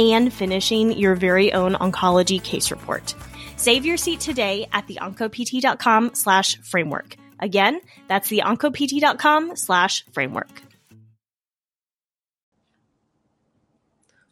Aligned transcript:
and 0.00 0.32
finishing 0.32 0.92
your 0.92 1.14
very 1.14 1.52
own 1.52 1.74
oncology 1.74 2.42
case 2.42 2.70
report. 2.70 3.14
Save 3.56 3.84
your 3.84 3.98
seat 3.98 4.20
today 4.20 4.66
at 4.72 4.86
the 4.86 4.98
theoncopt.com 5.00 6.14
slash 6.14 6.56
framework. 6.62 7.16
Again, 7.38 7.80
that's 8.08 8.28
the 8.28 8.42
theoncopt.com 8.44 9.56
slash 9.56 10.04
framework. 10.12 10.62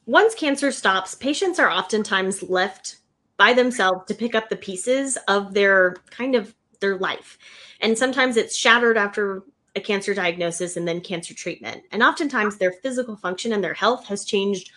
Once 0.07 0.35
cancer 0.35 0.73
stops, 0.73 1.15
patients 1.15 1.59
are 1.59 1.71
oftentimes 1.71 2.43
left 2.43 2.97
by 3.37 3.53
themselves 3.53 4.07
to 4.07 4.15
pick 4.15 4.35
up 4.35 4.49
the 4.49 4.57
pieces 4.57 5.19
of 5.29 5.53
their 5.53 5.97
kind 6.11 6.35
of 6.35 6.55
their 6.81 6.97
life. 6.97 7.39
And 7.81 7.99
sometimes 7.99 8.37
it's 8.37 8.57
shattered 8.57 8.97
after 8.97 9.43
a 9.77 9.81
cancer 9.81 10.15
diagnosis 10.15 10.77
and 10.77 10.89
then 10.89 11.03
cancer 11.03 11.35
treatment. 11.35 11.83
And 11.93 12.03
oftentimes 12.03 12.57
their 12.57 12.73
physical 12.73 13.17
function 13.17 13.53
and 13.53 13.63
their 13.63 13.75
health 13.75 14.07
has 14.07 14.25
changed 14.25 14.71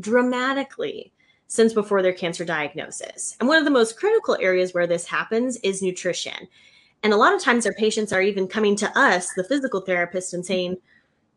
dramatically 0.00 1.12
since 1.46 1.72
before 1.72 2.02
their 2.02 2.12
cancer 2.12 2.44
diagnosis. 2.44 3.36
And 3.40 3.48
one 3.48 3.58
of 3.58 3.64
the 3.64 3.70
most 3.70 3.98
critical 3.98 4.36
areas 4.40 4.74
where 4.74 4.86
this 4.86 5.06
happens 5.06 5.56
is 5.58 5.82
nutrition. 5.82 6.46
And 7.02 7.12
a 7.12 7.16
lot 7.16 7.34
of 7.34 7.42
times 7.42 7.66
our 7.66 7.72
patients 7.72 8.12
are 8.12 8.22
even 8.22 8.48
coming 8.48 8.76
to 8.76 8.98
us, 8.98 9.32
the 9.34 9.44
physical 9.44 9.80
therapist, 9.80 10.34
and 10.34 10.44
saying, 10.44 10.76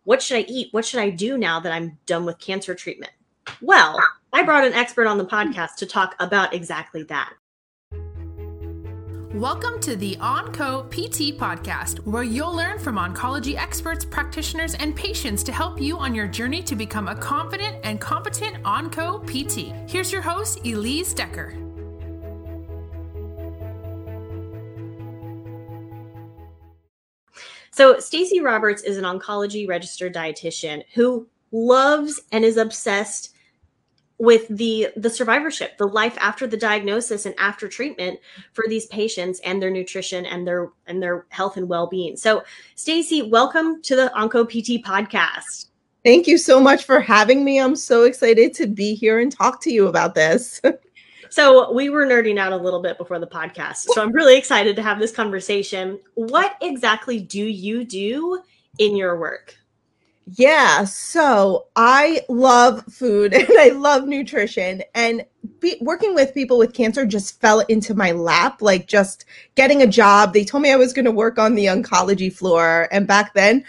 What 0.04 0.22
should 0.22 0.38
I 0.38 0.46
eat? 0.50 0.70
What 0.72 0.86
should 0.86 1.00
I 1.00 1.10
do 1.10 1.38
now 1.38 1.60
that 1.60 1.72
I'm 1.72 1.98
done 2.06 2.26
with 2.26 2.40
cancer 2.40 2.76
treatment? 2.76 3.14
Well, 3.62 3.98
I 4.34 4.44
brought 4.44 4.66
an 4.66 4.74
expert 4.74 5.08
on 5.08 5.18
the 5.18 5.26
podcast 5.26 5.76
to 5.78 5.86
talk 5.86 6.16
about 6.20 6.54
exactly 6.54 7.04
that. 7.04 7.34
Welcome 9.36 9.80
to 9.84 9.96
the 9.96 10.18
OnCo 10.18 10.90
PT 10.90 11.40
podcast, 11.40 12.06
where 12.06 12.22
you'll 12.22 12.54
learn 12.54 12.78
from 12.78 12.98
oncology 12.98 13.56
experts, 13.56 14.04
practitioners, 14.04 14.76
and 14.76 14.94
patients 14.94 15.42
to 15.44 15.54
help 15.54 15.80
you 15.80 15.98
on 15.98 16.14
your 16.14 16.28
journey 16.28 16.62
to 16.64 16.76
become 16.76 17.08
a 17.08 17.16
confident 17.16 17.78
and 17.86 18.02
competent 18.02 18.62
OnCo 18.64 19.26
PT. 19.26 19.90
Here's 19.90 20.12
your 20.12 20.22
host, 20.22 20.60
Elise 20.66 21.14
Decker. 21.14 21.56
So, 27.72 28.00
Stacy 28.00 28.42
Roberts 28.42 28.84
is 28.84 28.98
an 28.98 29.06
oncology 29.06 29.66
registered 29.66 30.14
dietitian 30.14 30.84
who 30.94 31.26
loves 31.54 32.20
and 32.34 32.44
is 32.44 32.58
obsessed 32.58 33.34
with 34.22 34.48
the 34.50 34.88
the 34.98 35.10
survivorship 35.10 35.76
the 35.80 35.88
life 35.88 36.16
after 36.20 36.46
the 36.46 36.56
diagnosis 36.56 37.26
and 37.26 37.34
after 37.40 37.68
treatment 37.68 38.20
for 38.54 38.66
these 38.68 38.86
patients 38.86 39.42
and 39.44 39.60
their 39.60 39.72
nutrition 39.72 40.28
and 40.28 40.48
their 40.48 40.70
and 40.86 41.02
their 41.02 41.26
health 41.30 41.58
and 41.58 41.68
well-being. 41.68 42.16
So 42.16 42.44
stacy 42.76 43.24
welcome 43.24 43.82
to 43.82 43.96
the 43.96 44.12
onco 44.16 44.48
pt 44.48 44.86
podcast. 44.86 45.70
Thank 46.06 46.28
you 46.28 46.38
so 46.38 46.60
much 46.60 46.84
for 46.84 47.00
having 47.00 47.44
me. 47.44 47.60
I'm 47.60 47.76
so 47.76 48.04
excited 48.04 48.54
to 48.56 48.68
be 48.68 48.94
here 48.94 49.22
and 49.22 49.32
talk 49.32 49.60
to 49.64 49.72
you 49.72 49.88
about 49.88 50.14
this. 50.16 50.62
So 51.30 51.72
we 51.72 51.90
were 51.90 52.06
nerding 52.06 52.38
out 52.38 52.52
a 52.52 52.58
little 52.58 52.82
bit 52.82 52.98
before 52.98 53.18
the 53.18 53.26
podcast 53.26 53.86
so 53.94 54.02
i'm 54.02 54.12
really 54.12 54.38
excited 54.38 54.76
to 54.76 54.82
have 54.82 55.00
this 55.00 55.14
conversation. 55.14 55.98
What 56.16 56.58
exactly 56.60 57.22
do 57.22 57.42
you 57.42 57.86
do 57.86 58.42
in 58.80 58.98
your 58.98 59.18
work 59.18 59.56
yeah, 60.34 60.86
so 60.86 61.68
I 61.76 62.22
love 62.30 62.86
food 62.86 63.34
and 63.34 63.50
I 63.60 63.70
love 63.70 64.08
nutrition 64.08 64.82
and 64.96 65.26
be, 65.60 65.78
working 65.82 66.16
with 66.16 66.34
people 66.34 66.58
with 66.58 66.74
cancer 66.74 67.06
just 67.06 67.40
fell 67.42 67.62
into 67.62 67.94
my 67.94 68.12
lap 68.12 68.62
like 68.62 68.88
just 68.88 69.26
getting 69.56 69.82
a 69.82 69.88
job. 69.88 70.34
They 70.34 70.46
told 70.46 70.64
me 70.64 70.72
I 70.72 70.78
was 70.78 70.94
going 70.94 71.06
to 71.06 71.12
work 71.12 71.38
on 71.38 71.56
the 71.56 71.66
oncology 71.66 72.32
floor 72.32 72.88
and 72.92 73.08
back 73.08 73.34
then 73.34 73.66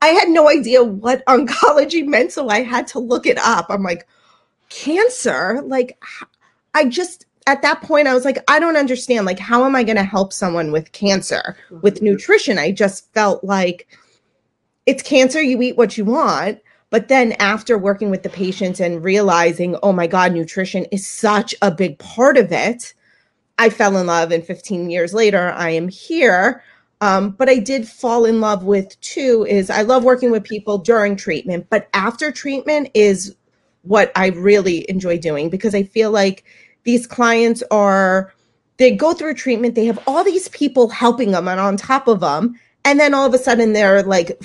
I 0.00 0.08
had 0.08 0.28
no 0.28 0.48
idea 0.48 0.82
what 0.82 1.24
oncology 1.26 2.06
meant 2.06 2.32
so 2.32 2.48
I 2.48 2.62
had 2.62 2.86
to 2.88 2.98
look 2.98 3.26
it 3.26 3.38
up. 3.38 3.66
I'm 3.68 3.82
like 3.82 4.06
cancer? 4.70 5.60
Like 5.64 6.02
I 6.74 6.86
just 6.86 7.26
at 7.46 7.62
that 7.62 7.82
point 7.82 8.08
I 8.08 8.14
was 8.14 8.24
like 8.24 8.38
I 8.48 8.58
don't 8.58 8.76
understand 8.76 9.26
like 9.26 9.38
how 9.38 9.64
am 9.64 9.76
I 9.76 9.84
going 9.84 9.96
to 9.96 10.02
help 10.02 10.32
someone 10.32 10.72
with 10.72 10.92
cancer 10.92 11.56
with 11.82 11.96
mm-hmm. 11.96 12.06
nutrition? 12.06 12.58
I 12.58 12.72
just 12.72 13.12
felt 13.12 13.44
like 13.44 13.86
it's 14.86 15.02
cancer, 15.02 15.42
you 15.42 15.60
eat 15.62 15.76
what 15.76 15.98
you 15.98 16.04
want. 16.04 16.60
But 16.90 17.08
then 17.08 17.32
after 17.32 17.76
working 17.76 18.10
with 18.10 18.22
the 18.22 18.28
patients 18.28 18.80
and 18.80 19.02
realizing, 19.02 19.76
oh 19.82 19.92
my 19.92 20.06
God, 20.06 20.32
nutrition 20.32 20.84
is 20.92 21.06
such 21.06 21.54
a 21.60 21.70
big 21.70 21.98
part 21.98 22.38
of 22.38 22.52
it, 22.52 22.94
I 23.58 23.70
fell 23.70 23.96
in 23.96 24.06
love. 24.06 24.30
And 24.30 24.44
15 24.44 24.88
years 24.88 25.12
later, 25.12 25.52
I 25.52 25.70
am 25.70 25.88
here. 25.88 26.62
Um, 27.00 27.30
but 27.30 27.48
I 27.48 27.58
did 27.58 27.88
fall 27.88 28.24
in 28.24 28.40
love 28.40 28.64
with 28.64 28.98
too 29.00 29.44
is 29.48 29.68
I 29.68 29.82
love 29.82 30.04
working 30.04 30.30
with 30.30 30.44
people 30.44 30.78
during 30.78 31.16
treatment, 31.16 31.66
but 31.68 31.88
after 31.92 32.32
treatment 32.32 32.88
is 32.94 33.34
what 33.82 34.10
I 34.16 34.28
really 34.28 34.88
enjoy 34.90 35.18
doing 35.18 35.50
because 35.50 35.74
I 35.74 35.82
feel 35.82 36.10
like 36.10 36.44
these 36.84 37.06
clients 37.06 37.62
are 37.70 38.32
they 38.78 38.94
go 38.94 39.12
through 39.12 39.34
treatment, 39.34 39.74
they 39.74 39.86
have 39.86 40.02
all 40.06 40.24
these 40.24 40.48
people 40.48 40.88
helping 40.88 41.32
them 41.32 41.48
and 41.48 41.60
on 41.60 41.76
top 41.76 42.08
of 42.08 42.20
them, 42.20 42.58
and 42.84 42.98
then 42.98 43.12
all 43.12 43.26
of 43.26 43.34
a 43.34 43.38
sudden 43.38 43.74
they're 43.74 44.02
like 44.02 44.40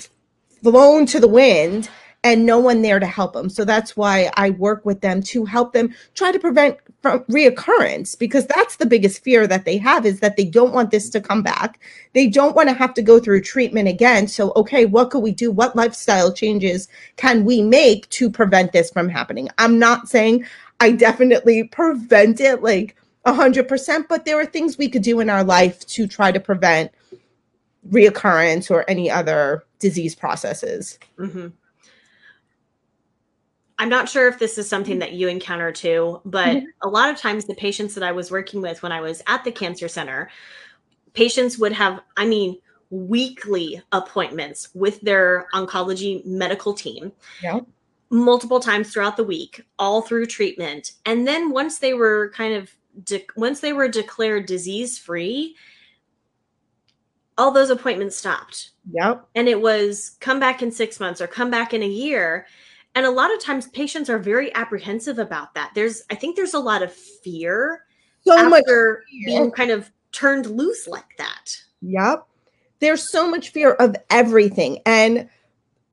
blown 0.61 1.05
to 1.07 1.19
the 1.19 1.27
wind 1.27 1.89
and 2.23 2.45
no 2.45 2.59
one 2.59 2.81
there 2.81 2.99
to 2.99 3.05
help 3.05 3.33
them. 3.33 3.49
So 3.49 3.65
that's 3.65 3.97
why 3.97 4.29
I 4.35 4.51
work 4.51 4.85
with 4.85 5.01
them 5.01 5.23
to 5.23 5.45
help 5.45 5.73
them 5.73 5.93
try 6.13 6.31
to 6.31 6.39
prevent 6.39 6.77
from 7.01 7.21
reoccurrence 7.21 8.17
because 8.17 8.45
that's 8.45 8.75
the 8.75 8.85
biggest 8.85 9.23
fear 9.23 9.47
that 9.47 9.65
they 9.65 9.77
have 9.77 10.05
is 10.05 10.19
that 10.19 10.37
they 10.37 10.45
don't 10.45 10.73
want 10.73 10.91
this 10.91 11.09
to 11.09 11.21
come 11.21 11.41
back. 11.41 11.79
They 12.13 12.27
don't 12.27 12.55
want 12.55 12.69
to 12.69 12.75
have 12.75 12.93
to 12.93 13.01
go 13.01 13.19
through 13.19 13.41
treatment 13.41 13.87
again. 13.87 14.27
So 14.27 14.53
okay, 14.55 14.85
what 14.85 15.09
could 15.09 15.23
we 15.23 15.31
do? 15.31 15.51
What 15.51 15.75
lifestyle 15.75 16.31
changes 16.31 16.87
can 17.15 17.43
we 17.43 17.63
make 17.63 18.07
to 18.09 18.29
prevent 18.29 18.71
this 18.71 18.91
from 18.91 19.09
happening? 19.09 19.49
I'm 19.57 19.79
not 19.79 20.07
saying 20.07 20.45
I 20.79 20.91
definitely 20.91 21.63
prevent 21.63 22.39
it 22.39 22.61
like 22.61 22.95
100%, 23.25 24.07
but 24.07 24.25
there 24.25 24.39
are 24.39 24.45
things 24.45 24.77
we 24.77 24.89
could 24.89 25.03
do 25.03 25.19
in 25.19 25.29
our 25.29 25.43
life 25.43 25.85
to 25.87 26.07
try 26.07 26.31
to 26.31 26.39
prevent 26.39 26.91
reoccurrence 27.89 28.69
or 28.69 28.87
any 28.89 29.09
other 29.09 29.65
disease 29.79 30.15
processes. 30.15 30.99
Mm-hmm. 31.17 31.47
I'm 33.79 33.89
not 33.89 34.07
sure 34.07 34.27
if 34.27 34.37
this 34.37 34.59
is 34.59 34.69
something 34.69 34.99
that 34.99 35.13
you 35.13 35.27
encounter 35.27 35.71
too, 35.71 36.21
but 36.23 36.57
mm-hmm. 36.57 36.87
a 36.87 36.87
lot 36.87 37.09
of 37.09 37.17
times 37.17 37.45
the 37.45 37.55
patients 37.55 37.95
that 37.95 38.03
I 38.03 38.11
was 38.11 38.29
working 38.29 38.61
with 38.61 38.83
when 38.83 38.91
I 38.91 39.01
was 39.01 39.23
at 39.25 39.43
the 39.43 39.51
cancer 39.51 39.87
center, 39.87 40.29
patients 41.13 41.57
would 41.57 41.71
have, 41.71 41.99
I 42.15 42.27
mean, 42.27 42.57
weekly 42.91 43.81
appointments 43.91 44.69
with 44.75 45.01
their 45.01 45.47
oncology 45.55 46.23
medical 46.25 46.73
team. 46.73 47.11
Yeah. 47.41 47.61
Multiple 48.11 48.59
times 48.59 48.93
throughout 48.93 49.17
the 49.17 49.23
week, 49.23 49.65
all 49.79 50.01
through 50.01 50.27
treatment. 50.27 50.91
And 51.05 51.27
then 51.27 51.49
once 51.49 51.79
they 51.79 51.95
were 51.95 52.31
kind 52.35 52.53
of 52.53 52.69
de- 53.03 53.25
once 53.35 53.61
they 53.61 53.73
were 53.73 53.87
declared 53.87 54.45
disease 54.45 54.99
free, 54.99 55.55
all 57.41 57.49
those 57.49 57.71
appointments 57.71 58.15
stopped. 58.15 58.69
Yep. 58.91 59.27
And 59.33 59.47
it 59.47 59.59
was 59.59 60.15
come 60.19 60.39
back 60.39 60.61
in 60.61 60.71
six 60.71 60.99
months 60.99 61.19
or 61.19 61.25
come 61.25 61.49
back 61.49 61.73
in 61.73 61.81
a 61.81 61.87
year. 61.87 62.45
And 62.93 63.03
a 63.03 63.09
lot 63.09 63.33
of 63.33 63.41
times 63.41 63.67
patients 63.69 64.11
are 64.11 64.19
very 64.19 64.53
apprehensive 64.53 65.17
about 65.17 65.55
that. 65.55 65.71
There's, 65.73 66.03
I 66.11 66.15
think 66.15 66.35
there's 66.35 66.53
a 66.53 66.59
lot 66.59 66.83
of 66.83 66.93
fear 66.93 67.85
so 68.27 68.37
after 68.37 68.49
much 68.49 68.63
fear. 68.67 69.03
being 69.25 69.51
kind 69.51 69.71
of 69.71 69.89
turned 70.11 70.45
loose 70.45 70.87
like 70.87 71.17
that. 71.17 71.57
Yep. 71.81 72.27
There's 72.79 73.11
so 73.11 73.27
much 73.27 73.49
fear 73.49 73.73
of 73.73 73.95
everything. 74.11 74.77
And 74.85 75.27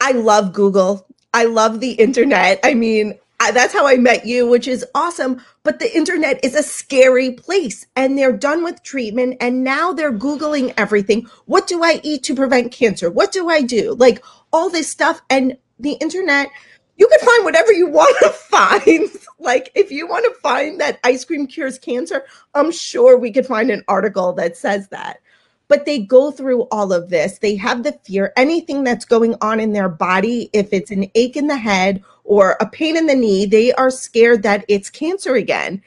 I 0.02 0.12
love 0.12 0.52
Google. 0.52 1.06
I 1.32 1.44
love 1.44 1.80
the 1.80 1.92
internet. 1.92 2.60
I 2.62 2.74
mean, 2.74 3.18
I, 3.40 3.52
that's 3.52 3.72
how 3.72 3.86
I 3.86 3.96
met 3.96 4.26
you, 4.26 4.48
which 4.48 4.66
is 4.66 4.84
awesome. 4.94 5.40
But 5.62 5.78
the 5.78 5.96
internet 5.96 6.44
is 6.44 6.54
a 6.54 6.62
scary 6.62 7.32
place 7.32 7.86
and 7.94 8.18
they're 8.18 8.36
done 8.36 8.64
with 8.64 8.82
treatment 8.82 9.36
and 9.40 9.62
now 9.62 9.92
they're 9.92 10.12
Googling 10.12 10.74
everything. 10.76 11.26
What 11.46 11.66
do 11.66 11.84
I 11.84 12.00
eat 12.02 12.24
to 12.24 12.34
prevent 12.34 12.72
cancer? 12.72 13.10
What 13.10 13.30
do 13.30 13.48
I 13.48 13.62
do? 13.62 13.94
Like 13.94 14.24
all 14.52 14.70
this 14.70 14.90
stuff. 14.90 15.22
And 15.30 15.56
the 15.78 15.92
internet, 15.92 16.48
you 16.96 17.06
can 17.06 17.20
find 17.20 17.44
whatever 17.44 17.72
you 17.72 17.86
want 17.86 18.16
to 18.20 18.28
find. 18.50 19.08
like 19.38 19.70
if 19.76 19.92
you 19.92 20.08
want 20.08 20.24
to 20.24 20.40
find 20.40 20.80
that 20.80 20.98
ice 21.04 21.24
cream 21.24 21.46
cures 21.46 21.78
cancer, 21.78 22.24
I'm 22.54 22.72
sure 22.72 23.16
we 23.16 23.30
could 23.30 23.46
find 23.46 23.70
an 23.70 23.84
article 23.86 24.32
that 24.32 24.56
says 24.56 24.88
that 24.88 25.20
but 25.68 25.84
they 25.84 25.98
go 25.98 26.30
through 26.30 26.62
all 26.70 26.92
of 26.92 27.10
this. 27.10 27.38
They 27.38 27.54
have 27.56 27.82
the 27.82 27.92
fear, 28.04 28.32
anything 28.36 28.84
that's 28.84 29.04
going 29.04 29.36
on 29.40 29.60
in 29.60 29.72
their 29.72 29.88
body, 29.88 30.50
if 30.52 30.72
it's 30.72 30.90
an 30.90 31.10
ache 31.14 31.36
in 31.36 31.46
the 31.46 31.58
head 31.58 32.02
or 32.24 32.56
a 32.60 32.66
pain 32.66 32.96
in 32.96 33.06
the 33.06 33.14
knee, 33.14 33.46
they 33.46 33.72
are 33.74 33.90
scared 33.90 34.42
that 34.42 34.64
it's 34.68 34.90
cancer 34.90 35.34
again. 35.34 35.82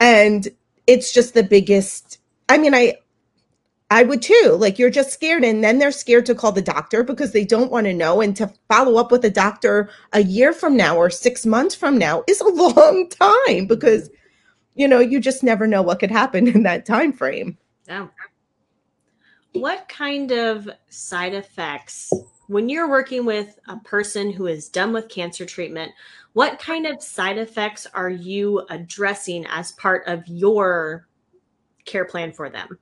And 0.00 0.48
it's 0.86 1.12
just 1.12 1.34
the 1.34 1.42
biggest 1.42 2.18
I 2.48 2.58
mean, 2.58 2.74
I 2.74 2.94
I 3.90 4.02
would 4.02 4.22
too. 4.22 4.56
Like 4.58 4.78
you're 4.78 4.90
just 4.90 5.12
scared 5.12 5.44
and 5.44 5.62
then 5.62 5.78
they're 5.78 5.92
scared 5.92 6.26
to 6.26 6.34
call 6.34 6.52
the 6.52 6.62
doctor 6.62 7.02
because 7.02 7.32
they 7.32 7.44
don't 7.44 7.70
want 7.70 7.86
to 7.86 7.92
know 7.92 8.20
and 8.20 8.36
to 8.36 8.52
follow 8.68 8.96
up 9.00 9.12
with 9.12 9.24
a 9.24 9.30
doctor 9.30 9.88
a 10.12 10.22
year 10.22 10.52
from 10.52 10.76
now 10.76 10.96
or 10.96 11.08
6 11.10 11.46
months 11.46 11.74
from 11.74 11.98
now 11.98 12.24
is 12.28 12.40
a 12.40 12.48
long 12.48 13.08
time 13.08 13.66
because 13.66 14.10
you 14.76 14.86
know, 14.86 15.00
you 15.00 15.18
just 15.20 15.42
never 15.42 15.66
know 15.66 15.82
what 15.82 15.98
could 15.98 16.10
happen 16.10 16.46
in 16.46 16.62
that 16.64 16.84
time 16.84 17.12
frame. 17.12 17.56
Yeah. 17.88 18.08
What 19.60 19.88
kind 19.88 20.30
of 20.32 20.68
side 20.88 21.34
effects 21.34 22.12
when 22.48 22.68
you're 22.68 22.88
working 22.88 23.24
with 23.24 23.58
a 23.68 23.76
person 23.78 24.32
who 24.32 24.46
is 24.46 24.68
done 24.68 24.92
with 24.92 25.08
cancer 25.08 25.44
treatment, 25.44 25.92
what 26.32 26.58
kind 26.58 26.86
of 26.86 27.02
side 27.02 27.38
effects 27.38 27.86
are 27.92 28.10
you 28.10 28.64
addressing 28.70 29.46
as 29.46 29.72
part 29.72 30.06
of 30.06 30.26
your 30.26 31.06
care 31.84 32.04
plan 32.04 32.32
for 32.32 32.48
them? 32.48 32.78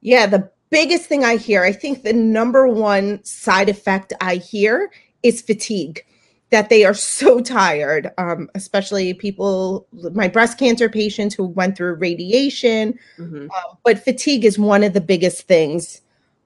Yeah, 0.00 0.26
the 0.26 0.50
biggest 0.70 1.06
thing 1.06 1.24
I 1.24 1.36
hear, 1.36 1.64
I 1.64 1.72
think 1.72 2.02
the 2.02 2.12
number 2.12 2.66
one 2.66 3.22
side 3.24 3.68
effect 3.68 4.12
I 4.20 4.36
hear 4.36 4.90
is 5.22 5.42
fatigue. 5.42 6.04
That 6.50 6.68
they 6.68 6.84
are 6.84 6.94
so 6.94 7.40
tired, 7.40 8.10
um, 8.18 8.50
especially 8.56 9.14
people, 9.14 9.86
my 10.12 10.26
breast 10.26 10.58
cancer 10.58 10.88
patients 10.88 11.32
who 11.32 11.46
went 11.46 11.76
through 11.76 11.94
radiation. 11.94 12.98
Mm-hmm. 13.18 13.46
Uh, 13.54 13.74
but 13.84 14.02
fatigue 14.02 14.44
is 14.44 14.58
one 14.58 14.82
of 14.82 14.92
the 14.92 15.00
biggest 15.00 15.46
things 15.46 16.00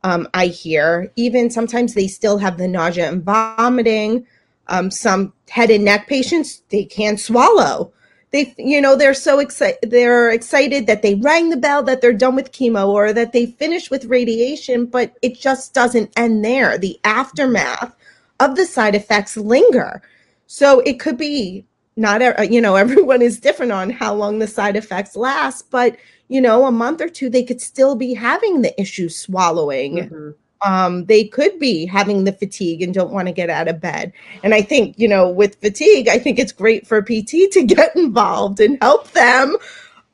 um, 0.04 0.28
I 0.34 0.46
hear. 0.46 1.10
Even 1.16 1.50
sometimes 1.50 1.94
they 1.94 2.06
still 2.06 2.38
have 2.38 2.56
the 2.56 2.68
nausea 2.68 3.08
and 3.08 3.24
vomiting. 3.24 4.26
Um, 4.68 4.90
some 4.90 5.32
head 5.50 5.70
and 5.70 5.84
neck 5.84 6.06
patients, 6.06 6.62
they 6.70 6.84
can't 6.84 7.20
swallow 7.20 7.92
they 8.34 8.52
you 8.58 8.80
know 8.80 8.96
they're 8.96 9.14
so 9.14 9.38
excited 9.38 9.78
they're 9.90 10.28
excited 10.30 10.88
that 10.88 11.02
they 11.02 11.14
rang 11.14 11.50
the 11.50 11.56
bell 11.56 11.84
that 11.84 12.00
they're 12.00 12.12
done 12.12 12.34
with 12.34 12.50
chemo 12.50 12.88
or 12.88 13.12
that 13.12 13.32
they 13.32 13.46
finished 13.46 13.92
with 13.92 14.04
radiation 14.06 14.86
but 14.86 15.16
it 15.22 15.38
just 15.38 15.72
doesn't 15.72 16.12
end 16.16 16.44
there 16.44 16.76
the 16.76 16.98
aftermath 17.04 17.94
of 18.40 18.56
the 18.56 18.66
side 18.66 18.96
effects 18.96 19.36
linger 19.36 20.02
so 20.48 20.80
it 20.80 20.98
could 20.98 21.16
be 21.16 21.64
not 21.96 22.20
you 22.50 22.60
know 22.60 22.74
everyone 22.84 23.22
is 23.22 23.38
different 23.38 23.70
on 23.70 23.88
how 23.88 24.12
long 24.12 24.40
the 24.40 24.48
side 24.48 24.74
effects 24.74 25.14
last 25.14 25.70
but 25.70 25.96
you 26.28 26.40
know 26.40 26.66
a 26.66 26.72
month 26.72 27.00
or 27.00 27.08
two 27.08 27.28
they 27.28 27.42
could 27.42 27.60
still 27.60 27.94
be 27.94 28.14
having 28.14 28.62
the 28.62 28.80
issue 28.80 29.08
swallowing 29.08 29.96
mm-hmm 29.96 30.30
um, 30.64 31.04
they 31.04 31.24
could 31.24 31.58
be 31.58 31.86
having 31.86 32.24
the 32.24 32.32
fatigue 32.32 32.82
and 32.82 32.94
don't 32.94 33.12
want 33.12 33.28
to 33.28 33.32
get 33.32 33.50
out 33.50 33.68
of 33.68 33.80
bed. 33.80 34.12
And 34.42 34.54
I 34.54 34.62
think, 34.62 34.98
you 34.98 35.06
know, 35.06 35.28
with 35.28 35.60
fatigue, 35.60 36.08
I 36.08 36.18
think 36.18 36.38
it's 36.38 36.52
great 36.52 36.86
for 36.86 37.02
PT 37.02 37.52
to 37.52 37.64
get 37.66 37.94
involved 37.94 38.60
and 38.60 38.78
help 38.80 39.10
them. 39.12 39.56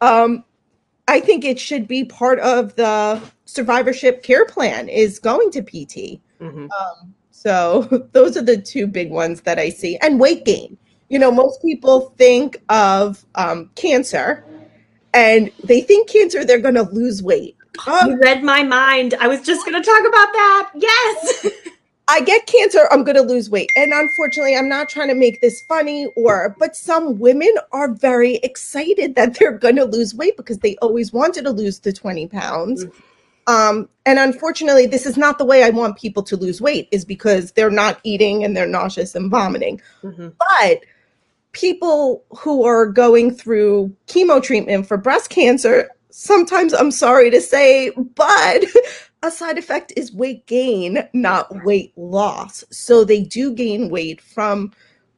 Um, 0.00 0.44
I 1.08 1.20
think 1.20 1.44
it 1.44 1.58
should 1.58 1.86
be 1.88 2.04
part 2.04 2.40
of 2.40 2.74
the 2.76 3.20
survivorship 3.44 4.22
care 4.22 4.44
plan 4.44 4.88
is 4.88 5.18
going 5.18 5.50
to 5.52 5.62
PT. 5.62 6.20
Mm-hmm. 6.40 6.66
Um, 6.70 7.14
so 7.30 8.08
those 8.12 8.36
are 8.36 8.42
the 8.42 8.60
two 8.60 8.86
big 8.86 9.10
ones 9.10 9.42
that 9.42 9.58
I 9.58 9.70
see. 9.70 9.96
And 9.98 10.18
weight 10.18 10.44
gain. 10.44 10.76
You 11.08 11.18
know, 11.18 11.32
most 11.32 11.60
people 11.62 12.12
think 12.16 12.62
of 12.68 13.24
um, 13.34 13.70
cancer 13.74 14.44
and 15.14 15.50
they 15.64 15.80
think 15.80 16.08
cancer, 16.08 16.44
they're 16.44 16.60
going 16.60 16.74
to 16.74 16.82
lose 16.82 17.22
weight. 17.22 17.56
You 17.86 18.18
read 18.18 18.42
my 18.42 18.62
mind. 18.62 19.14
I 19.20 19.28
was 19.28 19.40
just 19.42 19.64
going 19.64 19.80
to 19.80 19.86
talk 19.86 20.00
about 20.00 20.32
that. 20.32 20.70
Yes. 20.74 21.46
I 22.08 22.22
get 22.22 22.46
cancer, 22.46 22.88
I'm 22.90 23.04
going 23.04 23.16
to 23.16 23.22
lose 23.22 23.48
weight. 23.48 23.70
And 23.76 23.92
unfortunately, 23.92 24.56
I'm 24.56 24.68
not 24.68 24.88
trying 24.88 25.08
to 25.08 25.14
make 25.14 25.40
this 25.40 25.62
funny 25.62 26.06
or, 26.16 26.56
but 26.58 26.74
some 26.74 27.20
women 27.20 27.54
are 27.70 27.92
very 27.92 28.36
excited 28.36 29.14
that 29.14 29.38
they're 29.38 29.56
going 29.56 29.76
to 29.76 29.84
lose 29.84 30.12
weight 30.12 30.36
because 30.36 30.58
they 30.58 30.76
always 30.78 31.12
wanted 31.12 31.44
to 31.44 31.50
lose 31.50 31.78
the 31.78 31.92
20 31.92 32.26
pounds. 32.26 32.84
Mm-hmm. 32.84 33.00
Um, 33.46 33.88
and 34.06 34.18
unfortunately, 34.18 34.86
this 34.86 35.06
is 35.06 35.16
not 35.16 35.38
the 35.38 35.44
way 35.44 35.62
I 35.62 35.70
want 35.70 35.98
people 35.98 36.22
to 36.24 36.36
lose 36.36 36.60
weight, 36.60 36.88
is 36.90 37.04
because 37.04 37.52
they're 37.52 37.70
not 37.70 38.00
eating 38.02 38.44
and 38.44 38.56
they're 38.56 38.66
nauseous 38.66 39.14
and 39.14 39.30
vomiting. 39.30 39.80
Mm-hmm. 40.02 40.28
But 40.38 40.80
people 41.52 42.24
who 42.30 42.64
are 42.64 42.86
going 42.86 43.34
through 43.34 43.94
chemo 44.06 44.42
treatment 44.42 44.86
for 44.86 44.96
breast 44.96 45.30
cancer, 45.30 45.88
sometimes 46.10 46.72
I'm 46.72 46.90
sorry 46.90 47.30
to 47.30 47.40
say, 47.40 47.90
but 48.14 48.64
a 49.22 49.30
side 49.30 49.58
effect 49.58 49.92
is 49.96 50.12
weight 50.12 50.46
gain, 50.46 51.08
not 51.12 51.64
weight 51.64 51.92
loss. 51.96 52.64
So 52.70 53.04
they 53.04 53.22
do 53.22 53.52
gain 53.52 53.90
weight 53.90 54.20
from 54.20 54.72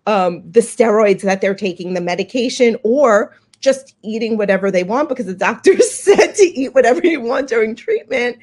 um, 0.07 0.43
the 0.51 0.61
steroids 0.61 1.23
that 1.23 1.41
they're 1.41 1.55
taking, 1.55 1.95
the 1.95 2.01
medication, 2.01 2.77
or 2.83 3.37
just 3.61 3.95
eating 4.03 4.37
whatever 4.37 4.71
they 4.71 4.83
want 4.83 5.09
because 5.09 5.27
the 5.27 5.35
doctor 5.35 5.79
said 5.83 6.35
to 6.35 6.45
eat 6.45 6.75
whatever 6.75 7.01
you 7.07 7.21
want 7.21 7.49
during 7.49 7.77
treatment. 7.77 8.39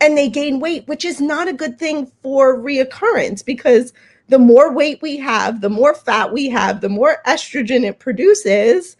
And 0.00 0.16
they 0.16 0.30
gain 0.30 0.60
weight, 0.60 0.86
which 0.86 1.04
is 1.04 1.20
not 1.20 1.48
a 1.48 1.52
good 1.52 1.78
thing 1.78 2.10
for 2.22 2.56
reoccurrence 2.58 3.44
because 3.44 3.92
the 4.30 4.38
more 4.38 4.72
weight 4.72 5.00
we 5.02 5.16
have, 5.18 5.60
the 5.60 5.68
more 5.68 5.94
fat 5.94 6.32
we 6.32 6.48
have, 6.48 6.80
the 6.80 6.88
more 6.88 7.18
estrogen 7.26 7.84
it 7.84 7.98
produces 7.98 8.96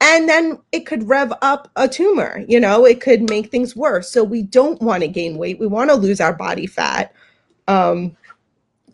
and 0.00 0.28
then 0.28 0.58
it 0.72 0.80
could 0.80 1.08
rev 1.08 1.32
up 1.42 1.70
a 1.76 1.86
tumor 1.86 2.44
you 2.48 2.58
know 2.58 2.84
it 2.84 3.00
could 3.00 3.28
make 3.30 3.50
things 3.50 3.76
worse. 3.76 4.10
So 4.10 4.24
we 4.24 4.42
don't 4.42 4.80
want 4.82 5.02
to 5.02 5.08
gain 5.08 5.38
weight. 5.38 5.60
We 5.60 5.66
want 5.66 5.90
to 5.90 5.96
lose 5.96 6.20
our 6.20 6.32
body 6.32 6.66
fat 6.66 7.14
um, 7.68 8.16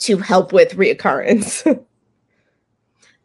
to 0.01 0.19
help 0.19 0.53
with 0.53 0.73
reoccurrence. 0.73 1.65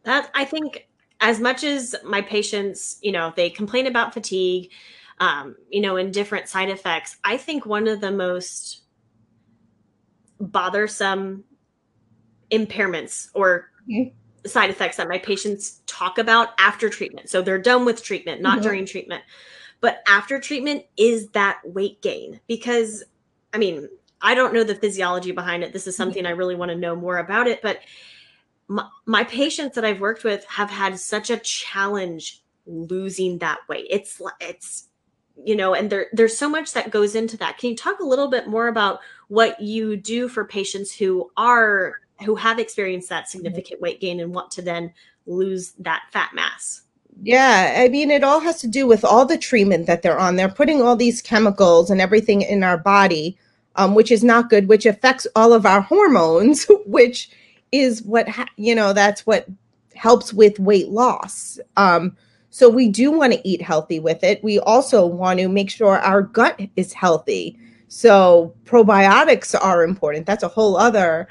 That 0.04 0.30
i 0.34 0.44
think 0.44 0.86
as 1.20 1.40
much 1.40 1.64
as 1.64 1.94
my 2.04 2.20
patients 2.20 2.98
you 3.00 3.10
know 3.10 3.32
they 3.34 3.48
complain 3.48 3.86
about 3.86 4.12
fatigue 4.12 4.70
um, 5.18 5.56
you 5.70 5.80
know 5.80 5.96
and 5.96 6.12
different 6.12 6.46
side 6.46 6.68
effects 6.68 7.16
i 7.24 7.38
think 7.38 7.64
one 7.64 7.88
of 7.88 8.02
the 8.02 8.10
most 8.10 8.82
bothersome 10.38 11.44
impairments 12.54 13.28
or 13.34 13.70
mm-hmm 13.88 14.14
side 14.46 14.70
effects 14.70 14.96
that 14.96 15.08
my 15.08 15.18
patients 15.18 15.80
talk 15.86 16.18
about 16.18 16.50
after 16.58 16.88
treatment. 16.88 17.30
So 17.30 17.42
they're 17.42 17.58
done 17.58 17.84
with 17.84 18.02
treatment, 18.02 18.42
not 18.42 18.54
mm-hmm. 18.54 18.62
during 18.62 18.86
treatment. 18.86 19.22
But 19.80 20.02
after 20.06 20.40
treatment 20.40 20.84
is 20.96 21.28
that 21.30 21.60
weight 21.64 22.00
gain 22.02 22.40
because 22.46 23.04
I 23.52 23.58
mean, 23.58 23.88
I 24.20 24.34
don't 24.34 24.54
know 24.54 24.64
the 24.64 24.74
physiology 24.74 25.32
behind 25.32 25.62
it. 25.62 25.72
This 25.72 25.86
is 25.86 25.96
something 25.96 26.26
I 26.26 26.30
really 26.30 26.54
want 26.54 26.70
to 26.70 26.76
know 26.76 26.96
more 26.96 27.18
about 27.18 27.46
it, 27.46 27.62
but 27.62 27.80
my, 28.66 28.86
my 29.04 29.24
patients 29.24 29.74
that 29.74 29.84
I've 29.84 30.00
worked 30.00 30.24
with 30.24 30.44
have 30.46 30.70
had 30.70 30.98
such 30.98 31.30
a 31.30 31.36
challenge 31.36 32.42
losing 32.66 33.38
that 33.38 33.58
weight. 33.68 33.86
It's 33.90 34.20
it's 34.40 34.88
you 35.44 35.54
know, 35.56 35.74
and 35.74 35.90
there 35.90 36.06
there's 36.12 36.36
so 36.36 36.48
much 36.48 36.72
that 36.72 36.90
goes 36.90 37.14
into 37.14 37.36
that. 37.38 37.58
Can 37.58 37.70
you 37.70 37.76
talk 37.76 38.00
a 38.00 38.06
little 38.06 38.28
bit 38.28 38.48
more 38.48 38.68
about 38.68 39.00
what 39.28 39.60
you 39.60 39.96
do 39.96 40.28
for 40.28 40.44
patients 40.44 40.94
who 40.94 41.30
are 41.36 42.00
who 42.24 42.34
have 42.34 42.58
experienced 42.58 43.08
that 43.08 43.28
significant 43.28 43.80
weight 43.80 44.00
gain 44.00 44.20
and 44.20 44.34
want 44.34 44.50
to 44.52 44.62
then 44.62 44.92
lose 45.26 45.72
that 45.78 46.02
fat 46.10 46.30
mass. 46.34 46.82
Yeah, 47.22 47.76
I 47.78 47.88
mean, 47.88 48.10
it 48.10 48.24
all 48.24 48.40
has 48.40 48.60
to 48.60 48.66
do 48.66 48.86
with 48.86 49.04
all 49.04 49.24
the 49.24 49.38
treatment 49.38 49.86
that 49.86 50.02
they're 50.02 50.18
on. 50.18 50.36
They're 50.36 50.48
putting 50.48 50.82
all 50.82 50.96
these 50.96 51.22
chemicals 51.22 51.90
and 51.90 52.00
everything 52.00 52.42
in 52.42 52.64
our 52.64 52.76
body, 52.76 53.38
um, 53.76 53.94
which 53.94 54.10
is 54.10 54.24
not 54.24 54.50
good, 54.50 54.68
which 54.68 54.84
affects 54.84 55.26
all 55.36 55.52
of 55.52 55.64
our 55.64 55.80
hormones, 55.80 56.66
which 56.86 57.30
is 57.70 58.02
what, 58.02 58.28
ha- 58.28 58.48
you 58.56 58.74
know, 58.74 58.92
that's 58.92 59.26
what 59.26 59.46
helps 59.94 60.32
with 60.32 60.58
weight 60.58 60.88
loss. 60.88 61.58
Um, 61.76 62.16
so 62.50 62.68
we 62.68 62.88
do 62.88 63.10
want 63.10 63.32
to 63.32 63.48
eat 63.48 63.62
healthy 63.62 64.00
with 64.00 64.22
it. 64.22 64.42
We 64.42 64.58
also 64.60 65.06
want 65.06 65.38
to 65.40 65.48
make 65.48 65.70
sure 65.70 65.98
our 65.98 66.22
gut 66.22 66.60
is 66.76 66.92
healthy. 66.92 67.58
So 67.88 68.54
probiotics 68.64 69.54
are 69.60 69.84
important. 69.84 70.26
That's 70.26 70.42
a 70.42 70.48
whole 70.48 70.76
other 70.76 71.28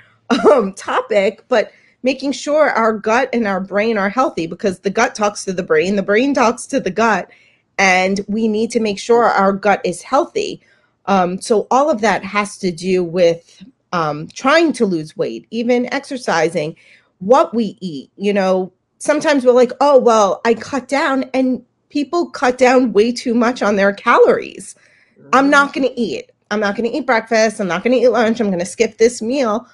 um, 0.51 0.73
topic, 0.73 1.43
but 1.47 1.71
making 2.03 2.33
sure 2.33 2.69
our 2.69 2.93
gut 2.93 3.29
and 3.33 3.47
our 3.47 3.61
brain 3.61 3.97
are 3.97 4.09
healthy 4.09 4.45
because 4.45 4.79
the 4.79 4.89
gut 4.89 5.15
talks 5.15 5.45
to 5.45 5.53
the 5.53 5.63
brain, 5.63 5.95
the 5.95 6.03
brain 6.03 6.33
talks 6.33 6.67
to 6.67 6.79
the 6.79 6.91
gut, 6.91 7.29
and 7.77 8.21
we 8.27 8.47
need 8.47 8.69
to 8.71 8.79
make 8.79 8.99
sure 8.99 9.23
our 9.23 9.53
gut 9.53 9.81
is 9.83 10.01
healthy. 10.01 10.61
Um, 11.05 11.41
so, 11.41 11.67
all 11.71 11.89
of 11.89 12.01
that 12.01 12.23
has 12.23 12.57
to 12.59 12.71
do 12.71 13.03
with 13.03 13.63
um, 13.91 14.27
trying 14.27 14.73
to 14.73 14.85
lose 14.85 15.17
weight, 15.17 15.47
even 15.51 15.91
exercising, 15.93 16.75
what 17.19 17.53
we 17.53 17.77
eat. 17.81 18.11
You 18.15 18.33
know, 18.33 18.71
sometimes 18.99 19.45
we're 19.45 19.53
like, 19.53 19.71
oh, 19.81 19.97
well, 19.97 20.41
I 20.45 20.53
cut 20.53 20.87
down, 20.87 21.25
and 21.33 21.65
people 21.89 22.29
cut 22.29 22.57
down 22.57 22.93
way 22.93 23.11
too 23.11 23.33
much 23.33 23.61
on 23.61 23.75
their 23.75 23.93
calories. 23.93 24.75
I'm 25.31 25.49
not 25.49 25.73
going 25.73 25.87
to 25.87 25.99
eat. 25.99 26.31
I'm 26.51 26.59
not 26.59 26.75
going 26.75 26.89
to 26.89 26.95
eat 26.95 27.05
breakfast. 27.05 27.59
I'm 27.59 27.67
not 27.67 27.83
going 27.83 27.97
to 27.97 28.05
eat 28.05 28.09
lunch. 28.09 28.39
I'm 28.39 28.47
going 28.47 28.59
to 28.59 28.65
skip 28.65 28.97
this 28.97 29.21
meal 29.21 29.67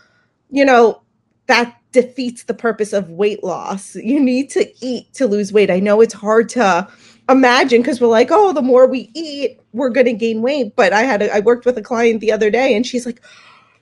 you 0.50 0.66
know, 0.66 1.02
that 1.48 1.76
defeats 1.92 2.44
the 2.44 2.54
purpose 2.54 2.94
of 2.94 3.10
weight 3.10 3.44
loss. 3.44 3.96
You 3.96 4.20
need 4.20 4.50
to 4.52 4.72
eat 4.86 5.14
to 5.16 5.28
lose 5.28 5.52
weight. 5.52 5.72
I 5.72 5.80
know 5.80 6.02
it's 6.02 6.14
hard 6.14 6.50
to 6.50 6.88
imagine 7.28 7.82
because 7.82 8.00
we're 8.00 8.08
like, 8.08 8.30
oh, 8.32 8.54
the 8.54 8.62
more 8.62 8.88
we 8.88 9.10
eat, 9.14 9.60
we're 9.74 9.90
going 9.90 10.06
to 10.06 10.14
gain 10.14 10.42
weight. 10.42 10.76
But 10.76 10.94
I 10.94 11.02
had, 11.02 11.22
a, 11.22 11.34
I 11.34 11.40
worked 11.40 11.66
with 11.66 11.78
a 11.78 11.82
client 11.82 12.22
the 12.22 12.32
other 12.32 12.50
day 12.52 12.76
and 12.76 12.86
she's 12.86 13.06
like, 13.06 13.22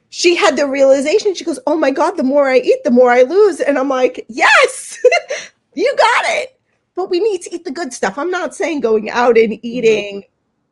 she 0.10 0.36
had 0.36 0.56
the 0.56 0.68
realization. 0.68 1.36
She 1.36 1.44
goes, 1.44 1.60
oh 1.68 1.78
my 1.78 1.92
God, 1.92 2.12
the 2.12 2.24
more 2.24 2.50
I 2.50 2.60
eat, 2.60 2.84
the 2.86 2.92
more 2.92 3.12
I 3.12 3.24
lose. 3.24 3.60
And 3.60 3.78
I'm 3.78 3.90
like, 3.90 4.26
yes, 4.30 4.98
you 5.74 5.96
got 5.98 6.26
it. 6.28 6.60
but 6.96 7.10
we 7.10 7.20
need 7.20 7.42
to 7.44 7.54
eat 7.56 7.66
the 7.66 7.72
good 7.72 7.94
stuff. 7.94 8.18
I'm 8.18 8.32
not 8.32 8.56
saying 8.56 8.80
going 8.80 9.10
out 9.10 9.38
and 9.38 9.60
eating, 9.64 10.24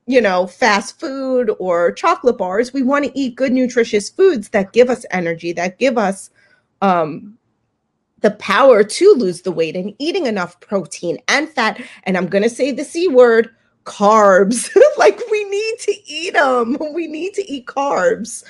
you 0.07 0.21
know, 0.21 0.47
fast 0.47 1.00
food 1.00 1.51
or 1.59 1.91
chocolate 1.91 2.38
bars. 2.38 2.74
We 2.74 2.83
want 2.83 3.05
to 3.05 3.19
eat 3.19 3.35
good, 3.35 3.51
nutritious 3.51 4.09
foods 4.09 4.50
that 4.50 4.74
give 4.74 4.89
us 4.89 5.05
energy, 5.12 5.51
that 5.53 5.79
give 5.79 5.97
us 5.97 6.29
um, 6.81 7.38
the 8.21 8.31
power 8.31 8.83
to 8.83 9.13
lose 9.13 9.41
the 9.41 9.51
weight 9.51 9.75
and 9.75 9.93
eating 9.97 10.25
enough 10.25 10.59
protein 10.59 11.17
and 11.27 11.50
fat. 11.50 11.81
And 12.03 12.17
I'm 12.17 12.27
going 12.27 12.43
to 12.43 12.50
say 12.50 12.71
the 12.71 12.83
C 12.83 13.07
word 13.07 13.50
carbs. 13.85 14.75
like 14.97 15.19
we 15.31 15.43
need 15.45 15.79
to 15.79 15.95
eat 16.05 16.33
them. 16.33 16.77
We 16.93 17.07
need 17.07 17.33
to 17.35 17.51
eat 17.51 17.65
carbs. 17.65 18.43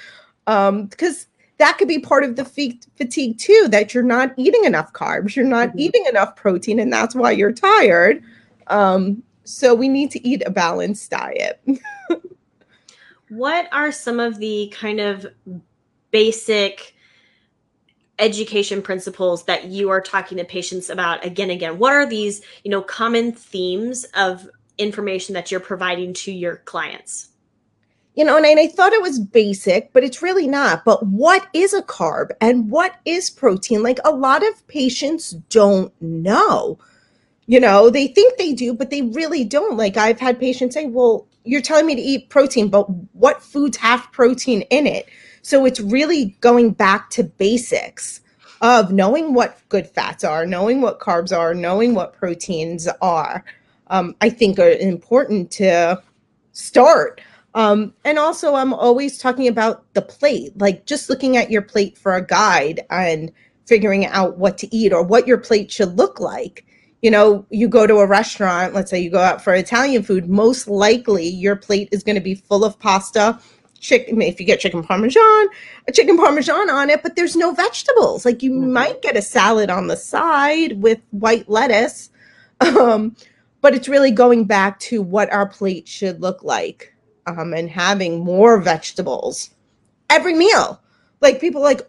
Um, 0.47 0.85
because 0.85 1.27
that 1.57 1.77
could 1.77 1.87
be 1.87 1.99
part 1.99 2.23
of 2.23 2.35
the 2.35 2.45
fatigue 2.45 3.37
too, 3.37 3.67
that 3.69 3.93
you're 3.93 4.03
not 4.03 4.33
eating 4.37 4.65
enough 4.65 4.91
carbs, 4.93 5.35
you're 5.35 5.45
not 5.45 5.69
mm-hmm. 5.69 5.79
eating 5.79 6.05
enough 6.07 6.35
protein, 6.35 6.79
and 6.79 6.91
that's 6.91 7.15
why 7.15 7.31
you're 7.31 7.53
tired. 7.53 8.21
Um, 8.67 9.23
so 9.45 9.73
we 9.73 9.87
need 9.87 10.11
to 10.11 10.27
eat 10.27 10.43
a 10.45 10.49
balanced 10.49 11.09
diet. 11.11 11.61
what 13.29 13.69
are 13.71 13.91
some 13.91 14.19
of 14.19 14.39
the 14.39 14.73
kind 14.75 14.99
of 14.99 15.25
basic 16.11 16.95
education 18.17 18.81
principles 18.81 19.43
that 19.45 19.65
you 19.65 19.89
are 19.89 20.01
talking 20.01 20.37
to 20.37 20.43
patients 20.43 20.89
about 20.89 21.23
again 21.23 21.49
again? 21.49 21.77
What 21.77 21.93
are 21.93 22.05
these 22.05 22.41
you 22.63 22.71
know 22.71 22.81
common 22.81 23.31
themes 23.31 24.05
of 24.15 24.49
information 24.77 25.33
that 25.33 25.51
you're 25.51 25.59
providing 25.59 26.13
to 26.13 26.31
your 26.31 26.57
clients? 26.57 27.29
You 28.15 28.23
know 28.23 28.37
and 28.37 28.45
I, 28.45 28.67
thought 28.67 28.93
it 28.93 29.01
was 29.01 29.19
basic 29.19 29.93
but 29.93 30.03
it's 30.03 30.21
really 30.21 30.47
not. 30.47 30.85
But 30.85 31.05
what 31.05 31.47
is 31.53 31.73
a 31.73 31.83
carb 31.83 32.29
and 32.41 32.71
what 32.71 32.95
is 33.05 33.29
protein? 33.29 33.83
Like 33.83 33.99
a 34.05 34.11
lot 34.11 34.47
of 34.47 34.67
patients 34.67 35.31
don't 35.49 35.93
know 36.01 36.79
you 37.47 37.59
know 37.59 37.89
they 37.89 38.07
think 38.07 38.37
they 38.37 38.53
do 38.53 38.73
but 38.73 38.89
they 38.89 39.01
really 39.01 39.43
don't 39.43 39.77
like 39.77 39.97
i've 39.97 40.19
had 40.19 40.39
patients 40.39 40.73
say 40.73 40.85
well 40.85 41.27
you're 41.43 41.61
telling 41.61 41.85
me 41.85 41.95
to 41.95 42.01
eat 42.01 42.29
protein 42.29 42.69
but 42.69 42.85
what 43.13 43.41
foods 43.41 43.77
have 43.77 44.07
protein 44.11 44.61
in 44.63 44.87
it 44.87 45.07
so 45.41 45.63
it's 45.63 45.79
really 45.79 46.35
going 46.41 46.71
back 46.71 47.11
to 47.11 47.23
basics 47.23 48.21
of 48.61 48.91
knowing 48.91 49.35
what 49.35 49.59
good 49.69 49.87
fats 49.87 50.23
are, 50.23 50.43
knowing 50.45 50.81
what 50.81 50.99
carbs 50.99 51.35
are, 51.35 51.53
knowing 51.53 51.93
what 51.93 52.13
proteins 52.13 52.87
are. 52.99 53.43
Um, 53.87 54.15
I 54.21 54.29
think 54.31 54.57
are 54.57 54.69
important 54.71 55.51
to 55.51 56.01
start. 56.53 57.21
Um, 57.53 57.93
and 58.03 58.17
also, 58.17 58.55
I'm 58.55 58.73
always 58.73 59.19
talking 59.19 59.47
about 59.47 59.85
the 59.93 60.01
plate, 60.01 60.57
like 60.57 60.87
just 60.87 61.11
looking 61.11 61.37
at 61.37 61.51
your 61.51 61.61
plate 61.61 61.95
for 61.95 62.15
a 62.15 62.25
guide 62.25 62.81
and 62.89 63.31
figuring 63.67 64.07
out 64.07 64.39
what 64.39 64.57
to 64.57 64.75
eat 64.75 64.93
or 64.93 65.03
what 65.03 65.27
your 65.27 65.37
plate 65.37 65.71
should 65.71 65.95
look 65.95 66.19
like. 66.19 66.65
You 67.01 67.11
know, 67.11 67.45
you 67.49 67.67
go 67.67 67.85
to 67.85 67.97
a 67.97 68.07
restaurant, 68.07 68.73
let's 68.73 68.89
say 68.89 68.99
you 68.99 69.11
go 69.11 69.19
out 69.19 69.43
for 69.43 69.53
Italian 69.53 70.01
food, 70.01 70.27
most 70.27 70.67
likely 70.67 71.27
your 71.27 71.55
plate 71.55 71.89
is 71.91 72.03
going 72.03 72.15
to 72.15 72.21
be 72.21 72.35
full 72.35 72.65
of 72.65 72.79
pasta 72.79 73.39
chicken 73.79 74.21
if 74.21 74.39
you 74.39 74.45
get 74.45 74.59
chicken 74.59 74.83
parmesan 74.83 75.47
a 75.87 75.91
chicken 75.91 76.17
parmesan 76.17 76.69
on 76.69 76.89
it 76.89 77.03
but 77.03 77.15
there's 77.15 77.35
no 77.35 77.51
vegetables 77.51 78.25
like 78.25 78.41
you 78.41 78.51
mm-hmm. 78.51 78.73
might 78.73 79.01
get 79.01 79.17
a 79.17 79.21
salad 79.21 79.69
on 79.69 79.87
the 79.87 79.97
side 79.97 80.81
with 80.81 80.99
white 81.11 81.47
lettuce 81.49 82.09
um, 82.61 83.15
but 83.61 83.75
it's 83.75 83.89
really 83.89 84.11
going 84.11 84.45
back 84.45 84.79
to 84.79 85.01
what 85.01 85.31
our 85.31 85.47
plate 85.47 85.87
should 85.87 86.21
look 86.21 86.43
like 86.43 86.93
um, 87.27 87.53
and 87.53 87.69
having 87.69 88.23
more 88.23 88.59
vegetables 88.59 89.51
every 90.09 90.33
meal 90.33 90.81
like 91.21 91.39
people 91.39 91.61
like 91.61 91.87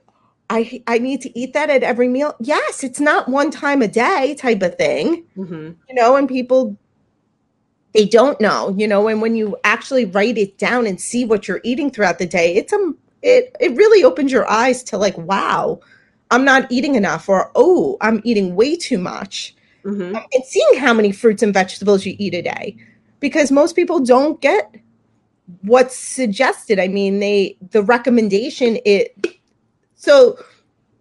I, 0.48 0.82
I 0.86 0.98
need 0.98 1.20
to 1.22 1.38
eat 1.38 1.52
that 1.54 1.70
at 1.70 1.82
every 1.82 2.08
meal. 2.08 2.34
Yes, 2.40 2.84
it's 2.84 3.00
not 3.00 3.28
one 3.28 3.50
time 3.50 3.82
a 3.82 3.88
day 3.88 4.36
type 4.38 4.62
of 4.62 4.76
thing, 4.76 5.24
mm-hmm. 5.36 5.72
you 5.88 5.94
know, 5.94 6.16
and 6.16 6.28
people 6.28 6.76
they 7.92 8.04
don't 8.04 8.38
know, 8.40 8.74
you 8.76 8.86
know, 8.86 9.08
and 9.08 9.22
when 9.22 9.34
you 9.34 9.56
actually 9.64 10.04
write 10.04 10.36
it 10.36 10.58
down 10.58 10.86
and 10.86 11.00
see 11.00 11.24
what 11.24 11.48
you're 11.48 11.62
eating 11.64 11.90
throughout 11.90 12.18
the 12.18 12.26
day, 12.26 12.54
it's 12.54 12.72
um 12.72 12.96
it 13.22 13.56
it 13.58 13.74
really 13.74 14.04
opens 14.04 14.30
your 14.30 14.48
eyes 14.50 14.82
to 14.84 14.98
like, 14.98 15.16
wow, 15.18 15.80
I'm 16.30 16.44
not 16.44 16.70
eating 16.70 16.94
enough, 16.94 17.28
or 17.28 17.50
oh, 17.54 17.96
I'm 18.00 18.20
eating 18.24 18.54
way 18.54 18.76
too 18.76 18.98
much. 18.98 19.54
Mm-hmm. 19.84 20.14
Um, 20.14 20.24
and 20.32 20.44
seeing 20.44 20.78
how 20.78 20.92
many 20.92 21.12
fruits 21.12 21.42
and 21.42 21.54
vegetables 21.54 22.04
you 22.04 22.14
eat 22.18 22.34
a 22.34 22.42
day, 22.42 22.76
because 23.20 23.50
most 23.50 23.74
people 23.74 24.00
don't 24.00 24.40
get 24.40 24.74
what's 25.62 25.96
suggested. 25.96 26.78
I 26.78 26.88
mean, 26.88 27.20
they 27.20 27.56
the 27.70 27.82
recommendation 27.82 28.78
it 28.84 29.35
so 30.06 30.38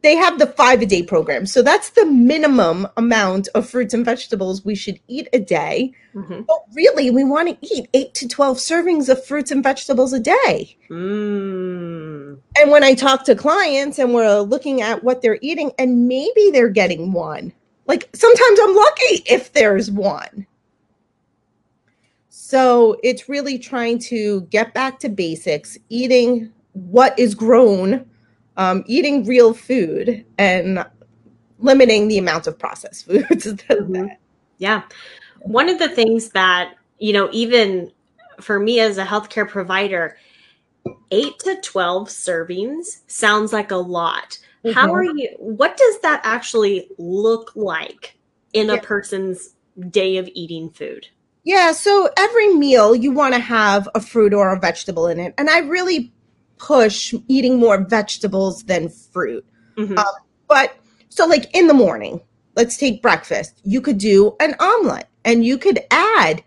they 0.01 0.15
have 0.15 0.39
the 0.39 0.47
five 0.47 0.81
a 0.81 0.85
day 0.87 1.03
program. 1.03 1.45
So 1.45 1.61
that's 1.61 1.91
the 1.91 2.07
minimum 2.07 2.87
amount 2.97 3.47
of 3.53 3.69
fruits 3.69 3.93
and 3.93 4.03
vegetables 4.03 4.65
we 4.65 4.73
should 4.73 4.99
eat 5.07 5.27
a 5.31 5.39
day. 5.39 5.93
Mm-hmm. 6.15 6.41
But 6.47 6.57
really, 6.73 7.11
we 7.11 7.23
want 7.23 7.49
to 7.49 7.75
eat 7.75 7.87
eight 7.93 8.15
to 8.15 8.27
12 8.27 8.57
servings 8.57 9.07
of 9.09 9.23
fruits 9.23 9.51
and 9.51 9.63
vegetables 9.63 10.11
a 10.11 10.19
day. 10.19 10.75
Mm. 10.89 12.39
And 12.57 12.71
when 12.71 12.83
I 12.83 12.95
talk 12.95 13.25
to 13.25 13.35
clients 13.35 13.99
and 13.99 14.11
we're 14.13 14.39
looking 14.39 14.81
at 14.81 15.03
what 15.03 15.21
they're 15.21 15.39
eating, 15.41 15.71
and 15.77 16.07
maybe 16.07 16.49
they're 16.51 16.69
getting 16.69 17.11
one, 17.11 17.53
like 17.85 18.09
sometimes 18.13 18.59
I'm 18.59 18.75
lucky 18.75 19.23
if 19.27 19.53
there's 19.53 19.91
one. 19.91 20.47
So 22.29 22.97
it's 23.03 23.29
really 23.29 23.59
trying 23.59 23.99
to 23.99 24.41
get 24.49 24.73
back 24.73 24.99
to 24.99 25.09
basics, 25.09 25.77
eating 25.89 26.51
what 26.73 27.17
is 27.19 27.35
grown 27.35 28.09
um, 28.57 28.83
eating 28.87 29.25
real 29.25 29.53
food 29.53 30.25
and 30.37 30.85
limiting 31.59 32.07
the 32.07 32.17
amount 32.17 32.47
of 32.47 32.57
processed 32.57 33.05
foods. 33.07 33.45
mm-hmm. 33.45 34.07
Yeah. 34.57 34.83
One 35.41 35.69
of 35.69 35.79
the 35.79 35.89
things 35.89 36.29
that, 36.29 36.75
you 36.99 37.13
know, 37.13 37.29
even 37.31 37.91
for 38.39 38.59
me 38.59 38.79
as 38.79 38.97
a 38.97 39.05
healthcare 39.05 39.47
provider, 39.47 40.17
eight 41.11 41.37
to 41.39 41.59
12 41.61 42.09
servings 42.09 43.01
sounds 43.07 43.53
like 43.53 43.71
a 43.71 43.77
lot. 43.77 44.37
Mm-hmm. 44.63 44.71
How 44.71 44.93
are 44.93 45.03
you? 45.03 45.29
What 45.37 45.77
does 45.77 45.99
that 46.01 46.21
actually 46.23 46.89
look 46.97 47.51
like 47.55 48.17
in 48.53 48.67
yeah. 48.67 48.73
a 48.73 48.81
person's 48.81 49.55
day 49.89 50.17
of 50.17 50.29
eating 50.33 50.69
food? 50.69 51.07
Yeah, 51.43 51.73
so 51.73 52.09
every 52.17 52.55
meal 52.55 52.95
you 52.95 53.11
want 53.11 53.35
to 53.35 53.39
have 53.39 53.87
a 53.93 54.01
fruit 54.01 54.33
or 54.33 54.51
a 54.51 54.59
vegetable 54.59 55.05
in 55.07 55.19
it. 55.19 55.35
And 55.37 55.47
I 55.47 55.59
really 55.59 56.11
push 56.57 57.13
eating 57.27 57.59
more 57.59 57.83
vegetables 57.85 58.63
than 58.63 58.89
fruit. 58.89 59.45
Mm-hmm. 59.77 59.97
Um, 59.97 60.05
but 60.47 60.77
so, 61.09 61.25
like 61.25 61.55
in 61.55 61.67
the 61.67 61.73
morning, 61.73 62.21
let's 62.55 62.77
take 62.77 63.01
breakfast. 63.01 63.61
You 63.63 63.81
could 63.81 63.97
do 63.97 64.35
an 64.39 64.55
omelet 64.59 65.07
and 65.23 65.45
you 65.45 65.57
could 65.57 65.79
add 65.91 66.43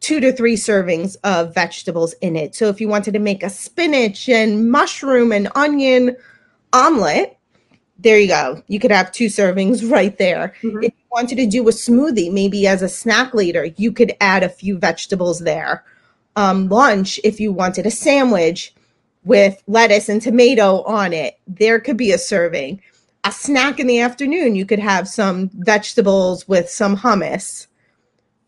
two 0.00 0.20
to 0.20 0.32
three 0.32 0.54
servings 0.54 1.16
of 1.24 1.54
vegetables 1.54 2.14
in 2.20 2.36
it. 2.36 2.54
So, 2.54 2.68
if 2.68 2.80
you 2.80 2.88
wanted 2.88 3.12
to 3.12 3.18
make 3.18 3.42
a 3.42 3.50
spinach 3.50 4.28
and 4.28 4.70
mushroom 4.70 5.32
and 5.32 5.48
onion 5.54 6.16
omelet, 6.72 7.38
there 7.98 8.18
you 8.18 8.28
go. 8.28 8.62
You 8.68 8.78
could 8.78 8.92
have 8.92 9.12
two 9.12 9.26
servings 9.26 9.88
right 9.90 10.16
there. 10.18 10.54
Mm-hmm. 10.62 10.84
If 10.84 10.92
you 10.96 11.04
wanted 11.10 11.36
to 11.36 11.46
do 11.46 11.68
a 11.68 11.72
smoothie, 11.72 12.32
maybe 12.32 12.66
as 12.66 12.82
a 12.82 12.88
snack 12.88 13.34
later, 13.34 13.66
you 13.76 13.92
could 13.92 14.14
add 14.20 14.42
a 14.42 14.48
few 14.48 14.78
vegetables 14.78 15.40
there. 15.40 15.84
Um, 16.36 16.68
lunch, 16.68 17.18
if 17.24 17.40
you 17.40 17.52
wanted 17.52 17.86
a 17.86 17.90
sandwich, 17.90 18.72
with 19.28 19.62
lettuce 19.66 20.08
and 20.08 20.22
tomato 20.22 20.82
on 20.84 21.12
it. 21.12 21.38
There 21.46 21.78
could 21.78 21.98
be 21.98 22.12
a 22.12 22.18
serving. 22.18 22.80
A 23.24 23.30
snack 23.30 23.78
in 23.78 23.86
the 23.86 24.00
afternoon, 24.00 24.56
you 24.56 24.64
could 24.64 24.78
have 24.78 25.06
some 25.06 25.50
vegetables 25.52 26.48
with 26.48 26.70
some 26.70 26.96
hummus. 26.96 27.66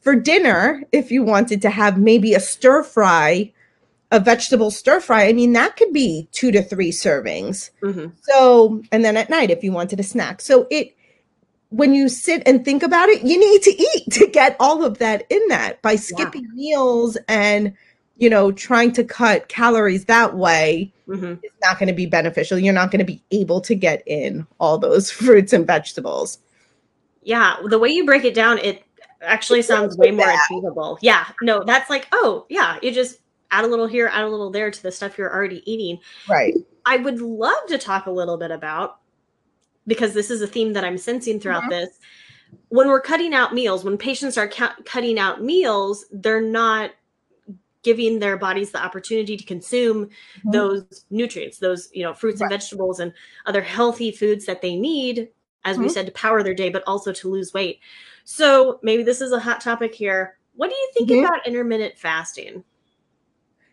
For 0.00 0.16
dinner, 0.16 0.82
if 0.90 1.10
you 1.10 1.22
wanted 1.22 1.60
to 1.62 1.70
have 1.70 1.98
maybe 1.98 2.32
a 2.32 2.40
stir 2.40 2.82
fry, 2.82 3.52
a 4.10 4.18
vegetable 4.18 4.70
stir 4.70 5.00
fry, 5.00 5.26
I 5.28 5.34
mean, 5.34 5.52
that 5.52 5.76
could 5.76 5.92
be 5.92 6.26
two 6.32 6.50
to 6.52 6.62
three 6.62 6.92
servings. 6.92 7.70
Mm-hmm. 7.82 8.06
So, 8.22 8.82
and 8.90 9.04
then 9.04 9.18
at 9.18 9.28
night, 9.28 9.50
if 9.50 9.62
you 9.62 9.72
wanted 9.72 10.00
a 10.00 10.04
snack. 10.04 10.40
So 10.40 10.66
it, 10.70 10.96
when 11.68 11.92
you 11.92 12.08
sit 12.08 12.42
and 12.46 12.64
think 12.64 12.82
about 12.82 13.10
it, 13.10 13.22
you 13.22 13.38
need 13.38 13.62
to 13.62 13.70
eat 13.70 14.12
to 14.12 14.26
get 14.28 14.56
all 14.58 14.82
of 14.82 14.96
that 14.98 15.26
in 15.28 15.46
that 15.48 15.82
by 15.82 15.96
skipping 15.96 16.44
yeah. 16.44 16.54
meals 16.54 17.18
and 17.28 17.74
you 18.16 18.28
know, 18.28 18.52
trying 18.52 18.92
to 18.92 19.04
cut 19.04 19.48
calories 19.48 20.04
that 20.04 20.36
way 20.36 20.92
mm-hmm. 21.08 21.32
is 21.44 21.52
not 21.62 21.78
going 21.78 21.88
to 21.88 21.94
be 21.94 22.06
beneficial. 22.06 22.58
You're 22.58 22.74
not 22.74 22.90
going 22.90 22.98
to 22.98 23.04
be 23.04 23.22
able 23.30 23.60
to 23.62 23.74
get 23.74 24.02
in 24.06 24.46
all 24.58 24.78
those 24.78 25.10
fruits 25.10 25.52
and 25.52 25.66
vegetables. 25.66 26.38
Yeah, 27.22 27.56
the 27.64 27.78
way 27.78 27.90
you 27.90 28.04
break 28.06 28.24
it 28.24 28.34
down, 28.34 28.58
it 28.58 28.82
actually 29.22 29.62
sounds 29.62 29.96
way 29.96 30.10
more 30.10 30.30
achievable. 30.30 30.98
Yeah, 31.02 31.26
no, 31.42 31.62
that's 31.64 31.90
like, 31.90 32.08
oh, 32.12 32.46
yeah, 32.48 32.78
you 32.82 32.92
just 32.92 33.18
add 33.50 33.64
a 33.64 33.68
little 33.68 33.86
here, 33.86 34.08
add 34.12 34.24
a 34.24 34.28
little 34.28 34.50
there 34.50 34.70
to 34.70 34.82
the 34.82 34.92
stuff 34.92 35.18
you're 35.18 35.32
already 35.32 35.62
eating. 35.70 35.98
Right. 36.28 36.54
I 36.86 36.96
would 36.96 37.20
love 37.20 37.66
to 37.68 37.78
talk 37.78 38.06
a 38.06 38.10
little 38.10 38.36
bit 38.36 38.50
about 38.50 39.00
because 39.86 40.14
this 40.14 40.30
is 40.30 40.40
a 40.40 40.46
theme 40.46 40.72
that 40.74 40.84
I'm 40.84 40.98
sensing 40.98 41.40
throughout 41.40 41.62
mm-hmm. 41.62 41.70
this. 41.70 41.98
When 42.68 42.88
we're 42.88 43.00
cutting 43.00 43.34
out 43.34 43.54
meals, 43.54 43.84
when 43.84 43.98
patients 43.98 44.38
are 44.38 44.48
ca- 44.48 44.76
cutting 44.84 45.18
out 45.18 45.42
meals, 45.42 46.06
they're 46.10 46.40
not 46.40 46.92
giving 47.82 48.18
their 48.18 48.36
bodies 48.36 48.70
the 48.70 48.82
opportunity 48.82 49.36
to 49.36 49.44
consume 49.44 50.06
mm-hmm. 50.06 50.50
those 50.50 51.04
nutrients 51.10 51.58
those 51.58 51.88
you 51.92 52.02
know 52.02 52.14
fruits 52.14 52.40
right. 52.40 52.50
and 52.50 52.60
vegetables 52.60 53.00
and 53.00 53.12
other 53.46 53.62
healthy 53.62 54.10
foods 54.10 54.46
that 54.46 54.62
they 54.62 54.76
need 54.76 55.28
as 55.64 55.76
mm-hmm. 55.76 55.84
we 55.84 55.88
said 55.88 56.06
to 56.06 56.12
power 56.12 56.42
their 56.42 56.54
day 56.54 56.68
but 56.68 56.82
also 56.86 57.12
to 57.12 57.28
lose 57.28 57.54
weight 57.54 57.80
So 58.24 58.78
maybe 58.82 59.02
this 59.02 59.20
is 59.20 59.32
a 59.32 59.40
hot 59.40 59.60
topic 59.60 59.92
here. 59.92 60.38
What 60.54 60.70
do 60.70 60.76
you 60.76 60.90
think 60.94 61.10
Mhm. 61.10 61.24
about 61.24 61.46
intermittent 61.48 61.98
fasting? 61.98 62.62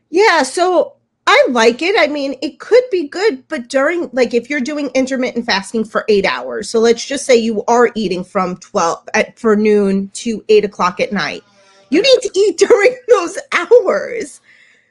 Yeah, 0.10 0.42
so 0.42 0.94
I 1.28 1.46
like 1.50 1.82
it. 1.82 1.96
I 2.00 2.08
mean, 2.08 2.40
it 2.42 2.60
could 2.60 2.84
be 2.90 3.08
good, 3.08 3.48
but 3.50 3.68
during, 3.68 4.10
like, 4.14 4.34
if 4.34 4.50
you're 4.50 4.62
doing 4.62 4.90
intermittent 4.96 5.46
fasting 5.46 5.84
for 5.84 6.06
eight 6.08 6.26
hours, 6.26 6.70
so 6.70 6.80
let's 6.80 7.06
just 7.06 7.26
say 7.26 7.36
you 7.36 7.64
are 7.68 7.92
eating 7.94 8.24
from 8.24 8.58
12 8.58 9.08
at, 9.14 9.38
for 9.38 9.56
noon 9.56 10.10
to 10.14 10.44
eight 10.50 10.66
o'clock 10.66 11.00
at 11.02 11.12
night, 11.12 11.44
you 11.90 12.02
need 12.02 12.22
to 12.22 12.32
eat 12.36 12.58
during 12.68 12.98
those 13.10 13.38
hours. 13.52 14.42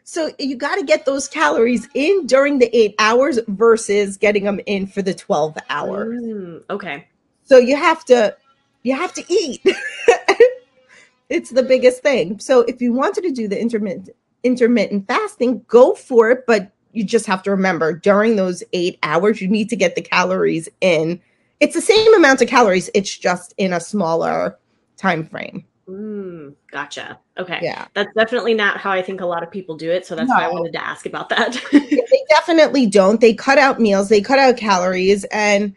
So 0.05 0.31
you 0.39 0.57
got 0.57 0.77
to 0.77 0.85
get 0.85 1.05
those 1.05 1.27
calories 1.27 1.89
in 1.95 2.27
during 2.27 2.59
the 2.59 2.75
eight 2.77 2.95
hours 2.99 3.41
versus 3.49 4.17
getting 4.17 4.45
them 4.45 4.61
in 4.67 4.87
for 4.87 5.03
the 5.03 5.13
12 5.13 5.59
hours. 5.69 6.23
Mm, 6.23 6.63
okay. 6.71 7.09
So 7.43 7.59
you 7.59 7.77
have 7.77 8.05
to, 8.05 8.37
you 8.85 8.95
have 8.95 9.13
to 9.15 9.25
eat. 9.29 9.63
it's 11.29 11.51
the 11.51 11.65
biggest 11.65 12.03
thing. 12.03 12.39
So 12.39 12.61
if 12.61 12.81
you 12.81 12.93
wanted 12.93 13.25
to 13.25 13.33
do 13.33 13.49
the 13.49 13.61
intermittent 13.61 14.11
intermittent 14.45 15.09
fasting, 15.09 15.65
go 15.67 15.95
for 15.95 16.31
it. 16.31 16.47
But 16.47 16.71
you 16.93 17.03
just 17.05 17.27
have 17.27 17.43
to 17.43 17.51
remember 17.51 17.93
during 17.93 18.37
those 18.37 18.63
eight 18.73 18.99
hours, 19.03 19.43
you 19.43 19.49
need 19.49 19.69
to 19.71 19.77
get 19.77 19.97
the 19.97 20.03
calories 20.03 20.69
in. 20.81 21.21
It's 21.59 21.75
the 21.75 21.81
same 21.81 22.15
amount 22.15 22.43
of 22.43 22.49
calories, 22.49 22.91
it's 22.95 23.17
just 23.17 23.55
in 23.59 23.73
a 23.73 23.81
smaller 23.81 24.57
time 24.97 25.27
frame. 25.27 25.65
Mm, 25.89 26.55
gotcha. 26.71 27.19
Okay. 27.39 27.61
Yeah. 27.63 27.87
That's 27.95 28.13
definitely 28.15 28.55
not 28.55 28.79
how 28.79 28.91
I 28.91 29.03
think 29.03 29.21
a 29.21 29.27
lot 29.27 29.43
of 29.43 29.51
people 29.51 29.77
do 29.77 29.91
it. 29.91 30.05
So 30.05 30.17
that's 30.17 30.29
why 30.29 30.45
I 30.45 30.49
wanted 30.49 30.73
to 30.73 30.85
ask 30.85 31.07
about 31.07 31.29
that. 31.29 31.61
they 31.73 32.25
definitely 32.29 32.87
don't. 32.87 33.21
They 33.21 33.35
cut 33.35 33.59
out 33.59 33.81
meals, 33.81 34.09
they 34.09 34.21
cut 34.21 34.39
out 34.39 34.57
calories, 34.57 35.25
and 35.27 35.77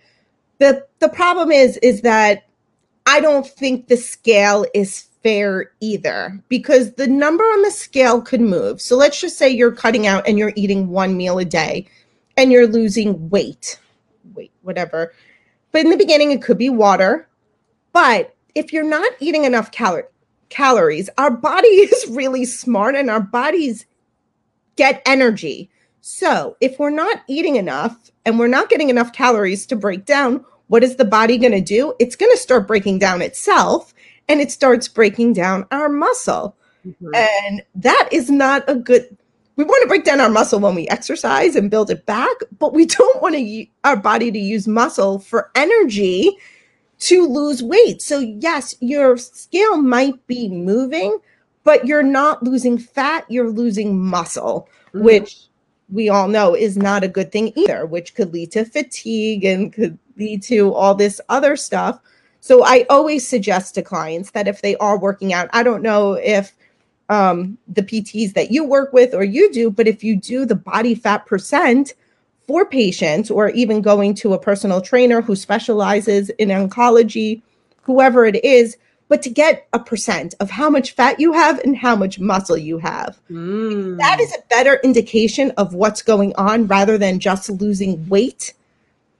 the 0.57 0.85
the 0.99 1.09
problem 1.09 1.51
is 1.51 1.77
is 1.77 2.01
that 2.01 2.45
I 3.05 3.19
don't 3.19 3.45
think 3.45 3.87
the 3.87 3.97
scale 3.97 4.65
is 4.73 5.07
fair 5.21 5.71
either 5.79 6.41
because 6.47 6.93
the 6.93 7.07
number 7.07 7.43
on 7.43 7.61
the 7.61 7.71
scale 7.71 8.21
could 8.21 8.41
move. 8.41 8.81
So 8.81 8.95
let's 8.95 9.19
just 9.19 9.37
say 9.37 9.49
you're 9.49 9.71
cutting 9.71 10.07
out 10.07 10.27
and 10.27 10.37
you're 10.37 10.53
eating 10.55 10.89
one 10.89 11.17
meal 11.17 11.37
a 11.39 11.45
day 11.45 11.87
and 12.37 12.51
you're 12.51 12.67
losing 12.67 13.29
weight. 13.29 13.79
Weight, 14.33 14.51
whatever. 14.61 15.13
But 15.71 15.81
in 15.81 15.91
the 15.91 15.97
beginning 15.97 16.31
it 16.31 16.41
could 16.41 16.57
be 16.57 16.69
water. 16.69 17.27
But 17.93 18.35
if 18.55 18.73
you're 18.73 18.83
not 18.83 19.11
eating 19.19 19.45
enough 19.45 19.71
calorie 19.71 20.03
calories, 20.49 21.09
our 21.17 21.31
body 21.31 21.67
is 21.67 22.09
really 22.09 22.45
smart 22.45 22.95
and 22.95 23.09
our 23.09 23.21
bodies 23.21 23.85
get 24.75 25.01
energy. 25.05 25.69
So, 26.01 26.57
if 26.61 26.79
we're 26.79 26.89
not 26.89 27.21
eating 27.27 27.57
enough 27.57 28.11
and 28.25 28.39
we're 28.39 28.47
not 28.47 28.69
getting 28.69 28.89
enough 28.89 29.13
calories 29.13 29.65
to 29.67 29.75
break 29.75 30.05
down, 30.05 30.43
what 30.67 30.83
is 30.83 30.95
the 30.95 31.05
body 31.05 31.37
going 31.37 31.51
to 31.51 31.61
do? 31.61 31.93
It's 31.99 32.15
going 32.15 32.31
to 32.31 32.37
start 32.37 32.67
breaking 32.67 32.99
down 32.99 33.21
itself 33.21 33.93
and 34.27 34.39
it 34.39 34.51
starts 34.51 34.87
breaking 34.87 35.33
down 35.33 35.65
our 35.71 35.89
muscle. 35.89 36.55
Mhm. 36.87 37.15
And 37.15 37.63
that 37.75 38.09
is 38.11 38.29
not 38.29 38.63
a 38.67 38.75
good 38.75 39.17
we 39.57 39.65
want 39.65 39.81
to 39.81 39.89
break 39.89 40.05
down 40.05 40.21
our 40.21 40.29
muscle 40.29 40.61
when 40.61 40.73
we 40.73 40.87
exercise 40.87 41.53
and 41.57 41.69
build 41.69 41.91
it 41.91 42.05
back, 42.05 42.33
but 42.59 42.73
we 42.73 42.85
don't 42.85 43.21
want 43.21 43.35
to 43.35 43.65
our 43.83 43.97
body 43.97 44.31
to 44.31 44.39
use 44.39 44.69
muscle 44.69 45.19
for 45.19 45.51
energy 45.53 46.37
to 46.99 47.25
lose 47.27 47.63
weight. 47.63 48.01
So 48.01 48.19
yes, 48.19 48.75
your 48.81 49.17
scale 49.17 49.77
might 49.77 50.25
be 50.27 50.49
moving, 50.49 51.17
but 51.63 51.85
you're 51.87 52.03
not 52.03 52.43
losing 52.43 52.77
fat, 52.77 53.25
you're 53.29 53.49
losing 53.51 53.99
muscle 53.99 54.67
Mhm. 54.93 55.03
which 55.03 55.37
we 55.91 56.09
all 56.09 56.27
know 56.27 56.55
is 56.55 56.77
not 56.77 57.03
a 57.03 57.07
good 57.07 57.31
thing 57.31 57.51
either, 57.55 57.85
which 57.85 58.15
could 58.15 58.33
lead 58.33 58.51
to 58.51 58.65
fatigue 58.65 59.45
and 59.45 59.73
could 59.73 59.97
lead 60.17 60.43
to 60.43 60.73
all 60.73 60.95
this 60.95 61.21
other 61.29 61.55
stuff. 61.55 61.99
So 62.41 62.63
I 62.63 62.85
always 62.89 63.27
suggest 63.27 63.75
to 63.75 63.81
clients 63.81 64.31
that 64.31 64.47
if 64.47 64.61
they 64.61 64.75
are 64.77 64.97
working 64.97 65.33
out, 65.33 65.49
I 65.53 65.63
don't 65.63 65.83
know 65.83 66.13
if 66.13 66.53
um, 67.09 67.57
the 67.67 67.81
PTs 67.83 68.33
that 68.33 68.51
you 68.51 68.63
work 68.63 68.93
with 68.93 69.15
or 69.15 69.23
you 69.23 69.51
do, 69.51 69.71
but 69.71 69.87
if 69.87 70.03
you 70.03 70.15
do 70.15 70.45
the 70.45 70.55
body 70.55 70.93
fat 70.95 71.25
percent 71.25 71.93
for 72.49 72.65
patients 72.65 73.29
or 73.29 73.49
even 73.49 73.79
going 73.79 74.15
to 74.15 74.33
a 74.33 74.39
personal 74.39 74.81
trainer 74.81 75.21
who 75.21 75.35
specializes 75.35 76.31
in 76.31 76.49
oncology, 76.49 77.43
whoever 77.83 78.25
it 78.25 78.43
is, 78.43 78.75
but 79.07 79.21
to 79.21 79.29
get 79.29 79.67
a 79.71 79.77
percent 79.77 80.33
of 80.39 80.49
how 80.49 80.67
much 80.67 80.93
fat 80.93 81.19
you 81.19 81.31
have 81.31 81.59
and 81.59 81.77
how 81.77 81.95
much 81.95 82.19
muscle 82.19 82.57
you 82.57 82.79
have 82.79 83.19
Mm. 83.29 83.99
that 83.99 84.19
is 84.19 84.33
a 84.33 84.41
better 84.49 84.79
indication 84.83 85.51
of 85.57 85.75
what's 85.75 86.01
going 86.01 86.33
on 86.37 86.65
rather 86.65 86.97
than 86.97 87.19
just 87.19 87.51
losing 87.51 88.09
weight. 88.09 88.55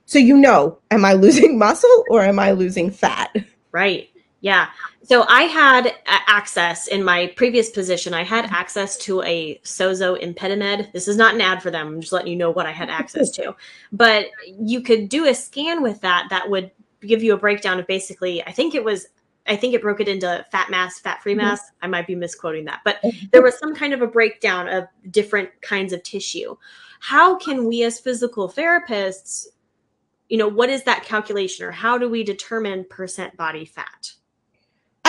So 0.07 0.17
you 0.17 0.35
know, 0.35 0.79
am 0.89 1.05
I 1.05 1.13
losing 1.13 1.59
muscle 1.65 2.05
or 2.09 2.23
am 2.23 2.39
I 2.39 2.53
losing 2.53 2.89
fat? 2.89 3.29
Right. 3.71 4.08
Yeah. 4.41 4.69
So 5.03 5.25
I 5.27 5.43
had 5.43 5.95
access 6.05 6.87
in 6.87 7.03
my 7.03 7.27
previous 7.35 7.69
position. 7.69 8.13
I 8.13 8.23
had 8.23 8.45
access 8.45 8.97
to 8.99 9.21
a 9.23 9.59
Sozo 9.65 10.17
Impedimed. 10.17 10.89
This 10.93 11.07
is 11.09 11.17
not 11.17 11.35
an 11.35 11.41
ad 11.41 11.61
for 11.61 11.71
them. 11.71 11.87
I'm 11.87 12.01
just 12.01 12.13
letting 12.13 12.31
you 12.31 12.37
know 12.37 12.51
what 12.51 12.65
I 12.65 12.71
had 12.71 12.89
access 12.89 13.31
to. 13.31 13.53
But 13.91 14.27
you 14.45 14.81
could 14.81 15.09
do 15.09 15.25
a 15.27 15.33
scan 15.33 15.81
with 15.81 15.99
that 16.01 16.27
that 16.29 16.49
would 16.49 16.71
give 17.01 17.21
you 17.21 17.33
a 17.33 17.37
breakdown 17.37 17.79
of 17.79 17.87
basically, 17.87 18.41
I 18.45 18.51
think 18.51 18.75
it 18.75 18.83
was, 18.83 19.07
I 19.47 19.55
think 19.57 19.73
it 19.73 19.81
broke 19.81 19.99
it 19.99 20.07
into 20.07 20.45
fat 20.51 20.69
mass, 20.69 20.99
fat 20.99 21.21
free 21.21 21.33
Mhm. 21.33 21.37
mass. 21.37 21.61
I 21.81 21.87
might 21.87 22.07
be 22.07 22.15
misquoting 22.15 22.65
that, 22.65 22.81
but 22.85 23.01
there 23.31 23.41
was 23.41 23.57
some 23.57 23.73
kind 23.75 23.93
of 23.93 24.01
a 24.01 24.07
breakdown 24.07 24.67
of 24.69 24.85
different 25.11 25.49
kinds 25.61 25.91
of 25.91 26.03
tissue. 26.03 26.55
How 27.01 27.35
can 27.35 27.65
we 27.65 27.83
as 27.83 27.99
physical 27.99 28.47
therapists, 28.49 29.47
you 30.27 30.37
know, 30.37 30.47
what 30.47 30.69
is 30.69 30.83
that 30.83 31.03
calculation 31.03 31.65
or 31.65 31.71
how 31.71 31.97
do 31.97 32.07
we 32.09 32.23
determine 32.23 32.85
percent 32.89 33.35
body 33.35 33.65
fat? 33.65 34.13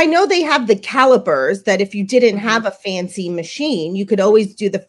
I 0.00 0.06
know 0.06 0.24
they 0.24 0.40
have 0.40 0.66
the 0.66 0.76
calipers 0.76 1.64
that 1.64 1.82
if 1.82 1.94
you 1.94 2.04
didn't 2.04 2.38
Mhm. 2.38 2.42
have 2.42 2.64
a 2.64 2.70
fancy 2.70 3.28
machine, 3.28 3.94
you 3.94 4.06
could 4.06 4.18
always 4.18 4.54
do 4.54 4.70
the 4.70 4.82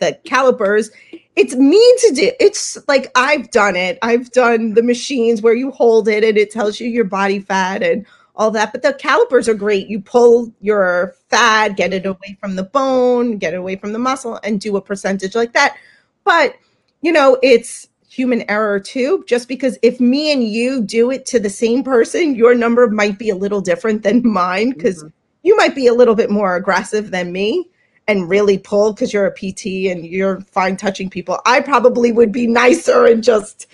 the 0.00 0.18
calipers. 0.24 0.90
It's 1.36 1.54
mean 1.54 1.98
to 1.98 2.14
do. 2.14 2.30
It's 2.40 2.78
like 2.88 3.10
I've 3.14 3.50
done 3.50 3.76
it. 3.76 3.98
I've 4.00 4.30
done 4.32 4.72
the 4.72 4.82
machines 4.82 5.42
where 5.42 5.52
you 5.52 5.70
hold 5.70 6.08
it 6.08 6.24
and 6.24 6.38
it 6.38 6.50
tells 6.50 6.80
you 6.80 6.88
your 6.88 7.04
body 7.04 7.40
fat 7.40 7.82
and 7.82 8.06
all 8.36 8.50
that. 8.52 8.72
But 8.72 8.82
the 8.82 8.94
calipers 8.94 9.50
are 9.50 9.54
great. 9.54 9.88
You 9.88 10.00
pull 10.00 10.50
your 10.62 11.14
fat, 11.28 11.76
get 11.76 11.92
it 11.92 12.06
away 12.06 12.38
from 12.40 12.56
the 12.56 12.64
bone, 12.64 13.36
get 13.36 13.52
it 13.52 13.58
away 13.58 13.76
from 13.76 13.92
the 13.92 13.98
muscle, 13.98 14.40
and 14.44 14.60
do 14.60 14.76
a 14.78 14.80
percentage 14.80 15.34
like 15.34 15.52
that. 15.52 15.76
But 16.24 16.54
you 17.02 17.12
know, 17.12 17.36
it's 17.42 17.86
human 18.14 18.48
error 18.50 18.78
too. 18.80 19.24
Just 19.26 19.48
because 19.48 19.76
if 19.82 20.00
me 20.00 20.32
and 20.32 20.44
you 20.46 20.80
do 20.82 21.10
it 21.10 21.26
to 21.26 21.40
the 21.40 21.50
same 21.50 21.82
person, 21.82 22.34
your 22.34 22.54
number 22.54 22.88
might 22.88 23.18
be 23.18 23.30
a 23.30 23.34
little 23.36 23.60
different 23.60 24.02
than 24.02 24.22
mine 24.26 24.70
because 24.70 25.02
Mhm. 25.02 25.12
you 25.42 25.56
might 25.56 25.74
be 25.74 25.86
a 25.86 25.94
little 25.94 26.14
bit 26.14 26.30
more 26.30 26.56
aggressive 26.56 27.10
than 27.10 27.32
me 27.32 27.68
and 28.06 28.28
really 28.28 28.58
pull 28.58 28.92
because 28.92 29.12
you're 29.12 29.26
a 29.26 29.32
PT 29.32 29.88
and 29.90 30.06
you're 30.06 30.40
fine 30.42 30.76
touching 30.76 31.10
people. 31.10 31.40
I 31.46 31.60
probably 31.60 32.12
would 32.12 32.32
be 32.32 32.46
nicer 32.46 33.04
and 33.06 33.22
just, 33.24 33.66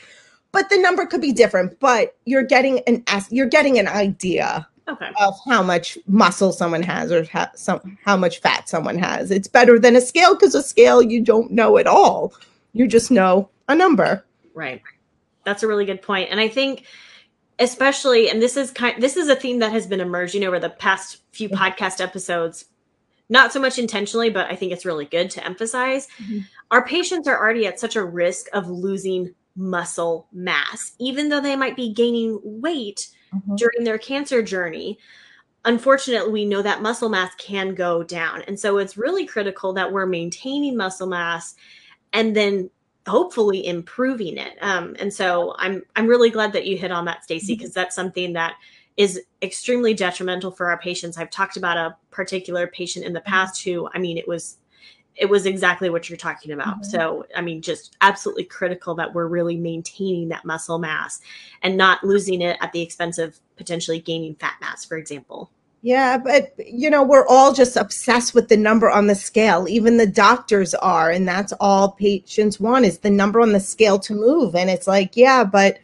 but 0.53 0.70
the 0.70 0.79
number 0.79 1.05
could 1.05 1.20
be 1.20 1.33
different. 1.33 1.79
But 1.81 2.16
you're 2.24 2.42
getting 2.44 2.79
an 2.87 3.05
you're 3.31 3.46
getting 3.46 3.79
an 3.79 3.88
idea 3.88 4.66
Okay. 4.88 5.11
of 5.20 5.35
how 5.48 5.62
much 5.62 5.96
muscle 6.09 6.53
someone 6.53 6.83
has 6.83 7.12
or 7.12 7.22
how, 7.24 7.48
some, 7.55 7.96
how 8.05 8.16
much 8.16 8.40
fat 8.40 8.68
someone 8.68 8.98
has. 8.98 9.31
It's 9.31 9.46
better 9.46 9.79
than 9.79 9.94
a 9.94 10.00
scale 10.00 10.35
because 10.35 10.55
a 10.57 10.62
scale 10.64 11.00
you 11.00 11.20
don't 11.20 11.53
know 11.53 11.76
at 11.79 11.87
all. 11.87 12.33
You 12.72 12.88
just 12.88 13.11
know 13.11 13.48
a 13.68 13.74
number. 13.76 14.24
Right. 14.61 14.83
That's 15.44 15.62
a 15.62 15.66
really 15.68 15.87
good 15.87 16.03
point. 16.03 16.29
And 16.31 16.38
I 16.38 16.49
think 16.49 16.85
especially 17.59 18.31
and 18.31 18.40
this 18.40 18.57
is 18.57 18.70
kind 18.70 19.01
this 19.03 19.16
is 19.16 19.29
a 19.29 19.37
theme 19.37 19.59
that 19.59 19.73
has 19.73 19.87
been 19.87 20.01
emerging 20.01 20.44
over 20.44 20.59
the 20.59 20.70
past 20.70 21.18
few 21.33 21.49
podcast 21.49 22.01
episodes 22.01 22.64
not 23.29 23.53
so 23.53 23.61
much 23.61 23.79
intentionally 23.79 24.31
but 24.31 24.51
i 24.51 24.57
think 24.57 24.73
it's 24.73 24.87
really 24.87 25.05
good 25.05 25.29
to 25.31 25.44
emphasize 25.44 26.09
Mhm. 26.18 26.44
our 26.70 26.83
patients 26.87 27.29
are 27.29 27.38
already 27.38 27.66
at 27.66 27.79
such 27.79 27.96
a 27.96 28.05
risk 28.05 28.46
of 28.55 28.70
losing 28.70 29.35
muscle 29.57 30.27
mass 30.33 30.94
even 30.99 31.29
though 31.29 31.40
they 31.40 31.55
might 31.55 31.77
be 31.77 31.92
gaining 31.92 32.40
weight 32.42 33.09
during 33.57 33.85
their 33.85 33.99
cancer 33.99 34.40
journey 34.42 34.99
unfortunately 35.66 36.33
we 36.33 36.44
know 36.46 36.62
that 36.62 36.81
muscle 36.81 37.11
mass 37.11 37.35
can 37.37 37.75
go 37.75 38.03
down 38.03 38.40
and 38.49 38.59
so 38.59 38.79
it's 38.79 38.96
really 38.96 39.27
critical 39.27 39.75
that 39.75 39.92
we're 39.92 40.07
maintaining 40.07 40.79
muscle 40.79 41.07
mass 41.07 41.55
and 42.14 42.35
then 42.35 42.70
hopefully 43.07 43.67
improving 43.67 44.37
it. 44.37 44.57
Um, 44.61 44.95
and 44.99 45.13
so 45.13 45.55
i'm 45.59 45.83
i'm 45.97 46.07
really 46.07 46.31
glad 46.31 46.53
that 46.53 46.67
you 46.67 46.77
hit 46.77 46.93
on 46.93 47.05
that 47.07 47.25
stacy 47.25 47.57
because 47.57 47.73
that's 47.73 47.97
something 47.97 48.33
that 48.35 48.55
is 48.97 49.21
extremely 49.41 49.95
detrimental 49.95 50.51
for 50.51 50.69
our 50.71 50.79
patients. 50.79 51.17
I've 51.17 51.31
talked 51.31 51.57
about 51.57 51.79
a 51.79 51.97
particular 52.11 52.67
patient 52.67 53.07
in 53.07 53.13
the 53.13 53.21
past 53.23 53.65
who 53.65 53.89
i 53.95 53.99
mean 53.99 54.19
it 54.19 54.29
was 54.29 54.59
it 55.17 55.29
was 55.29 55.45
exactly 55.47 55.91
what 55.91 56.09
you're 56.09 56.17
talking 56.17 56.53
about. 56.53 56.81
Mhm. 56.81 56.85
so 56.85 57.25
i 57.37 57.41
mean 57.41 57.63
just 57.63 57.97
absolutely 58.03 58.45
critical 58.45 58.95
that 58.97 59.13
we're 59.15 59.27
really 59.29 59.57
maintaining 59.57 60.29
that 60.29 60.45
muscle 60.45 60.79
mass 60.79 61.21
and 61.63 61.77
not 61.77 62.05
losing 62.05 62.43
it 62.43 62.59
at 62.61 62.73
the 62.73 62.83
expense 62.83 63.19
of 63.19 63.39
potentially 63.57 63.99
gaining 64.01 64.35
fat 64.35 64.55
mass 64.61 64.85
for 64.85 64.97
example 64.99 65.51
Yeah, 65.83 66.19
but 66.19 66.53
you 66.59 66.90
know, 66.90 67.03
we're 67.03 67.27
all 67.27 67.55
just 67.55 67.77
obsessed 67.77 68.35
with 68.35 68.49
the 68.49 68.57
number 68.57 68.90
on 68.90 69.07
the 69.07 69.14
scale. 69.14 69.66
Even 69.69 69.97
the 69.97 70.07
doctors 70.07 70.75
are, 70.75 71.11
and 71.11 71.27
that's 71.27 71.55
all 71.59 71.93
patients 71.93 72.61
want 72.61 72.85
is 72.85 72.99
the 72.99 73.11
number 73.11 73.40
on 73.40 73.53
the 73.53 73.61
scale 73.61 73.99
to 74.01 74.14
move. 74.14 74.55
And 74.55 74.69
it's 74.69 74.87
like, 74.87 75.16
yeah, 75.16 75.43
but 75.43 75.79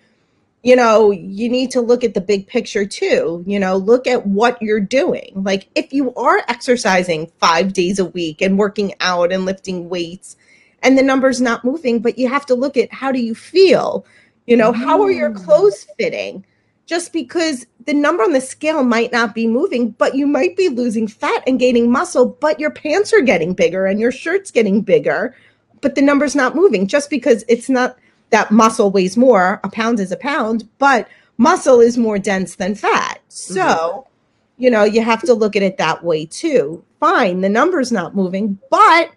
you 0.63 0.75
know, 0.75 1.13
you 1.13 1.49
need 1.49 1.71
to 1.71 1.81
look 1.81 2.03
at 2.03 2.15
the 2.15 2.21
big 2.21 2.47
picture 2.49 2.85
too. 2.85 3.45
You 3.47 3.59
know, 3.59 3.77
look 3.77 4.07
at 4.07 4.27
what 4.27 4.61
you're 4.61 4.81
doing. 4.81 5.31
Like 5.37 5.69
if 5.77 5.93
you 5.93 6.13
are 6.15 6.43
exercising 6.49 7.31
five 7.39 7.73
days 7.73 7.99
a 8.01 8.05
week 8.05 8.43
and 8.43 8.59
working 8.59 8.93
out 9.01 9.33
and 9.33 9.45
lifting 9.45 9.89
weights 9.89 10.37
and 10.83 10.99
the 10.99 11.03
number's 11.03 11.41
not 11.41 11.65
moving, 11.65 12.01
but 12.01 12.19
you 12.19 12.29
have 12.29 12.47
to 12.47 12.55
look 12.55 12.77
at 12.77 12.93
how 12.93 13.13
do 13.13 13.21
you 13.21 13.35
feel? 13.35 14.05
You 14.47 14.57
know, 14.57 14.73
how 14.73 15.01
are 15.03 15.11
your 15.11 15.31
mm. 15.31 15.45
clothes 15.45 15.87
fitting? 15.97 16.45
Just 16.87 17.12
because 17.12 17.66
the 17.85 17.94
number 17.94 18.22
on 18.22 18.33
the 18.33 18.40
scale 18.40 18.85
might 18.85 19.12
not 19.12 19.35
be 19.35 19.46
moving, 19.46 19.90
but 19.90 20.14
you 20.14 20.27
might 20.27 20.57
be 20.57 20.68
losing 20.68 21.09
fat 21.09 21.42
and 21.46 21.59
gaining 21.59 21.90
muscle, 21.90 22.27
but 22.40 22.61
your 22.61 22.70
pants 22.70 23.12
are 23.12 23.20
getting 23.20 23.55
bigger 23.55 23.87
and 23.87 23.99
your 23.99 24.12
shirt's 24.12 24.51
getting 24.51 24.83
bigger, 24.83 25.35
but 25.81 25.94
the 25.96 26.03
number's 26.03 26.37
not 26.37 26.55
moving 26.55 26.87
just 26.87 27.11
because 27.11 27.44
it's 27.49 27.68
not 27.68 27.96
that 28.31 28.51
muscle 28.51 28.90
weighs 28.90 29.16
more. 29.16 29.61
A 29.64 29.68
pound 29.68 30.01
is 30.01 30.12
a 30.12 30.16
pound, 30.16 30.68
but 30.79 31.09
muscle 31.38 31.81
is 31.81 31.99
more 31.99 32.18
dense 32.18 32.57
than 32.57 32.75
fat. 32.75 33.20
So, 33.29 33.62
mm-hmm. 33.62 34.62
you 34.62 34.70
know, 34.70 34.85
you 34.85 35.03
have 35.03 35.22
to 35.22 35.35
look 35.35 35.57
at 35.57 35.62
it 35.62 35.79
that 35.79 36.05
way 36.05 36.27
too. 36.27 36.85
Fine, 37.01 37.40
the 37.40 37.49
number's 37.49 37.92
not 37.92 38.14
moving, 38.14 38.59
but 38.70 39.11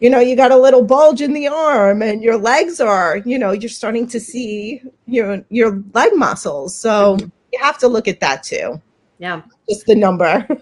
you 0.00 0.10
know, 0.10 0.20
you 0.20 0.36
got 0.36 0.52
a 0.52 0.56
little 0.56 0.82
bulge 0.82 1.20
in 1.20 1.32
the 1.32 1.48
arm 1.48 2.02
and 2.02 2.22
your 2.22 2.36
legs 2.36 2.80
are, 2.80 3.18
you 3.18 3.38
know, 3.38 3.52
you're 3.52 3.68
starting 3.68 4.06
to 4.08 4.20
see 4.20 4.82
your 5.06 5.44
your 5.48 5.82
leg 5.94 6.12
muscles. 6.14 6.76
So 6.76 7.16
mm-hmm. 7.16 7.28
you 7.52 7.58
have 7.60 7.78
to 7.78 7.88
look 7.88 8.08
at 8.08 8.20
that 8.20 8.42
too. 8.42 8.80
Yeah. 9.18 9.42
Just 9.68 9.86
the 9.86 9.94
number. 9.94 10.46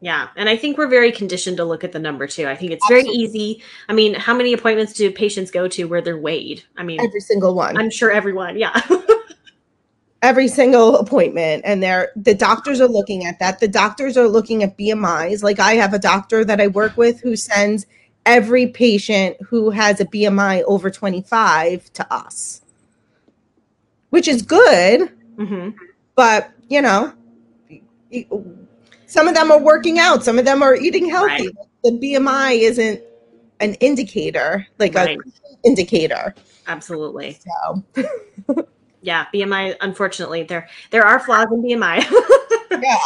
Yeah. 0.00 0.28
And 0.36 0.48
I 0.48 0.56
think 0.56 0.76
we're 0.76 0.88
very 0.88 1.10
conditioned 1.10 1.56
to 1.56 1.64
look 1.64 1.82
at 1.82 1.92
the 1.92 1.98
number 1.98 2.26
too. 2.26 2.46
I 2.46 2.54
think 2.54 2.70
it's 2.70 2.86
very 2.86 3.08
easy. 3.08 3.62
I 3.88 3.92
mean, 3.92 4.14
how 4.14 4.36
many 4.36 4.52
appointments 4.52 4.92
do 4.92 5.10
patients 5.10 5.50
go 5.50 5.66
to 5.68 5.84
where 5.84 6.02
they're 6.02 6.18
weighed? 6.18 6.62
I 6.76 6.82
mean, 6.82 7.00
every 7.00 7.20
single 7.20 7.54
one. 7.54 7.76
I'm 7.76 7.90
sure 7.90 8.10
everyone. 8.10 8.58
Yeah. 8.58 8.80
every 10.26 10.48
single 10.48 10.96
appointment 10.96 11.62
and 11.64 11.80
they're 11.80 12.10
the 12.16 12.34
doctors 12.34 12.80
are 12.80 12.88
looking 12.88 13.24
at 13.24 13.38
that 13.38 13.60
the 13.60 13.68
doctors 13.68 14.16
are 14.16 14.26
looking 14.26 14.64
at 14.64 14.76
bmis 14.76 15.40
like 15.42 15.60
i 15.60 15.74
have 15.74 15.94
a 15.94 16.00
doctor 16.00 16.44
that 16.44 16.60
i 16.60 16.66
work 16.66 16.96
with 16.96 17.20
who 17.20 17.36
sends 17.36 17.86
every 18.24 18.66
patient 18.66 19.36
who 19.40 19.70
has 19.70 20.00
a 20.00 20.04
bmi 20.06 20.62
over 20.64 20.90
25 20.90 21.92
to 21.92 22.12
us 22.12 22.62
which 24.10 24.26
is 24.26 24.42
good 24.42 25.12
mm-hmm. 25.36 25.70
but 26.16 26.50
you 26.68 26.82
know 26.82 27.12
some 29.06 29.28
of 29.28 29.34
them 29.34 29.50
are 29.50 29.58
working 29.60 29.98
out, 29.98 30.24
some 30.24 30.38
of 30.38 30.44
them 30.44 30.62
are 30.62 30.76
eating 30.76 31.08
healthy. 31.08 31.46
Right. 31.46 31.56
The 31.84 31.90
BMI 31.92 32.58
isn't 32.60 33.00
an 33.60 33.74
indicator, 33.74 34.66
like 34.78 34.94
right. 34.94 35.18
a 35.18 35.66
indicator. 35.66 36.34
Absolutely. 36.66 37.38
So. 37.64 38.66
yeah, 39.06 39.26
BMI. 39.32 39.76
Unfortunately, 39.80 40.42
there 40.42 40.68
there 40.90 41.04
are 41.04 41.20
flaws 41.20 41.46
in 41.52 41.62
BMI. 41.62 42.04
yeah. 42.82 42.98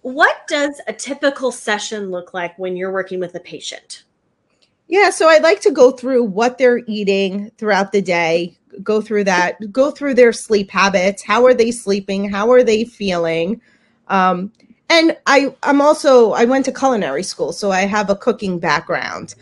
What 0.00 0.48
does 0.48 0.80
a 0.86 0.92
typical 0.94 1.52
session 1.52 2.10
look 2.10 2.32
like 2.32 2.58
when 2.58 2.76
you're 2.76 2.92
working 2.92 3.20
with 3.20 3.34
a 3.34 3.40
patient? 3.40 4.04
Yeah, 4.88 5.10
so 5.10 5.28
I'd 5.28 5.42
like 5.42 5.60
to 5.62 5.70
go 5.70 5.90
through 5.90 6.24
what 6.24 6.56
they're 6.56 6.80
eating 6.86 7.50
throughout 7.58 7.92
the 7.92 8.00
day, 8.00 8.56
go 8.82 9.02
through 9.02 9.24
that, 9.24 9.70
go 9.70 9.90
through 9.90 10.14
their 10.14 10.32
sleep 10.32 10.70
habits. 10.70 11.22
How 11.22 11.44
are 11.44 11.54
they 11.54 11.72
sleeping? 11.72 12.30
How 12.30 12.50
are 12.52 12.62
they 12.62 12.84
feeling? 12.84 13.60
Um, 14.08 14.50
and 14.88 15.14
I 15.26 15.54
I'm 15.62 15.82
also 15.82 16.32
I 16.32 16.46
went 16.46 16.64
to 16.66 16.72
culinary 16.72 17.22
school, 17.22 17.52
so 17.52 17.70
I 17.70 17.82
have 17.82 18.08
a 18.08 18.16
cooking 18.16 18.58
background. 18.58 19.34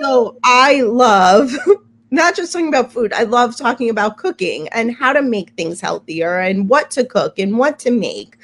So 0.00 0.38
I 0.42 0.80
love 0.80 1.52
not 2.10 2.36
just 2.36 2.52
talking 2.52 2.68
about 2.68 2.92
food. 2.92 3.12
I 3.12 3.24
love 3.24 3.56
talking 3.56 3.90
about 3.90 4.16
cooking 4.16 4.68
and 4.68 4.94
how 4.94 5.12
to 5.12 5.22
make 5.22 5.50
things 5.50 5.80
healthier 5.80 6.38
and 6.38 6.68
what 6.68 6.90
to 6.92 7.04
cook 7.04 7.38
and 7.38 7.58
what 7.58 7.78
to 7.80 7.90
make. 7.90 8.36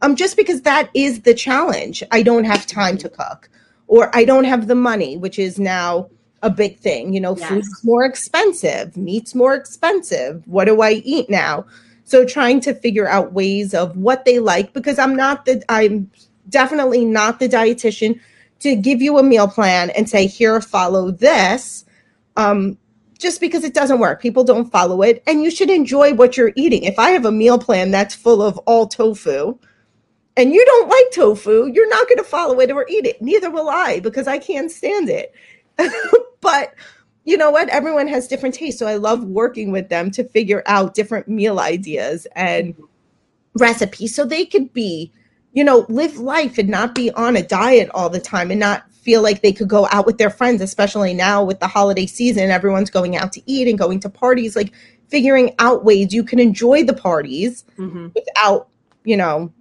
Um, 0.00 0.16
just 0.16 0.36
because 0.36 0.62
that 0.62 0.90
is 0.94 1.20
the 1.20 1.34
challenge. 1.34 2.02
I 2.10 2.22
don't 2.22 2.44
have 2.44 2.66
time 2.66 2.98
to 2.98 3.08
cook, 3.08 3.48
or 3.86 4.14
I 4.14 4.24
don't 4.24 4.44
have 4.44 4.66
the 4.66 4.74
money, 4.74 5.16
which 5.16 5.38
is 5.38 5.60
now 5.60 6.10
a 6.42 6.50
big 6.50 6.78
thing. 6.78 7.12
You 7.14 7.20
know, 7.20 7.36
yes. 7.36 7.48
food's 7.48 7.84
more 7.84 8.04
expensive, 8.04 8.96
meat's 8.96 9.34
more 9.34 9.54
expensive. 9.54 10.42
What 10.46 10.64
do 10.64 10.82
I 10.82 11.02
eat 11.04 11.30
now? 11.30 11.66
So 12.04 12.24
trying 12.24 12.60
to 12.62 12.74
figure 12.74 13.08
out 13.08 13.32
ways 13.32 13.74
of 13.74 13.96
what 13.96 14.24
they 14.24 14.40
like 14.40 14.72
because 14.72 14.98
I'm 14.98 15.14
not 15.14 15.44
the 15.44 15.62
I'm 15.68 16.10
definitely 16.48 17.04
not 17.04 17.38
the 17.38 17.48
dietitian 17.48 18.20
to 18.60 18.74
give 18.74 19.00
you 19.00 19.18
a 19.18 19.22
meal 19.22 19.48
plan 19.48 19.90
and 19.90 20.08
say 20.08 20.26
here 20.26 20.60
follow 20.60 21.10
this 21.10 21.84
um 22.36 22.76
just 23.22 23.40
because 23.40 23.64
it 23.64 23.72
doesn't 23.72 24.00
work. 24.00 24.20
People 24.20 24.44
don't 24.44 24.70
follow 24.70 25.00
it 25.02 25.22
and 25.26 25.42
you 25.42 25.50
should 25.50 25.70
enjoy 25.70 26.12
what 26.12 26.36
you're 26.36 26.52
eating. 26.56 26.82
If 26.82 26.98
I 26.98 27.10
have 27.10 27.24
a 27.24 27.32
meal 27.32 27.58
plan 27.58 27.90
that's 27.90 28.14
full 28.14 28.42
of 28.42 28.58
all 28.58 28.86
tofu 28.86 29.58
and 30.36 30.52
you 30.52 30.64
don't 30.64 30.88
like 30.88 31.10
tofu, 31.12 31.70
you're 31.72 31.88
not 31.88 32.08
going 32.08 32.18
to 32.18 32.24
follow 32.24 32.60
it 32.60 32.70
or 32.70 32.86
eat 32.88 33.06
it. 33.06 33.22
Neither 33.22 33.50
will 33.50 33.68
I 33.68 34.00
because 34.00 34.26
I 34.26 34.38
can't 34.38 34.70
stand 34.70 35.08
it. 35.08 35.32
but 36.40 36.74
you 37.24 37.36
know 37.36 37.50
what? 37.50 37.68
Everyone 37.68 38.08
has 38.08 38.26
different 38.26 38.54
tastes. 38.54 38.80
So 38.80 38.86
I 38.86 38.96
love 38.96 39.24
working 39.24 39.70
with 39.70 39.88
them 39.88 40.10
to 40.12 40.24
figure 40.24 40.62
out 40.66 40.94
different 40.94 41.28
meal 41.28 41.60
ideas 41.60 42.26
and 42.34 42.74
recipes 43.54 44.14
so 44.14 44.24
they 44.24 44.44
could 44.44 44.72
be, 44.72 45.12
you 45.52 45.62
know, 45.62 45.86
live 45.88 46.18
life 46.18 46.58
and 46.58 46.68
not 46.68 46.94
be 46.94 47.10
on 47.12 47.36
a 47.36 47.42
diet 47.42 47.88
all 47.94 48.10
the 48.10 48.20
time 48.20 48.50
and 48.50 48.58
not 48.58 48.84
feel 49.02 49.20
like 49.20 49.42
they 49.42 49.52
could 49.52 49.68
go 49.68 49.88
out 49.90 50.06
with 50.06 50.18
their 50.18 50.30
friends, 50.30 50.62
especially 50.62 51.12
now 51.12 51.42
with 51.42 51.60
the 51.60 51.66
holiday 51.66 52.06
season. 52.06 52.50
Everyone's 52.50 52.90
going 52.90 53.16
out 53.16 53.32
to 53.32 53.42
eat 53.50 53.68
and 53.68 53.78
going 53.78 54.00
to 54.00 54.08
parties, 54.08 54.54
like 54.54 54.72
figuring 55.08 55.54
out 55.58 55.84
ways 55.84 56.14
you 56.14 56.22
can 56.24 56.38
enjoy 56.38 56.84
the 56.84 56.94
parties 56.94 57.64
mm-hmm. 57.76 58.08
without, 58.14 58.68
you 59.04 59.16
know, 59.16 59.52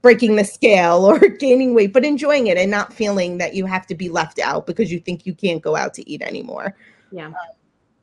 breaking 0.00 0.36
the 0.36 0.44
scale 0.44 1.04
or 1.06 1.18
gaining 1.18 1.74
weight, 1.74 1.92
but 1.92 2.04
enjoying 2.04 2.46
it 2.46 2.56
and 2.56 2.70
not 2.70 2.92
feeling 2.92 3.38
that 3.38 3.54
you 3.54 3.66
have 3.66 3.86
to 3.86 3.94
be 3.94 4.08
left 4.08 4.38
out 4.38 4.66
because 4.66 4.90
you 4.90 4.98
think 4.98 5.26
you 5.26 5.34
can't 5.34 5.62
go 5.62 5.76
out 5.76 5.92
to 5.94 6.10
eat 6.10 6.22
anymore. 6.22 6.74
Yeah. 7.12 7.26
Um, 7.26 7.34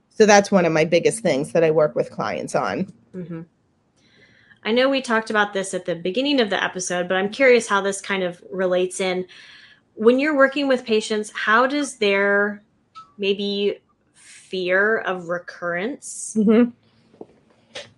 so 0.09 0.25
that's 0.25 0.51
one 0.51 0.65
of 0.65 0.71
my 0.71 0.85
biggest 0.85 1.21
things 1.21 1.51
that 1.53 1.63
I 1.63 1.71
work 1.71 1.95
with 1.95 2.11
clients 2.11 2.53
on. 2.53 2.93
Mm-hmm. 3.15 3.41
I 4.63 4.71
know 4.71 4.89
we 4.89 5.01
talked 5.01 5.29
about 5.29 5.53
this 5.53 5.73
at 5.73 5.85
the 5.85 5.95
beginning 5.95 6.39
of 6.41 6.49
the 6.49 6.61
episode, 6.61 7.07
but 7.07 7.17
I'm 7.17 7.29
curious 7.29 7.67
how 7.67 7.81
this 7.81 8.01
kind 8.01 8.23
of 8.23 8.43
relates 8.51 8.99
in. 8.99 9.25
When 9.99 10.17
you're 10.17 10.35
working 10.35 10.67
with 10.67 10.85
patients, 10.85 11.31
how 11.35 11.67
does 11.67 11.97
their 11.97 12.63
maybe 13.17 13.79
fear 14.13 14.97
of 14.97 15.27
recurrence, 15.27 16.35
mm-hmm. 16.37 16.71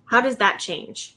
how 0.05 0.21
does 0.21 0.37
that 0.37 0.59
change? 0.59 1.15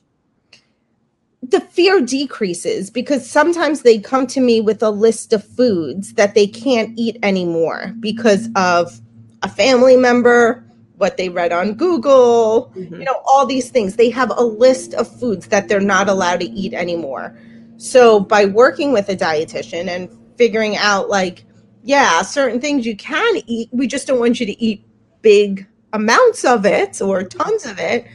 the 1.51 1.61
fear 1.61 2.01
decreases 2.01 2.90
because 2.90 3.29
sometimes 3.29 3.83
they 3.83 3.99
come 3.99 4.27
to 4.27 4.40
me 4.40 4.61
with 4.61 4.83
a 4.83 4.90
list 4.90 5.33
of 5.33 5.44
foods 5.44 6.14
that 6.14 6.35
they 6.35 6.47
can't 6.47 6.99
eat 6.99 7.18
anymore 7.23 7.92
because 8.01 8.49
of 8.57 9.01
a 9.42 9.49
family 9.49 9.97
member, 9.97 10.64
what 10.97 11.16
they 11.16 11.29
read 11.29 11.53
on 11.53 11.75
Google, 11.75 12.73
mm-hmm. 12.75 12.94
you 12.94 13.05
know, 13.05 13.20
all 13.27 13.44
these 13.44 13.68
things. 13.68 13.97
They 13.97 14.11
have 14.11 14.33
a 14.35 14.42
list 14.42 14.94
of 14.94 15.07
foods 15.20 15.49
that 15.49 15.68
they're 15.68 15.81
not 15.81 16.09
allowed 16.09 16.40
to 16.40 16.47
eat 16.47 16.73
anymore. 16.73 17.37
So 17.77 18.20
by 18.20 18.47
working 18.47 18.92
with 18.92 19.09
a 19.09 19.16
dietitian 19.16 19.88
and 19.88 20.09
figuring 20.37 20.77
out 20.77 21.09
like, 21.09 21.44
yeah, 21.83 22.23
certain 22.23 22.61
things 22.61 22.87
you 22.87 22.97
can 22.97 23.37
eat, 23.47 23.68
we 23.73 23.87
just 23.87 24.07
don't 24.07 24.18
want 24.18 24.40
you 24.40 24.47
to 24.47 24.62
eat 24.62 24.85
big 25.23 25.66
amounts 25.92 26.44
of 26.44 26.66
it 26.66 27.01
or 27.01 27.23
tons 27.23 27.66
of 27.66 27.79
it 27.79 28.07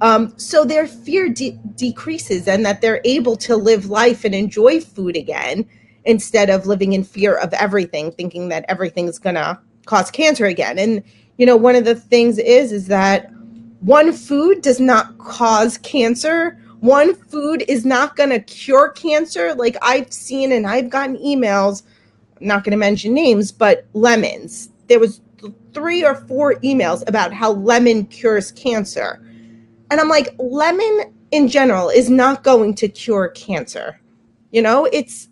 um, 0.00 0.32
so 0.38 0.64
their 0.64 0.86
fear 0.86 1.28
de- 1.28 1.58
decreases 1.74 2.48
and 2.48 2.64
that 2.66 2.80
they're 2.80 3.00
able 3.04 3.36
to 3.36 3.56
live 3.56 3.86
life 3.86 4.24
and 4.24 4.34
enjoy 4.34 4.80
food 4.80 5.16
again 5.16 5.66
instead 6.04 6.50
of 6.50 6.66
living 6.66 6.92
in 6.92 7.02
fear 7.02 7.36
of 7.36 7.52
everything, 7.54 8.12
thinking 8.12 8.48
that 8.48 8.64
everything's 8.68 9.18
going 9.18 9.34
to 9.34 9.58
cause 9.86 10.10
cancer 10.10 10.46
again. 10.46 10.78
And, 10.78 11.02
you 11.38 11.46
know, 11.46 11.56
one 11.56 11.74
of 11.74 11.84
the 11.84 11.94
things 11.94 12.38
is, 12.38 12.72
is 12.72 12.86
that 12.88 13.30
one 13.80 14.12
food 14.12 14.62
does 14.62 14.80
not 14.80 15.16
cause 15.18 15.78
cancer. 15.78 16.58
One 16.80 17.14
food 17.14 17.64
is 17.68 17.84
not 17.84 18.16
going 18.16 18.30
to 18.30 18.40
cure 18.40 18.90
cancer. 18.90 19.54
Like 19.54 19.76
I've 19.82 20.12
seen 20.12 20.52
and 20.52 20.66
I've 20.66 20.90
gotten 20.90 21.16
emails, 21.18 21.82
I'm 22.40 22.46
not 22.46 22.64
going 22.64 22.72
to 22.72 22.76
mention 22.76 23.14
names, 23.14 23.50
but 23.52 23.86
lemons. 23.94 24.70
There 24.88 25.00
was 25.00 25.20
three 25.72 26.04
or 26.04 26.14
four 26.14 26.54
emails 26.56 27.06
about 27.08 27.32
how 27.32 27.52
lemon 27.52 28.06
cures 28.06 28.52
cancer 28.52 29.20
and 29.90 30.00
I'm 30.00 30.08
like, 30.08 30.34
lemon 30.38 31.14
in 31.30 31.48
general 31.48 31.88
is 31.88 32.10
not 32.10 32.42
going 32.42 32.74
to 32.76 32.88
cure 32.88 33.28
cancer. 33.28 34.00
You 34.50 34.62
know, 34.62 34.86
it's 34.86 35.28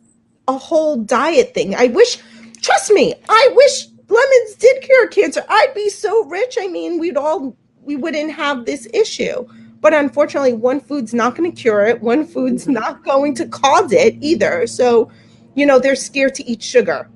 a 0.49 0.57
whole 0.57 0.97
diet 0.97 1.55
thing. 1.55 1.75
I 1.75 1.87
wish, 1.89 2.19
trust 2.61 2.91
me, 2.91 3.15
I 3.29 3.51
wish 3.55 3.87
lemons 4.09 4.55
did 4.59 4.83
cure 4.83 5.09
cancer. 5.09 5.45
I'd 5.49 5.73
be 5.75 5.89
so 5.89 6.25
rich. 6.27 6.57
I 6.61 6.69
mean, 6.69 6.99
we'd 6.99 7.17
all, 7.17 7.57
we 7.83 7.97
wouldn't 7.97 8.33
have 8.33 8.65
this 8.65 8.87
issue. 8.93 9.47
But 9.85 9.93
unfortunately, 9.93 10.55
one 10.55 10.81
food's 10.81 11.13
not 11.13 11.37
going 11.37 11.53
to 11.53 11.55
cure 11.55 11.85
it. 11.85 12.01
One 12.01 12.27
food's 12.27 12.63
mm-hmm. 12.63 12.73
not 12.73 13.05
going 13.05 13.35
to 13.35 13.47
cause 13.47 13.93
it 13.93 14.17
either. 14.23 14.67
So, 14.67 15.11
you 15.57 15.67
know, 15.67 15.79
they're 15.79 15.95
scared 15.95 16.35
to 16.37 16.45
eat 16.51 16.63
sugar. 16.63 17.11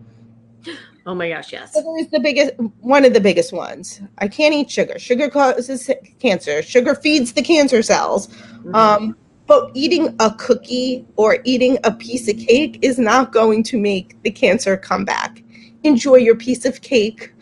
Oh 1.07 1.15
my 1.15 1.31
gosh, 1.31 1.51
yes. 1.51 1.73
Sugar 1.73 1.97
is 1.99 2.11
the 2.11 2.21
biggest, 2.21 2.53
one 2.81 3.07
of 3.07 3.15
the 3.15 3.23
biggest 3.23 3.55
ones. 3.55 4.03
I 4.19 4.29
can't 4.29 4.53
eat 4.53 4.71
sugar. 4.71 4.99
Sugar 4.99 5.31
causes 5.31 5.91
cancer. 6.19 6.61
Sugar 6.61 6.95
feeds 6.95 7.33
the 7.33 7.41
cancer 7.41 7.81
cells. 7.81 8.27
Mm-hmm. 8.27 8.75
Um, 8.75 9.17
but 9.47 9.71
eating 9.73 10.15
a 10.21 10.31
cookie 10.35 11.07
or 11.17 11.39
eating 11.45 11.79
a 11.85 11.91
piece 11.91 12.29
of 12.29 12.37
cake 12.37 12.81
is 12.83 12.99
not 12.99 13.33
going 13.33 13.63
to 13.63 13.79
make 13.79 14.23
the 14.25 14.31
cancer 14.31 14.77
come 14.77 15.07
back. 15.07 15.43
Enjoy 15.85 16.17
your 16.17 16.37
piece 16.37 16.67
of 16.67 16.83
cake. 16.83 17.33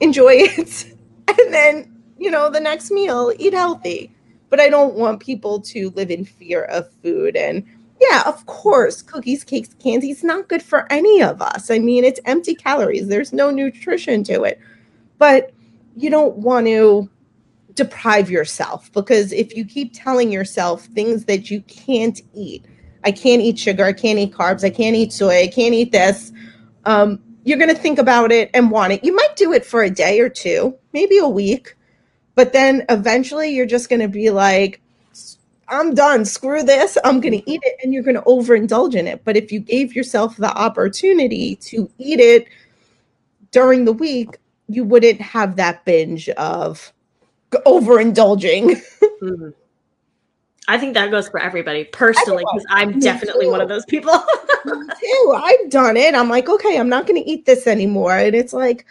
Enjoy 0.00 0.32
it. 0.32 0.94
And 1.28 1.54
then, 1.54 2.02
you 2.18 2.30
know, 2.30 2.50
the 2.50 2.58
next 2.58 2.90
meal, 2.90 3.32
eat 3.38 3.52
healthy. 3.52 4.10
But 4.50 4.60
I 4.60 4.68
don't 4.68 4.94
want 4.94 5.20
people 5.20 5.60
to 5.60 5.90
live 5.90 6.10
in 6.10 6.24
fear 6.24 6.64
of 6.64 6.90
food 7.02 7.36
and 7.36 7.64
yeah, 8.00 8.22
of 8.26 8.46
course, 8.46 9.02
cookies, 9.02 9.42
cakes, 9.42 9.74
candy 9.82 10.10
is 10.10 10.22
not 10.22 10.48
good 10.48 10.62
for 10.62 10.90
any 10.90 11.20
of 11.20 11.42
us. 11.42 11.70
I 11.70 11.80
mean, 11.80 12.04
it's 12.04 12.20
empty 12.24 12.54
calories, 12.54 13.08
there's 13.08 13.32
no 13.32 13.50
nutrition 13.50 14.22
to 14.24 14.44
it. 14.44 14.60
But 15.18 15.52
you 15.96 16.10
don't 16.10 16.36
want 16.36 16.66
to 16.66 17.10
deprive 17.74 18.30
yourself 18.30 18.92
because 18.92 19.32
if 19.32 19.56
you 19.56 19.64
keep 19.64 19.92
telling 19.92 20.30
yourself 20.30 20.84
things 20.86 21.24
that 21.24 21.50
you 21.50 21.60
can't 21.62 22.20
eat, 22.34 22.64
I 23.04 23.12
can't 23.12 23.42
eat 23.42 23.58
sugar, 23.58 23.84
I 23.84 23.92
can't 23.92 24.18
eat 24.18 24.32
carbs, 24.32 24.64
I 24.64 24.70
can't 24.70 24.96
eat 24.96 25.12
soy, 25.12 25.42
I 25.42 25.46
can't 25.48 25.74
eat 25.74 25.92
this, 25.92 26.32
um, 26.84 27.20
you're 27.44 27.58
going 27.58 27.74
to 27.74 27.80
think 27.80 27.98
about 27.98 28.30
it 28.30 28.50
and 28.54 28.70
want 28.70 28.92
it. 28.92 29.04
You 29.04 29.14
might 29.14 29.34
do 29.36 29.52
it 29.52 29.64
for 29.64 29.82
a 29.82 29.90
day 29.90 30.20
or 30.20 30.28
two, 30.28 30.76
maybe 30.92 31.18
a 31.18 31.28
week, 31.28 31.74
but 32.38 32.52
then 32.52 32.84
eventually 32.88 33.50
you're 33.50 33.66
just 33.66 33.88
going 33.88 33.98
to 33.98 34.06
be 34.06 34.30
like, 34.30 34.80
I'm 35.66 35.92
done. 35.92 36.24
Screw 36.24 36.62
this. 36.62 36.96
I'm 37.02 37.20
going 37.20 37.32
to 37.32 37.50
eat 37.50 37.60
it. 37.64 37.74
And 37.82 37.92
you're 37.92 38.04
going 38.04 38.14
to 38.14 38.22
overindulge 38.22 38.94
in 38.94 39.08
it. 39.08 39.24
But 39.24 39.36
if 39.36 39.50
you 39.50 39.58
gave 39.58 39.96
yourself 39.96 40.36
the 40.36 40.56
opportunity 40.56 41.56
to 41.56 41.90
eat 41.98 42.20
it 42.20 42.46
during 43.50 43.86
the 43.86 43.92
week, 43.92 44.38
you 44.68 44.84
wouldn't 44.84 45.20
have 45.20 45.56
that 45.56 45.84
binge 45.84 46.28
of 46.28 46.92
overindulging. 47.50 48.80
mm-hmm. 49.20 49.48
I 50.68 50.78
think 50.78 50.94
that 50.94 51.10
goes 51.10 51.28
for 51.28 51.40
everybody 51.40 51.86
personally 51.86 52.44
because 52.52 52.66
I'm 52.70 53.00
definitely 53.00 53.48
one 53.48 53.60
of 53.60 53.68
those 53.68 53.84
people. 53.86 54.12
too. 54.64 55.34
I've 55.36 55.70
done 55.70 55.96
it. 55.96 56.14
I'm 56.14 56.28
like, 56.28 56.48
okay, 56.48 56.78
I'm 56.78 56.88
not 56.88 57.08
going 57.08 57.20
to 57.20 57.28
eat 57.28 57.46
this 57.46 57.66
anymore. 57.66 58.16
And 58.16 58.36
it's 58.36 58.52
like, 58.52 58.86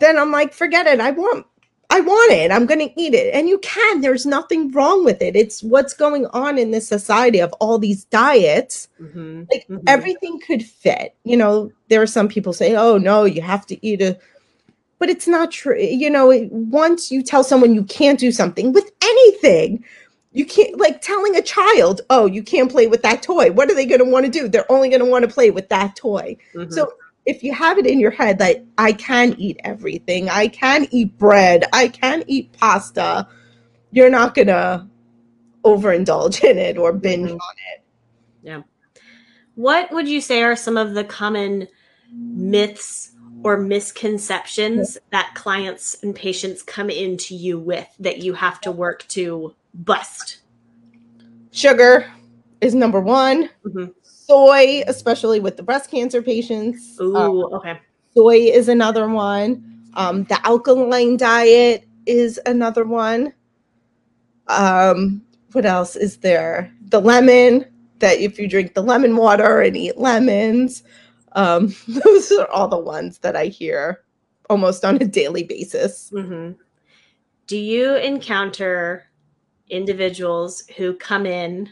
then 0.00 0.18
I'm 0.18 0.32
like, 0.32 0.52
forget 0.52 0.88
it. 0.88 0.98
I 0.98 1.12
want 1.12 1.46
I 1.92 2.00
want 2.00 2.32
it. 2.32 2.52
I'm 2.52 2.66
going 2.66 2.80
to 2.80 3.00
eat 3.00 3.14
it. 3.14 3.34
And 3.34 3.48
you 3.48 3.58
can. 3.58 4.00
There's 4.00 4.24
nothing 4.24 4.70
wrong 4.70 5.04
with 5.04 5.20
it. 5.20 5.34
It's 5.34 5.62
what's 5.62 5.92
going 5.92 6.26
on 6.26 6.56
in 6.56 6.70
this 6.70 6.86
society 6.86 7.40
of 7.40 7.52
all 7.54 7.78
these 7.78 8.04
diets. 8.04 8.88
Mm-hmm. 9.00 9.44
Like 9.50 9.66
mm-hmm. 9.68 9.78
everything 9.88 10.40
could 10.46 10.64
fit. 10.64 11.16
You 11.24 11.36
know, 11.36 11.72
there 11.88 12.00
are 12.00 12.06
some 12.06 12.28
people 12.28 12.52
say, 12.52 12.76
oh, 12.76 12.96
no, 12.96 13.24
you 13.24 13.42
have 13.42 13.66
to 13.66 13.86
eat 13.86 14.00
a. 14.02 14.16
But 15.00 15.10
it's 15.10 15.26
not 15.26 15.50
true. 15.50 15.78
You 15.78 16.10
know, 16.10 16.48
once 16.50 17.10
you 17.10 17.22
tell 17.22 17.42
someone 17.42 17.74
you 17.74 17.84
can't 17.84 18.20
do 18.20 18.30
something 18.30 18.72
with 18.72 18.92
anything, 19.02 19.84
you 20.32 20.44
can't, 20.44 20.78
like 20.78 21.00
telling 21.00 21.34
a 21.34 21.42
child, 21.42 22.02
oh, 22.10 22.26
you 22.26 22.42
can't 22.42 22.70
play 22.70 22.86
with 22.86 23.02
that 23.02 23.22
toy. 23.22 23.50
What 23.50 23.70
are 23.70 23.74
they 23.74 23.86
going 23.86 23.98
to 23.98 24.04
want 24.04 24.26
to 24.26 24.30
do? 24.30 24.46
They're 24.46 24.70
only 24.70 24.90
going 24.90 25.00
to 25.00 25.10
want 25.10 25.24
to 25.24 25.34
play 25.34 25.50
with 25.50 25.68
that 25.70 25.96
toy. 25.96 26.36
Mm-hmm. 26.54 26.70
So 26.70 26.92
if 27.26 27.42
you 27.42 27.52
have 27.52 27.78
it 27.78 27.86
in 27.86 28.00
your 28.00 28.10
head 28.10 28.38
that 28.38 28.64
I 28.78 28.92
can 28.92 29.34
eat 29.38 29.60
everything, 29.64 30.28
I 30.28 30.48
can 30.48 30.88
eat 30.90 31.16
bread, 31.18 31.64
I 31.72 31.88
can 31.88 32.24
eat 32.26 32.52
pasta, 32.52 33.28
you're 33.90 34.10
not 34.10 34.34
gonna 34.34 34.88
overindulge 35.64 36.42
in 36.50 36.58
it 36.58 36.78
or 36.78 36.92
binge 36.92 37.28
mm-hmm. 37.28 37.34
on 37.34 37.54
it. 37.74 37.84
Yeah. 38.42 38.62
What 39.54 39.92
would 39.92 40.08
you 40.08 40.20
say 40.20 40.42
are 40.42 40.56
some 40.56 40.76
of 40.76 40.94
the 40.94 41.04
common 41.04 41.68
myths 42.12 43.12
or 43.42 43.58
misconceptions 43.58 44.94
yeah. 44.96 45.00
that 45.10 45.34
clients 45.34 46.02
and 46.02 46.14
patients 46.14 46.62
come 46.62 46.90
into 46.90 47.34
you 47.34 47.58
with 47.58 47.88
that 47.98 48.18
you 48.18 48.34
have 48.34 48.60
to 48.62 48.72
work 48.72 49.06
to 49.08 49.54
bust? 49.74 50.38
Sugar 51.52 52.10
is 52.60 52.74
number 52.74 53.00
one. 53.00 53.50
Mm-hmm 53.64 53.90
soy, 54.30 54.82
especially 54.86 55.40
with 55.40 55.56
the 55.56 55.62
breast 55.62 55.90
cancer 55.90 56.22
patients. 56.22 56.96
Ooh, 57.00 57.16
um, 57.16 57.54
okay. 57.54 57.80
Soy 58.16 58.36
is 58.36 58.68
another 58.68 59.08
one. 59.08 59.88
Um, 59.94 60.24
the 60.24 60.38
alkaline 60.46 61.16
diet 61.16 61.86
is 62.06 62.40
another 62.46 62.84
one. 62.84 63.32
Um, 64.46 65.22
what 65.52 65.66
else 65.66 65.96
is 65.96 66.18
there? 66.18 66.72
The 66.90 67.00
lemon, 67.00 67.66
that 67.98 68.18
if 68.18 68.38
you 68.38 68.48
drink 68.48 68.74
the 68.74 68.82
lemon 68.82 69.16
water 69.16 69.60
and 69.60 69.76
eat 69.76 69.98
lemons, 69.98 70.84
um, 71.32 71.74
those 71.88 72.30
are 72.32 72.48
all 72.50 72.68
the 72.68 72.78
ones 72.78 73.18
that 73.18 73.34
I 73.36 73.46
hear 73.46 74.02
almost 74.48 74.84
on 74.84 74.96
a 74.96 75.04
daily 75.04 75.42
basis. 75.42 76.10
Mm-hmm. 76.14 76.52
Do 77.46 77.58
you 77.58 77.96
encounter 77.96 79.06
individuals 79.68 80.64
who 80.76 80.94
come 80.94 81.26
in 81.26 81.68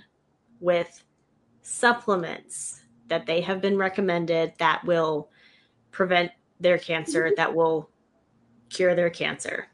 with 0.61 1.05
supplements 1.69 2.81
that 3.09 3.27
they 3.27 3.41
have 3.43 3.61
been 3.61 3.77
recommended 3.77 4.53
that 4.59 4.85
will 4.85 5.29
prevent 5.91 6.33
their 6.61 6.79
cancer, 6.79 7.31
that 7.37 7.55
will 7.55 7.89
cure 8.71 8.95
their 8.95 9.11
cancer. 9.11 9.69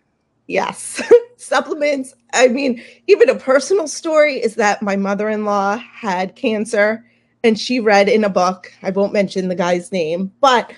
Yes. 0.47 1.01
supplements. 1.37 2.15
I 2.33 2.49
mean, 2.49 2.83
even 3.07 3.29
a 3.29 3.35
personal 3.35 3.87
story 3.87 4.37
is 4.37 4.57
that 4.57 4.83
my 4.83 4.97
mother 4.97 5.29
in 5.29 5.45
law 5.45 5.77
had 5.77 6.37
cancer 6.37 7.05
and 7.43 7.59
she 7.59 7.79
read 7.79 8.09
in 8.09 8.25
a 8.25 8.31
book, 8.31 8.73
I 8.83 8.91
won't 8.91 9.13
mention 9.13 9.49
the 9.49 9.55
guy's 9.55 9.93
name, 9.93 10.33
but 10.41 10.73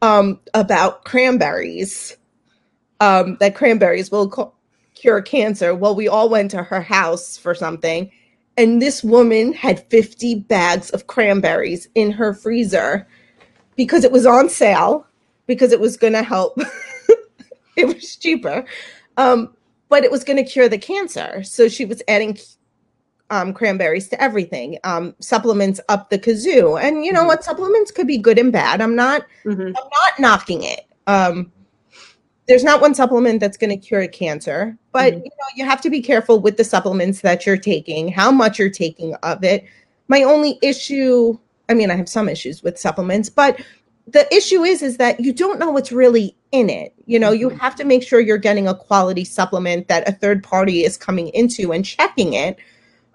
um, 0.00 0.40
about 0.54 1.04
cranberries, 1.04 2.16
um, 3.00 3.36
that 3.40 3.56
cranberries 3.56 4.10
will 4.10 4.28
co- 4.28 4.54
cure 4.94 5.20
cancer. 5.20 5.74
Well, 5.74 5.96
we 5.96 6.06
all 6.06 6.28
went 6.28 6.52
to 6.52 6.62
her 6.62 6.80
house 6.80 7.36
for 7.36 7.54
something 7.54 8.10
and 8.56 8.82
this 8.82 9.02
woman 9.02 9.52
had 9.52 9.88
50 9.88 10.36
bags 10.40 10.90
of 10.90 11.06
cranberries 11.06 11.88
in 11.94 12.10
her 12.10 12.34
freezer 12.34 13.06
because 13.76 14.04
it 14.04 14.12
was 14.12 14.26
on 14.26 14.48
sale 14.48 15.06
because 15.46 15.72
it 15.72 15.80
was 15.80 15.96
going 15.96 16.12
to 16.12 16.22
help. 16.22 16.58
It 17.76 17.86
was 17.86 18.16
cheaper. 18.16 18.64
Um, 19.16 19.54
but 19.88 20.04
it 20.04 20.10
was 20.10 20.24
going 20.24 20.42
to 20.42 20.50
cure 20.50 20.68
the 20.68 20.78
cancer. 20.78 21.42
So 21.42 21.68
she 21.68 21.84
was 21.84 22.02
adding 22.08 22.38
um, 23.30 23.52
cranberries 23.52 24.08
to 24.08 24.22
everything 24.22 24.78
um, 24.84 25.14
supplements 25.20 25.80
up 25.88 26.10
the 26.10 26.18
kazoo. 26.18 26.82
And 26.82 27.04
you 27.04 27.12
know 27.12 27.20
mm-hmm. 27.20 27.28
what? 27.28 27.44
Supplements 27.44 27.90
could 27.90 28.06
be 28.06 28.18
good 28.18 28.38
and 28.38 28.52
bad. 28.52 28.80
I'm 28.80 28.96
not 28.96 29.22
mm-hmm. 29.44 29.60
i'm 29.60 29.72
not 29.72 30.18
knocking 30.18 30.62
it. 30.62 30.86
Um, 31.06 31.52
there's 32.48 32.64
not 32.64 32.80
one 32.80 32.94
supplement 32.94 33.40
that's 33.40 33.56
going 33.56 33.70
to 33.70 33.76
cure 33.76 34.06
cancer, 34.08 34.76
but 34.92 35.12
mm-hmm. 35.12 35.24
you 35.24 35.30
know 35.30 35.46
you 35.54 35.64
have 35.64 35.80
to 35.82 35.90
be 35.90 36.02
careful 36.02 36.40
with 36.40 36.56
the 36.56 36.64
supplements 36.64 37.20
that 37.20 37.46
you're 37.46 37.56
taking, 37.56 38.08
how 38.08 38.30
much 38.30 38.58
you're 38.58 38.70
taking 38.70 39.14
of 39.16 39.44
it. 39.44 39.64
My 40.08 40.22
only 40.22 40.58
issue, 40.62 41.38
I 41.68 41.74
mean, 41.74 41.90
I 41.90 41.96
have 41.96 42.08
some 42.08 42.28
issues 42.28 42.62
with 42.62 42.78
supplements, 42.78 43.28
but 43.28 43.60
the 44.08 44.32
issue 44.34 44.62
is 44.62 44.82
is 44.82 44.96
that 44.96 45.20
you 45.20 45.32
don't 45.32 45.60
know 45.60 45.70
what's 45.70 45.92
really 45.92 46.36
in 46.50 46.68
it. 46.68 46.92
You 47.06 47.18
know, 47.18 47.30
mm-hmm. 47.30 47.40
you 47.40 47.48
have 47.50 47.76
to 47.76 47.84
make 47.84 48.02
sure 48.02 48.20
you're 48.20 48.38
getting 48.38 48.66
a 48.66 48.74
quality 48.74 49.24
supplement 49.24 49.88
that 49.88 50.08
a 50.08 50.12
third 50.12 50.42
party 50.42 50.84
is 50.84 50.96
coming 50.96 51.28
into 51.28 51.72
and 51.72 51.84
checking 51.84 52.32
it. 52.32 52.58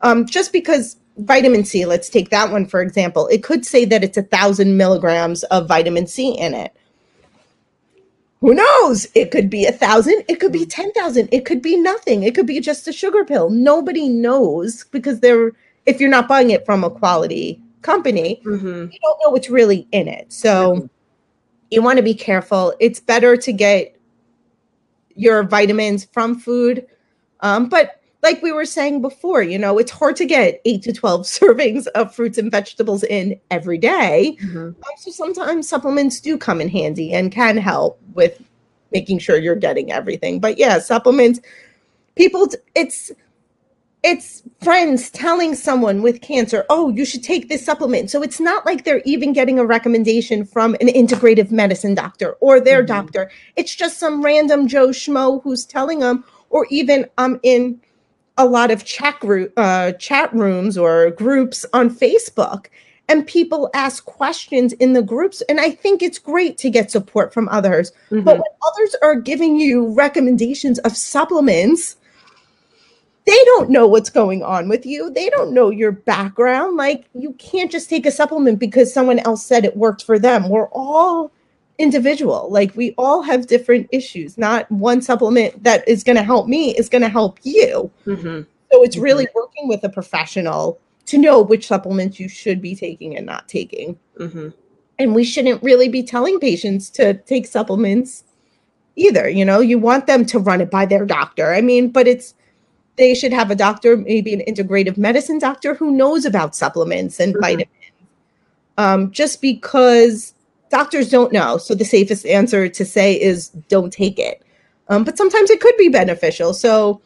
Um, 0.01 0.25
just 0.25 0.53
because 0.53 0.95
vitamin 1.17 1.65
C, 1.65 1.85
let's 1.85 2.07
take 2.07 2.29
that 2.29 2.51
one 2.51 2.65
for 2.65 2.81
example, 2.81 3.27
it 3.27 3.43
could 3.43 3.65
say 3.65 3.83
that 3.85 4.03
it's 4.03 4.17
a 4.17 4.23
thousand 4.23 4.77
milligrams 4.77 5.43
of 5.45 5.67
vitamin 5.67 6.07
C 6.07 6.37
in 6.37 6.53
it 6.53 6.76
who 8.41 8.53
knows? 8.53 9.07
It 9.15 9.31
could 9.31 9.49
be 9.49 9.65
a 9.65 9.71
thousand, 9.71 10.23
it 10.27 10.39
could 10.39 10.51
be 10.51 10.65
mm. 10.65 10.69
10,000, 10.69 11.29
it 11.31 11.45
could 11.45 11.61
be 11.61 11.77
nothing, 11.77 12.23
it 12.23 12.35
could 12.35 12.45
be 12.45 12.59
just 12.59 12.87
a 12.87 12.93
sugar 12.93 13.25
pill. 13.25 13.49
Nobody 13.49 14.09
knows 14.09 14.85
because 14.85 15.19
they're, 15.19 15.51
if 15.85 15.99
you're 15.99 16.09
not 16.09 16.27
buying 16.27 16.51
it 16.51 16.65
from 16.65 16.83
a 16.83 16.89
quality 16.89 17.61
company, 17.81 18.41
mm-hmm. 18.45 18.91
you 18.91 18.99
don't 19.01 19.19
know 19.23 19.31
what's 19.31 19.49
really 19.49 19.87
in 19.91 20.07
it. 20.07 20.31
So 20.31 20.75
mm-hmm. 20.75 20.85
you 21.71 21.81
want 21.81 21.97
to 21.97 22.03
be 22.03 22.13
careful. 22.13 22.73
It's 22.79 22.99
better 22.99 23.37
to 23.37 23.53
get 23.53 23.95
your 25.15 25.43
vitamins 25.43 26.05
from 26.05 26.39
food. 26.39 26.85
Um, 27.39 27.69
but 27.69 27.96
like 28.27 28.43
we 28.43 28.51
were 28.51 28.65
saying 28.65 29.01
before, 29.01 29.41
you 29.41 29.57
know, 29.57 29.77
it's 29.77 29.91
hard 29.91 30.17
to 30.17 30.25
get 30.25 30.61
eight 30.65 30.81
to 30.83 30.91
12 30.91 31.21
servings 31.37 31.87
of 31.87 32.13
fruits 32.13 32.37
and 32.37 32.51
vegetables 32.51 33.03
in 33.05 33.39
every 33.51 33.77
day. 33.77 34.37
Mm-hmm. 34.41 34.57
Um, 34.57 34.75
so 34.97 35.11
sometimes 35.11 35.69
supplements 35.69 36.19
do 36.19 36.37
come 36.37 36.59
in 36.59 36.67
handy 36.67 37.13
and 37.13 37.31
can 37.31 37.55
help 37.55 38.01
with 38.13 38.41
making 38.91 39.19
sure 39.19 39.37
you're 39.37 39.55
getting 39.55 39.93
everything. 39.93 40.41
But 40.41 40.57
yeah, 40.57 40.79
supplements, 40.79 41.39
people, 42.15 42.49
it's, 42.75 43.11
it's 44.03 44.43
friends 44.61 45.09
telling 45.09 45.55
someone 45.55 46.01
with 46.01 46.19
cancer, 46.19 46.65
oh, 46.69 46.89
you 46.89 47.05
should 47.05 47.23
take 47.23 47.47
this 47.47 47.65
supplement. 47.65 48.09
So 48.09 48.21
it's 48.21 48.41
not 48.41 48.65
like 48.65 48.83
they're 48.83 49.01
even 49.05 49.31
getting 49.31 49.57
a 49.57 49.65
recommendation 49.65 50.43
from 50.43 50.75
an 50.81 50.87
integrative 50.87 51.49
medicine 51.49 51.95
doctor 51.95 52.33
or 52.41 52.59
their 52.59 52.79
mm-hmm. 52.79 52.87
doctor. 52.87 53.31
It's 53.55 53.73
just 53.73 53.99
some 53.99 54.21
random 54.21 54.67
Joe 54.67 54.89
Schmo 54.89 55.41
who's 55.43 55.65
telling 55.65 55.99
them, 55.99 56.25
or 56.49 56.67
even 56.69 57.05
I'm 57.17 57.35
um 57.35 57.39
in 57.43 57.81
a 58.37 58.45
lot 58.45 58.71
of 58.71 58.85
chat, 58.85 59.15
uh, 59.57 59.91
chat 59.93 60.33
rooms 60.33 60.77
or 60.77 61.11
groups 61.11 61.65
on 61.73 61.89
Facebook. 61.89 62.67
and 63.09 63.25
people 63.25 63.69
ask 63.73 64.03
questions 64.03 64.73
in 64.73 64.91
the 64.91 65.01
groups 65.01 65.41
and 65.47 65.61
i 65.61 65.71
think 65.71 66.03
it's 66.03 66.19
great 66.19 66.57
to 66.57 66.69
get 66.69 66.91
support 66.91 67.33
from 67.33 67.47
others 67.47 67.93
Mhm. 68.11 68.25
but 68.25 68.35
when 68.35 68.51
others 68.67 68.95
are 69.01 69.15
giving 69.15 69.55
you 69.57 69.87
recommendations 69.93 70.77
of 70.79 70.97
supplements 70.97 71.95
they 73.25 73.39
don't 73.45 73.69
know 73.69 73.87
what's 73.87 74.09
going 74.09 74.43
on 74.43 74.67
with 74.67 74.85
you 74.85 75.09
they 75.09 75.29
don't 75.29 75.53
know 75.53 75.69
your 75.69 75.93
background 75.93 76.75
like 76.75 77.05
you 77.13 77.31
can't 77.33 77.71
just 77.71 77.89
take 77.89 78.05
a 78.05 78.11
supplement 78.11 78.59
because 78.59 78.93
someone 78.93 79.19
else 79.19 79.45
said 79.45 79.63
it 79.63 79.77
worked 79.77 80.03
for 80.03 80.19
them 80.19 80.49
we're 80.49 80.67
all 80.73 81.31
individual 81.79 82.47
like 82.49 82.75
we 82.75 82.93
all 82.97 83.21
have 83.21 83.45
different 83.47 83.87
issues 83.91 84.37
not 84.37 84.69
one 84.71 85.01
supplement 85.01 85.63
that 85.63 85.87
is 85.87 86.03
going 86.03 86.15
to 86.15 86.23
help 86.23 86.47
me 86.47 86.75
is 86.75 86.89
going 86.89 87.01
to 87.03 87.09
help 87.09 87.39
you 87.43 87.91
Mhm. 88.05 88.45
so 88.71 88.83
it's 88.83 88.97
really 88.97 89.27
working 89.35 89.67
with 89.67 89.83
a 89.83 89.89
professional 89.89 90.79
to 91.05 91.17
know 91.17 91.41
which 91.41 91.67
supplements 91.67 92.19
you 92.19 92.27
should 92.27 92.61
be 92.61 92.75
taking 92.75 93.15
and 93.15 93.25
not 93.25 93.47
taking. 93.47 93.97
Mhm. 94.19 94.53
And 94.99 95.15
we 95.15 95.23
shouldn't 95.23 95.63
really 95.63 95.87
be 95.87 96.03
telling 96.03 96.37
patients 96.39 96.89
to 96.91 97.13
take 97.13 97.47
supplements 97.47 98.23
either. 98.97 99.29
You 99.29 99.45
know, 99.45 99.61
you 99.61 99.79
want 99.79 100.05
them 100.05 100.25
to 100.25 100.37
run 100.39 100.59
it 100.59 100.69
by 100.69 100.85
their 100.85 101.05
doctor. 101.05 101.53
I 101.53 101.61
mean, 101.61 101.89
but 101.89 102.07
it's 102.07 102.33
they 102.97 103.13
should 103.13 103.31
have 103.31 103.51
a 103.51 103.55
doctor, 103.55 103.95
maybe 103.95 104.33
an 104.33 104.41
integrative 104.47 104.97
medicine 104.97 105.39
doctor 105.39 105.75
who 105.75 105.91
knows 105.91 106.25
about 106.25 106.55
supplements 106.55 107.19
and 107.21 107.35
Mhm. 107.35 107.41
vitamins. 107.41 107.69
Um, 108.77 109.11
just 109.11 109.41
because 109.41 110.33
doctors 110.69 111.09
don't 111.09 111.31
know. 111.31 111.57
So 111.57 111.75
the 111.75 111.85
safest 111.85 112.25
answer 112.25 112.67
to 112.67 112.85
say 112.85 113.13
is 113.13 113.49
don't 113.69 113.91
take 113.91 114.19
it. 114.19 114.43
Um, 114.89 115.03
but 115.03 115.17
sometimes 115.17 115.49
it 115.49 115.59
could 115.59 115.75
be 115.77 115.89
beneficial. 115.89 116.53
So 116.53 117.01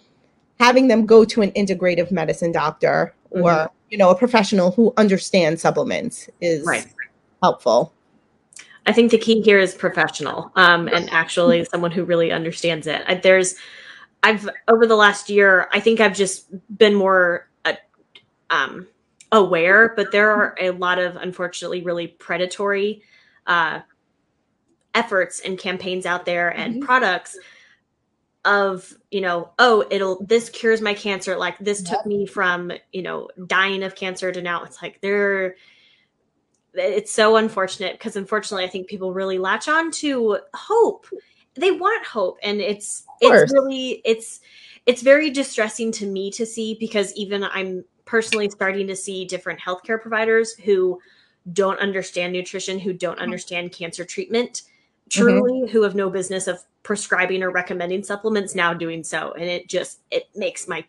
having 0.60 0.88
them 0.88 1.06
go 1.06 1.26
to 1.26 1.42
an 1.42 1.52
integrative 1.52 2.12
medicine 2.12 2.52
doctor 2.52 3.14
or 3.32 3.52
Mhm. 3.52 3.70
you 3.90 3.98
know 3.98 4.10
a 4.10 4.16
professional 4.16 4.72
who 4.72 4.94
understands 4.98 5.62
supplements 5.62 6.30
is 6.40 6.66
Right. 6.66 6.86
helpful. 7.42 7.94
I 8.86 8.94
think 8.94 9.12
the 9.12 9.18
key 9.18 9.42
here 9.42 9.60
is 9.60 9.76
professional, 9.76 10.52
um, 10.56 10.88
and 10.88 11.10
actually 11.12 11.66
someone 11.66 11.92
who 11.92 12.04
really 12.04 12.32
understands 12.32 12.88
it. 12.88 13.04
I, 13.08 13.16
there's, 13.16 13.56
I've 14.24 14.50
over 14.68 14.88
the 14.88 14.96
last 14.96 15.30
year, 15.30 15.68
I 15.72 15.80
think 15.80 16.00
I've 16.00 16.16
just 16.16 16.48
been 16.78 16.96
more 16.96 17.48
uh, 17.66 17.74
um, 18.50 18.88
aware, 19.32 19.94
but 19.96 20.12
there 20.12 20.32
are 20.32 20.56
a 20.60 20.72
lot 20.72 20.98
of 21.00 21.16
unfortunately 21.16 21.82
really 21.84 22.08
predatory 22.08 23.04
uh, 23.52 23.82
efforts 24.94 25.40
and 25.42 25.58
campaigns 25.58 26.06
out 26.06 26.26
there 26.26 26.50
and 26.50 26.76
Mhm. 26.76 26.86
products 26.86 27.38
of 28.44 28.94
you 29.12 29.22
know 29.22 29.52
oh 29.60 29.86
it'll 29.92 30.24
this 30.26 30.50
cures 30.50 30.82
my 30.82 30.94
cancer. 30.94 31.38
Like 31.38 31.58
this 31.60 31.82
took 31.84 32.06
me 32.06 32.26
from 32.26 32.72
you 32.92 33.02
know 33.04 33.30
dying 33.48 33.84
of 33.84 33.94
cancer 33.96 34.32
to 34.32 34.42
now 34.42 34.64
it's 34.64 34.82
like 34.82 35.00
they're 35.02 35.56
it's 36.74 37.12
so 37.12 37.36
unfortunate 37.36 37.94
because 37.94 38.16
unfortunately 38.16 38.64
i 38.64 38.70
think 38.70 38.88
people 38.88 39.14
really 39.14 39.38
latch 39.38 39.68
on 39.68 39.92
to 39.92 40.40
hope. 40.54 41.06
They 41.56 41.72
want 41.72 42.06
hope 42.06 42.38
and 42.42 42.62
it's 42.62 43.06
it's 43.20 43.52
really 43.54 44.02
it's 44.06 44.40
it's 44.86 45.02
very 45.02 45.30
distressing 45.30 45.92
to 45.94 46.06
me 46.08 46.32
to 46.32 46.46
see 46.46 46.78
because 46.80 47.14
even 47.14 47.44
i'm 47.44 47.84
personally 48.06 48.50
starting 48.50 48.88
to 48.88 48.96
see 48.96 49.26
different 49.26 49.60
healthcare 49.60 50.02
providers 50.02 50.54
who 50.54 51.00
don't 51.52 51.80
understand 51.80 52.34
nutrition 52.34 52.80
who 52.80 52.94
don't 52.94 53.16
mm-hmm. 53.16 53.24
understand 53.24 53.72
cancer 53.72 54.06
treatment 54.06 54.64
truly 55.10 55.62
mm-hmm. 55.62 55.72
who 55.72 55.84
have 55.84 55.96
no 55.96 56.10
business 56.10 56.48
of 56.48 56.64
prescribing 56.84 57.44
or 57.44 57.52
recommending 57.52 58.04
supplements 58.04 58.56
now 58.56 58.74
doing 58.74 59.04
so 59.04 59.34
and 59.34 59.46
it 59.46 59.68
just 59.68 60.00
it 60.12 60.30
makes 60.36 60.68
my 60.68 60.84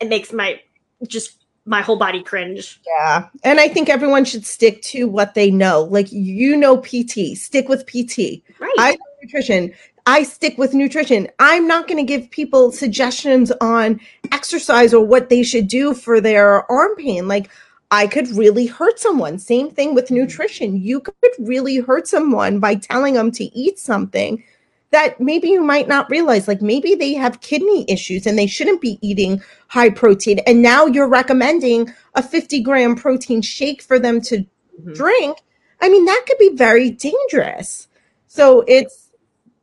it 0.00 0.08
makes 0.08 0.32
my 0.32 0.60
just 1.06 1.44
my 1.66 1.82
whole 1.82 1.96
body 1.96 2.22
cringe 2.22 2.80
Yeah. 2.86 3.28
And 3.42 3.58
I 3.60 3.68
think 3.68 3.88
everyone 3.88 4.24
should 4.24 4.46
stick 4.46 4.80
to 4.82 5.08
what 5.08 5.34
they 5.34 5.50
know. 5.50 5.82
Like 5.82 6.06
you 6.12 6.56
know 6.56 6.78
PT, 6.78 7.36
stick 7.36 7.68
with 7.68 7.86
PT. 7.86 8.42
right 8.60 8.74
I 8.78 8.92
know 8.92 9.06
nutrition. 9.22 9.72
I 10.06 10.22
stick 10.22 10.56
with 10.56 10.72
nutrition. 10.72 11.26
I'm 11.40 11.66
not 11.66 11.88
going 11.88 11.98
to 11.98 12.04
give 12.04 12.30
people 12.30 12.70
suggestions 12.70 13.50
on 13.60 14.00
exercise 14.30 14.94
or 14.94 15.04
what 15.04 15.28
they 15.28 15.42
should 15.42 15.66
do 15.66 15.94
for 15.94 16.20
their 16.20 16.70
arm 16.70 16.94
pain. 16.94 17.26
Like 17.26 17.50
I 17.90 18.06
could 18.06 18.28
really 18.36 18.66
hurt 18.66 18.98
someone. 18.98 19.38
Same 19.38 19.70
thing 19.70 19.94
with 19.94 20.10
nutrition. 20.10 20.76
You 20.80 21.00
could 21.00 21.14
really 21.38 21.78
hurt 21.78 22.08
someone 22.08 22.58
by 22.58 22.74
telling 22.76 23.14
them 23.14 23.30
to 23.32 23.44
eat 23.56 23.78
something 23.78 24.42
that 24.90 25.20
maybe 25.20 25.48
you 25.48 25.62
might 25.62 25.88
not 25.88 26.10
realize. 26.10 26.48
Like 26.48 26.62
maybe 26.62 26.94
they 26.94 27.14
have 27.14 27.40
kidney 27.40 27.84
issues 27.88 28.26
and 28.26 28.38
they 28.38 28.46
shouldn't 28.46 28.80
be 28.80 28.98
eating 29.02 29.42
high 29.68 29.90
protein. 29.90 30.40
And 30.46 30.62
now 30.62 30.86
you're 30.86 31.08
recommending 31.08 31.92
a 32.14 32.22
50 32.22 32.60
gram 32.60 32.96
protein 32.96 33.42
shake 33.42 33.82
for 33.82 33.98
them 33.98 34.20
to 34.22 34.44
Mhm. 34.82 34.94
drink. 34.94 35.38
I 35.80 35.88
mean, 35.88 36.04
that 36.06 36.24
could 36.26 36.38
be 36.38 36.50
very 36.54 36.90
dangerous. 36.90 37.88
So 38.26 38.64
it's, 38.66 39.10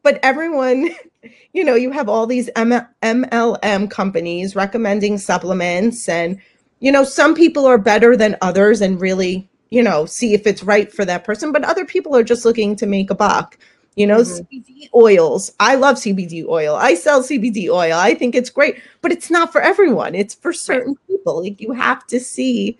but 0.01 0.19
everyone, 0.23 0.89
you 1.53 1.63
know, 1.63 1.75
you 1.75 1.91
have 1.91 2.09
all 2.09 2.25
these 2.27 2.49
M- 2.55 2.87
MLM 3.01 3.89
companies 3.89 4.55
recommending 4.55 5.17
supplements, 5.17 6.07
and, 6.09 6.39
you 6.83 6.91
know, 6.91 7.05
some 7.05 7.33
people 7.33 7.65
are 7.65 7.77
better 7.77 8.17
than 8.17 8.35
others 8.41 8.81
and 8.81 8.99
really, 8.99 9.49
you 9.69 9.81
know, 9.81 10.05
see 10.05 10.33
if 10.33 10.45
it's 10.45 10.63
right 10.63 10.91
for 10.91 11.05
that 11.05 11.23
person, 11.23 11.53
but 11.53 11.63
other 11.63 11.85
people 11.85 12.13
are 12.13 12.23
just 12.23 12.43
looking 12.43 12.75
to 12.75 12.85
make 12.85 13.09
a 13.09 13.15
buck. 13.15 13.57
You 13.95 14.05
know, 14.07 14.17
Mhm. 14.19 14.41
CBD 14.51 14.89
oils. 14.93 15.51
I 15.61 15.75
love 15.75 15.97
CBD 15.97 16.43
oil. 16.45 16.75
I 16.75 16.95
sell 16.95 17.23
CBD 17.23 17.69
oil. 17.69 17.95
I 17.95 18.13
think 18.15 18.35
it's 18.35 18.49
great, 18.49 18.75
but 19.01 19.13
it's 19.13 19.29
not 19.31 19.51
for 19.53 19.61
everyone. 19.61 20.13
It's 20.13 20.35
for 20.35 20.51
certain 20.51 20.95
people. 21.07 21.41
Like 21.43 21.61
you 21.61 21.71
have 21.71 22.05
to 22.07 22.19
see, 22.19 22.77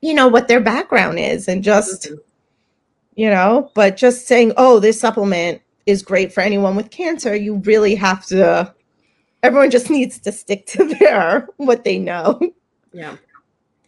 you 0.00 0.14
know, 0.14 0.28
what 0.28 0.48
their 0.48 0.60
background 0.60 1.18
is 1.18 1.48
and 1.48 1.62
just 1.62 2.04
Mhm. 2.08 2.18
you 3.16 3.28
know 3.28 3.70
but 3.74 3.98
just 3.98 4.26
saying 4.26 4.52
oh 4.56 4.78
this 4.80 4.98
supplement 4.98 5.60
is 5.84 6.02
great 6.02 6.32
for 6.32 6.40
anyone 6.40 6.74
with 6.76 6.90
cancer 6.90 7.36
you 7.36 7.56
really 7.66 7.94
have 7.94 8.24
to 8.24 8.72
everyone 9.42 9.70
just 9.70 9.90
needs 9.98 10.18
to 10.18 10.32
stick 10.32 10.64
to 10.66 10.84
their 10.84 11.46
what 11.58 11.84
they 11.84 11.98
know 11.98 12.40
yeah 12.92 13.16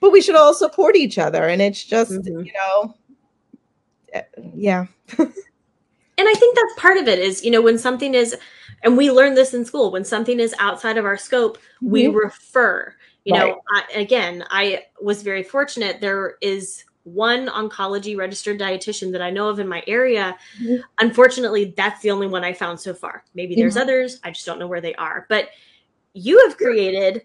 but 0.00 0.10
we 0.10 0.20
should 0.20 0.34
all 0.36 0.54
support 0.54 0.96
each 0.96 1.18
other 1.18 1.48
and 1.48 1.60
it's 1.62 1.82
just 1.84 2.12
Mhm. 2.12 2.44
you 2.46 2.52
know 2.52 2.94
eh, 4.12 4.22
yeah 4.54 4.86
and 5.18 5.28
i 6.28 6.34
think 6.34 6.56
that's 6.56 6.74
part 6.78 6.96
of 6.96 7.08
it 7.08 7.18
is 7.18 7.44
you 7.44 7.50
know 7.50 7.62
when 7.62 7.78
something 7.78 8.14
is 8.14 8.36
and 8.82 8.96
we 8.96 9.10
learned 9.10 9.36
this 9.36 9.54
in 9.54 9.64
school 9.64 9.90
when 9.90 10.04
something 10.04 10.40
is 10.40 10.54
outside 10.58 10.96
of 10.98 11.04
our 11.04 11.16
scope 11.16 11.58
we 11.82 12.04
Mhm. 12.04 12.14
refer 12.14 12.94
you 13.24 13.32
Right. 13.34 13.48
know 13.48 13.60
I, 13.74 13.84
again 13.94 14.44
i 14.50 14.84
was 15.00 15.22
very 15.22 15.42
fortunate 15.42 16.00
there 16.00 16.36
is 16.40 16.84
one 17.04 17.48
oncology 17.48 18.16
registered 18.16 18.58
dietitian 18.58 19.12
that 19.12 19.20
i 19.22 19.30
know 19.30 19.48
of 19.48 19.58
in 19.58 19.68
my 19.68 19.82
area 19.86 20.36
Mhm. 20.62 20.80
unfortunately 21.00 21.74
that's 21.76 22.00
the 22.02 22.10
only 22.10 22.26
one 22.26 22.44
i 22.44 22.52
found 22.52 22.80
so 22.80 22.94
far 22.94 23.24
maybe 23.34 23.54
there's 23.54 23.76
Mhm. 23.76 23.82
others 23.82 24.20
i 24.24 24.30
just 24.30 24.46
don't 24.46 24.58
know 24.58 24.66
where 24.66 24.80
they 24.80 24.94
are 24.94 25.26
but 25.28 25.48
you 26.14 26.38
have 26.46 26.56
created 26.56 27.22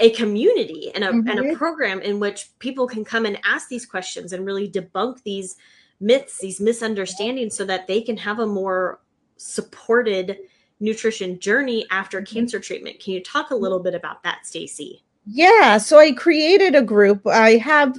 a 0.00 0.10
community 0.10 0.90
and 0.94 1.04
a, 1.04 1.08
and 1.08 1.28
a 1.40 1.42
Mhm. 1.42 1.56
program 1.56 2.00
in 2.00 2.20
which 2.20 2.46
people 2.60 2.86
can 2.86 3.04
come 3.04 3.26
and 3.26 3.38
ask 3.44 3.68
these 3.68 3.84
questions 3.84 4.32
and 4.32 4.46
really 4.46 4.68
debunk 4.68 5.22
these 5.24 5.56
myths 6.00 6.38
these 6.38 6.60
misunderstandings 6.60 7.56
so 7.56 7.64
that 7.64 7.86
they 7.88 8.00
can 8.00 8.16
have 8.16 8.38
a 8.38 8.46
more 8.46 9.00
supported 9.36 10.38
nutrition 10.80 11.38
journey 11.40 11.84
after 11.90 12.20
Mhm. 12.20 12.26
cancer 12.32 12.60
treatment. 12.60 13.00
Can 13.00 13.14
you 13.14 13.20
talk 13.22 13.50
a 13.50 13.56
little 13.56 13.80
bit 13.80 13.94
about 13.94 14.22
that 14.22 14.46
stacy? 14.46 15.02
Yeah 15.26 15.78
so 15.78 15.98
i 15.98 16.12
created 16.12 16.74
a 16.74 16.82
group. 16.82 17.26
I 17.26 17.56
have 17.56 17.98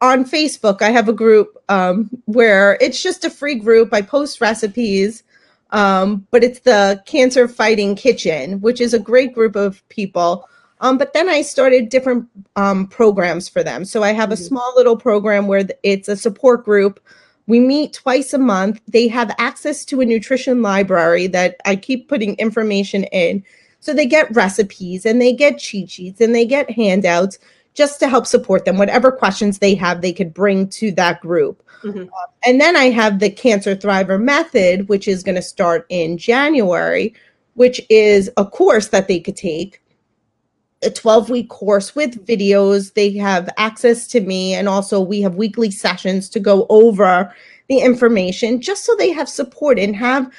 on 0.00 0.24
facebook 0.24 0.80
i 0.80 0.88
have 0.90 1.08
a 1.10 1.12
group 1.12 1.58
um, 1.68 2.08
where 2.24 2.78
it's 2.80 3.02
just 3.02 3.24
a 3.24 3.30
free 3.30 3.54
group. 3.54 3.92
I 3.92 4.00
post 4.00 4.40
recipes 4.40 5.22
um, 5.70 6.26
but 6.30 6.42
it's 6.44 6.60
the 6.60 7.02
cancer 7.06 7.46
fighting 7.48 7.94
kitchen 7.94 8.60
which 8.62 8.80
is 8.80 8.94
a 8.94 8.98
great 8.98 9.34
group 9.34 9.56
of 9.56 9.86
people 9.90 10.48
um, 10.80 10.98
but 10.98 11.12
then 11.12 11.28
i 11.28 11.42
started 11.42 11.88
different 11.88 12.26
um, 12.56 12.86
programs 12.86 13.48
for 13.48 13.62
them 13.62 13.84
so 13.84 14.02
i 14.02 14.12
have 14.12 14.30
a 14.32 14.36
Mhm. 14.36 14.46
small 14.48 14.72
little 14.76 14.96
program 14.96 15.46
where 15.46 15.66
it's 15.82 16.08
a 16.08 16.16
support 16.16 16.64
group 16.64 17.00
we 17.46 17.60
meet 17.60 17.92
twice 17.92 18.32
a 18.32 18.38
month 18.38 18.80
they 18.88 19.08
have 19.08 19.34
access 19.38 19.84
to 19.86 20.00
a 20.00 20.04
nutrition 20.04 20.62
library 20.62 21.26
that 21.28 21.56
i 21.64 21.76
keep 21.76 22.08
putting 22.08 22.34
information 22.36 23.04
in 23.04 23.42
so 23.80 23.92
they 23.92 24.06
get 24.06 24.34
recipes 24.34 25.04
and 25.04 25.20
they 25.20 25.32
get 25.32 25.58
cheat 25.58 25.90
sheets 25.90 26.20
and 26.20 26.34
they 26.34 26.46
get 26.46 26.70
handouts 26.70 27.38
just 27.74 27.98
to 28.00 28.08
help 28.08 28.24
support 28.26 28.64
them. 28.64 28.78
Whatever 28.78 29.10
questions 29.12 29.58
they 29.58 29.74
have, 29.74 30.00
they 30.00 30.12
could 30.12 30.32
bring 30.32 30.68
to 30.68 30.90
that 30.92 31.20
group. 31.20 31.60
Mhm. 31.82 32.02
Um, 32.02 32.10
and 32.46 32.60
then 32.60 32.76
I 32.76 32.84
have 32.90 33.18
the 33.18 33.28
Cancer 33.28 33.74
Thriver 33.76 34.18
Method, 34.18 34.88
which 34.88 35.06
is 35.08 35.22
going 35.24 35.34
to 35.34 35.42
start 35.42 35.84
in 35.90 36.16
January, 36.16 37.12
which 37.54 37.80
is 37.90 38.30
a 38.38 38.44
course 38.46 38.88
that 38.88 39.06
they 39.08 39.18
could 39.20 39.36
take. 39.36 39.82
A 40.84 40.90
12 40.90 41.30
week 41.30 41.48
course 41.48 41.94
with 41.94 42.26
videos. 42.26 42.94
They 42.94 43.12
have 43.12 43.48
access 43.56 44.06
to 44.08 44.20
me, 44.20 44.54
and 44.54 44.68
also 44.68 45.00
we 45.00 45.20
have 45.22 45.36
weekly 45.36 45.70
sessions 45.70 46.28
to 46.30 46.40
go 46.40 46.66
over 46.68 47.32
the 47.68 47.78
information 47.78 48.60
just 48.60 48.84
so 48.84 48.94
they 48.96 49.12
have 49.12 49.28
support 49.28 49.78
and 49.78 49.96
have 49.96 50.30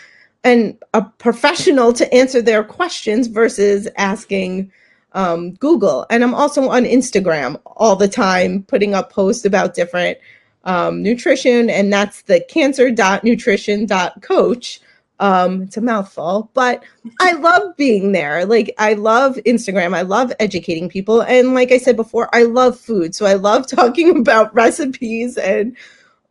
an, 0.43 0.77
a 0.93 1.01
professional 1.01 1.91
to 1.93 2.13
answer 2.13 2.41
their 2.41 2.63
questions 2.63 3.27
versus 3.27 3.87
asking 3.97 4.71
um, 5.13 5.53
Google, 5.53 6.05
and 6.09 6.23
I'm 6.23 6.35
also 6.35 6.69
on 6.69 6.83
Instagram 6.83 7.59
all 7.65 7.95
the 7.95 8.07
time, 8.07 8.63
putting 8.63 8.93
up 8.93 9.11
posts 9.11 9.45
about 9.45 9.73
different 9.73 10.19
um, 10.65 11.01
nutrition, 11.01 11.69
and 11.69 11.91
that's 11.91 12.21
the 12.23 12.45
cancer.nutrition.coach. 12.49 14.81
Um, 15.19 15.63
it's 15.63 15.77
a 15.77 15.81
mouthful, 15.81 16.49
but 16.53 16.83
I 17.21 17.33
love 17.33 17.75
being 17.77 18.11
there. 18.11 18.45
Like, 18.45 18.73
I 18.77 18.93
love 18.93 19.35
Instagram. 19.45 19.95
I 19.95 20.01
love 20.01 20.33
educating 20.39 20.89
people. 20.89 21.21
And 21.21 21.53
like 21.53 21.71
I 21.71 21.77
said 21.77 21.95
before, 21.95 22.29
I 22.33 22.43
love 22.43 22.79
food. 22.79 23.15
So 23.15 23.25
I 23.25 23.33
love 23.33 23.67
talking 23.69 24.19
about 24.19 24.53
recipes 24.53 25.37
and 25.37 25.75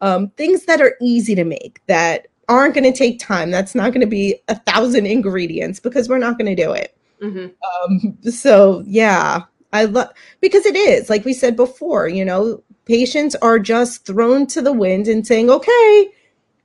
um, 0.01 0.28
things 0.30 0.66
that 0.66 0.80
are 0.80 0.97
easy 1.01 1.35
to 1.35 1.45
make 1.45 1.80
that 1.87 2.26
aren't 2.49 2.74
going 2.74 2.91
to 2.91 2.97
take 2.97 3.18
time. 3.18 3.51
That's 3.51 3.74
not 3.74 3.93
going 3.93 4.03
to 4.03 4.07
be 4.07 4.37
a 4.49 4.55
thousand 4.55 5.07
ingredients 5.07 5.80
because 5.80 6.09
we're 6.09 6.18
not 6.18 6.39
going 6.39 6.55
to 6.55 6.62
do 6.62 6.72
it. 6.72 6.97
Mm-hmm. 7.22 7.95
Um, 7.95 8.18
so 8.30 8.82
yeah, 8.87 9.43
I 9.72 9.85
love 9.87 10.11
because 10.41 10.66
it 10.66 10.76
is 10.76 11.09
like 11.09 11.24
we 11.24 11.32
said 11.32 11.57
before. 11.57 12.09
You 12.09 12.24
know, 12.24 12.62
patients 12.85 13.35
are 13.37 13.59
just 13.59 14.05
thrown 14.05 14.47
to 14.49 14.61
the 14.61 14.72
wind 14.72 15.09
and 15.09 15.26
saying, 15.26 15.49
"Okay, 15.49 16.12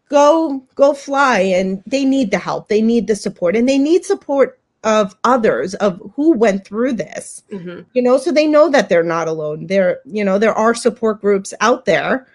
go 0.09 0.63
go 0.75 0.93
fly," 0.93 1.39
and 1.39 1.81
they 1.87 2.05
need 2.05 2.31
the 2.31 2.39
help, 2.39 2.67
they 2.67 2.81
need 2.81 3.07
the 3.07 3.15
support, 3.15 3.55
and 3.55 3.67
they 3.69 3.77
need 3.77 4.05
support 4.05 4.59
of 4.83 5.15
others 5.25 5.73
of 5.75 5.99
who 6.15 6.31
went 6.33 6.65
through 6.65 6.93
this. 6.93 7.43
Mm-hmm. 7.51 7.81
You 7.93 8.01
know, 8.01 8.17
so 8.17 8.31
they 8.31 8.47
know 8.47 8.69
that 8.69 8.89
they're 8.89 9.03
not 9.03 9.27
alone. 9.27 9.67
There, 9.67 9.99
you 10.05 10.23
know, 10.23 10.37
there 10.39 10.53
are 10.53 10.73
support 10.73 11.19
groups 11.21 11.53
out 11.59 11.85
there, 11.85 12.27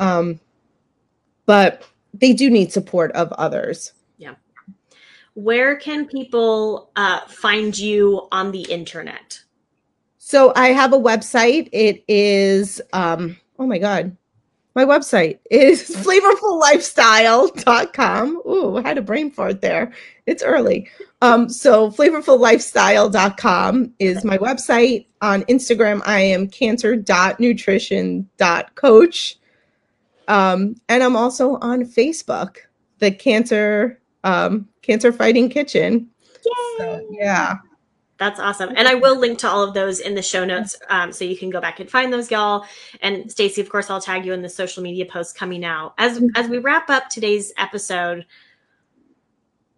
um, 0.00 0.40
but 1.46 1.82
they 2.12 2.32
do 2.32 2.50
need 2.50 2.72
support 2.72 3.12
of 3.12 3.32
others 3.32 3.92
Yeah. 4.18 4.34
where 5.34 5.76
can 5.76 6.06
people 6.06 6.90
uh, 6.96 7.20
find 7.28 7.76
you 7.78 8.28
on 8.32 8.50
the 8.52 8.62
internet? 8.62 9.40
So 10.18 10.52
I 10.56 10.68
have 10.68 10.92
a 10.92 10.98
website. 10.98 11.68
It 11.72 12.02
is, 12.08 12.80
um, 12.92 13.36
oh 13.58 13.66
my 13.66 13.78
God, 13.78 14.16
my 14.74 14.84
website 14.84 15.38
is 15.50 15.88
flavorfullifestyle.com. 15.96 18.42
Ooh, 18.46 18.76
I 18.76 18.82
had 18.82 18.98
a 18.98 19.02
brain 19.02 19.30
fart 19.30 19.60
there. 19.60 19.92
It's 20.26 20.42
early. 20.42 20.88
Um, 21.22 21.48
so 21.48 21.90
flavorfullifestyle.com 21.90 23.94
is 23.98 24.24
my 24.24 24.38
website. 24.38 25.06
On 25.20 25.42
Instagram, 25.44 26.02
I 26.04 26.20
am 26.20 26.48
cancer.nutrition.coach. 26.48 29.38
Um, 30.26 30.74
and 30.88 31.02
I'm 31.02 31.16
also 31.16 31.56
on 31.56 31.84
Facebook, 31.84 32.56
the 32.98 33.10
Cancer 33.10 34.00
um, 34.24 34.68
Cancer 34.82 35.12
Fighting 35.12 35.48
Kitchen. 35.48 36.08
So, 36.78 37.06
yeah. 37.10 37.56
That's 38.18 38.38
awesome. 38.38 38.72
And 38.76 38.86
I 38.86 38.94
will 38.94 39.18
link 39.18 39.38
to 39.40 39.48
all 39.48 39.62
of 39.64 39.74
those 39.74 39.98
in 39.98 40.14
the 40.14 40.22
show 40.22 40.44
notes 40.44 40.76
um, 40.88 41.12
so 41.12 41.24
you 41.24 41.36
can 41.36 41.50
go 41.50 41.60
back 41.60 41.80
and 41.80 41.90
find 41.90 42.12
those, 42.12 42.30
y'all. 42.30 42.64
And 43.02 43.30
Stacy, 43.30 43.60
of 43.60 43.68
course, 43.68 43.90
I'll 43.90 44.00
tag 44.00 44.24
you 44.24 44.32
in 44.32 44.42
the 44.42 44.48
social 44.48 44.82
media 44.82 45.04
posts 45.04 45.32
coming 45.32 45.64
out. 45.64 45.94
As 45.98 46.22
as 46.36 46.48
we 46.48 46.58
wrap 46.58 46.90
up 46.90 47.08
today's 47.08 47.52
episode, 47.58 48.24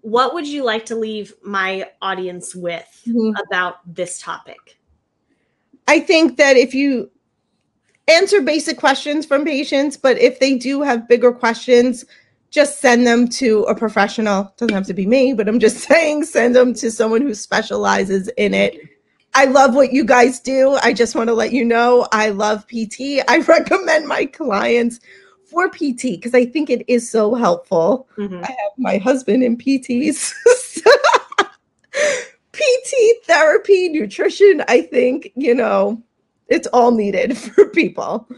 what 0.03 0.35
would 0.35 0.47
you 0.47 0.65
like 0.65 0.85
to 0.87 0.97
leave 0.97 1.33
my 1.43 1.89
audience 2.03 2.55
with 2.55 3.03
mm-hmm. 3.09 3.33
about 3.47 3.79
this 3.93 4.21
topic? 4.21 4.79
I 5.89 6.01
think 6.01 6.37
that 6.37 6.57
if 6.57 6.75
you 6.75 7.11
answer 8.07 8.41
basic 8.41 8.77
questions 8.77 9.25
from 9.25 9.45
patients, 9.45 9.97
but 9.97 10.19
if 10.19 10.41
they 10.41 10.57
do 10.57 10.83
have 10.83 11.09
bigger 11.09 11.33
questions, 11.33 12.05
just 12.51 12.81
send 12.81 13.07
them 13.07 13.29
to 13.29 13.63
a 13.65 13.75
professional. 13.75 14.53
Doesn't 14.57 14.75
have 14.75 14.87
to 14.87 14.95
be 14.95 15.07
me, 15.07 15.33
but 15.33 15.49
I'm 15.49 15.61
just 15.61 15.79
saying 15.89 16.25
send 16.25 16.55
them 16.55 16.75
to 16.75 16.91
someone 16.91 17.23
who 17.23 17.35
specializes 17.35 18.29
in 18.37 18.55
it. 18.55 18.79
I 19.35 19.45
love 19.45 19.75
what 19.75 19.93
you 19.93 20.05
guys 20.05 20.41
do. 20.41 20.79
I 20.83 20.95
just 20.95 21.15
want 21.15 21.29
to 21.29 21.35
let 21.35 21.53
you 21.53 21.65
know 21.65 22.09
I 22.13 22.31
love 22.31 22.67
PT. 22.69 23.23
I 23.29 23.39
recommend 23.47 24.09
my 24.09 24.25
clients 24.27 25.01
for 25.45 25.69
PT 25.69 26.03
because 26.03 26.35
I 26.35 26.47
think 26.47 26.71
it 26.71 26.85
is 26.89 27.11
so 27.11 27.35
helpful. 27.35 28.09
Mm-hmm. 28.17 28.43
I 28.43 28.49
have 28.49 28.73
my 28.79 28.97
husband 28.97 29.43
in 29.43 29.57
PTs. 29.57 30.33
PT 32.57 33.25
therapy, 33.25 33.89
nutrition, 33.91 34.63
I 34.69 34.83
think, 34.83 35.33
you 35.37 35.55
know, 35.55 36.03
it's 36.49 36.67
all 36.69 36.91
needed 36.91 37.37
for 37.37 37.67
people. 37.67 38.29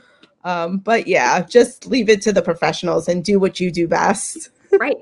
Um, 0.44 0.78
but 0.78 1.06
yeah, 1.06 1.42
just 1.42 1.86
leave 1.86 2.08
it 2.08 2.22
to 2.22 2.32
the 2.32 2.42
professionals 2.42 3.08
and 3.08 3.24
do 3.24 3.38
what 3.38 3.60
you 3.60 3.70
do 3.70 3.88
best. 3.88 4.50
right. 4.78 4.96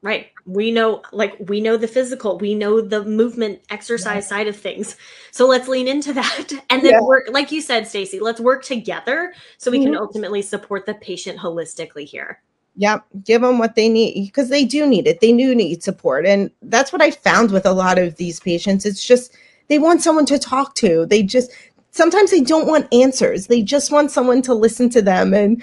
Right. 0.00 0.28
We 0.46 0.70
know, 0.70 1.02
like, 1.12 1.36
we 1.40 1.60
know 1.60 1.76
the 1.76 1.88
physical, 1.88 2.38
we 2.38 2.54
know 2.54 2.80
the 2.80 3.04
movement 3.04 3.60
exercise 3.68 4.24
yeah. 4.24 4.28
side 4.28 4.46
of 4.46 4.56
things. 4.56 4.96
So 5.32 5.46
let's 5.46 5.66
lean 5.66 5.88
into 5.88 6.12
that 6.12 6.52
and 6.70 6.82
then 6.82 6.92
yeah. 6.92 7.00
work, 7.00 7.28
like 7.30 7.50
you 7.50 7.60
said, 7.60 7.86
Stacy, 7.86 8.20
let's 8.20 8.40
work 8.40 8.64
together 8.64 9.34
so 9.56 9.70
we 9.70 9.78
mm-hmm. 9.78 9.86
can 9.86 9.96
ultimately 9.96 10.42
support 10.42 10.86
the 10.86 10.94
patient 10.94 11.38
holistically 11.38 12.04
here. 12.04 12.40
Yep. 12.76 13.06
Give 13.24 13.42
them 13.42 13.58
what 13.58 13.74
they 13.74 13.88
need 13.88 14.26
because 14.26 14.50
they 14.50 14.64
do 14.64 14.86
need 14.86 15.08
it. 15.08 15.20
They 15.20 15.36
do 15.36 15.52
need 15.52 15.82
support. 15.82 16.26
And 16.26 16.52
that's 16.62 16.92
what 16.92 17.02
I 17.02 17.10
found 17.10 17.50
with 17.50 17.66
a 17.66 17.72
lot 17.72 17.98
of 17.98 18.16
these 18.16 18.38
patients. 18.38 18.86
It's 18.86 19.04
just, 19.04 19.36
they 19.66 19.80
want 19.80 20.00
someone 20.00 20.26
to 20.26 20.38
talk 20.38 20.76
to. 20.76 21.04
They 21.06 21.24
just, 21.24 21.50
sometimes 21.90 22.30
they 22.30 22.40
don't 22.40 22.66
want 22.66 22.92
answers. 22.92 23.46
They 23.46 23.62
just 23.62 23.90
want 23.90 24.10
someone 24.10 24.42
to 24.42 24.54
listen 24.54 24.88
to 24.90 25.02
them 25.02 25.34
and 25.34 25.62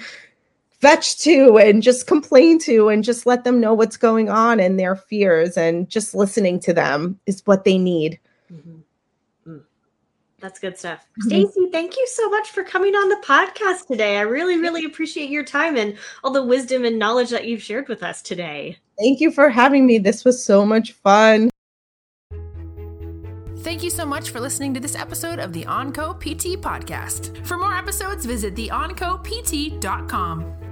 fetch 0.80 1.18
to 1.18 1.58
and 1.58 1.82
just 1.82 2.06
complain 2.06 2.58
to 2.60 2.88
and 2.88 3.02
just 3.02 3.26
let 3.26 3.44
them 3.44 3.60
know 3.60 3.74
what's 3.74 3.96
going 3.96 4.28
on 4.28 4.60
and 4.60 4.78
their 4.78 4.94
fears 4.94 5.56
and 5.56 5.88
just 5.88 6.14
listening 6.14 6.60
to 6.60 6.72
them 6.72 7.18
is 7.26 7.42
what 7.46 7.64
they 7.64 7.78
need. 7.78 8.20
Mm-hmm. 8.52 9.50
Mm. 9.50 9.62
That's 10.38 10.58
good 10.58 10.78
stuff. 10.78 11.06
Mm-hmm. 11.20 11.28
Stacy, 11.28 11.68
thank 11.72 11.96
you 11.96 12.06
so 12.08 12.28
much 12.28 12.50
for 12.50 12.62
coming 12.62 12.94
on 12.94 13.08
the 13.08 13.22
podcast 13.24 13.86
today. 13.86 14.18
I 14.18 14.22
really, 14.22 14.58
really 14.58 14.84
appreciate 14.84 15.30
your 15.30 15.44
time 15.44 15.76
and 15.76 15.96
all 16.22 16.30
the 16.30 16.44
wisdom 16.44 16.84
and 16.84 16.98
knowledge 16.98 17.30
that 17.30 17.46
you've 17.46 17.62
shared 17.62 17.88
with 17.88 18.02
us 18.02 18.20
today. 18.20 18.76
Thank 18.98 19.20
you 19.20 19.30
for 19.30 19.48
having 19.48 19.86
me. 19.86 19.98
This 19.98 20.24
was 20.24 20.44
so 20.44 20.64
much 20.64 20.92
fun. 20.92 21.50
Thank 23.66 23.82
you 23.82 23.90
so 23.90 24.06
much 24.06 24.30
for 24.30 24.38
listening 24.38 24.74
to 24.74 24.80
this 24.80 24.94
episode 24.94 25.40
of 25.40 25.52
the 25.52 25.64
OnCo 25.64 26.16
PT 26.20 26.62
podcast. 26.62 27.44
For 27.44 27.56
more 27.56 27.76
episodes, 27.76 28.24
visit 28.24 28.54
theoncopt.com. 28.54 30.65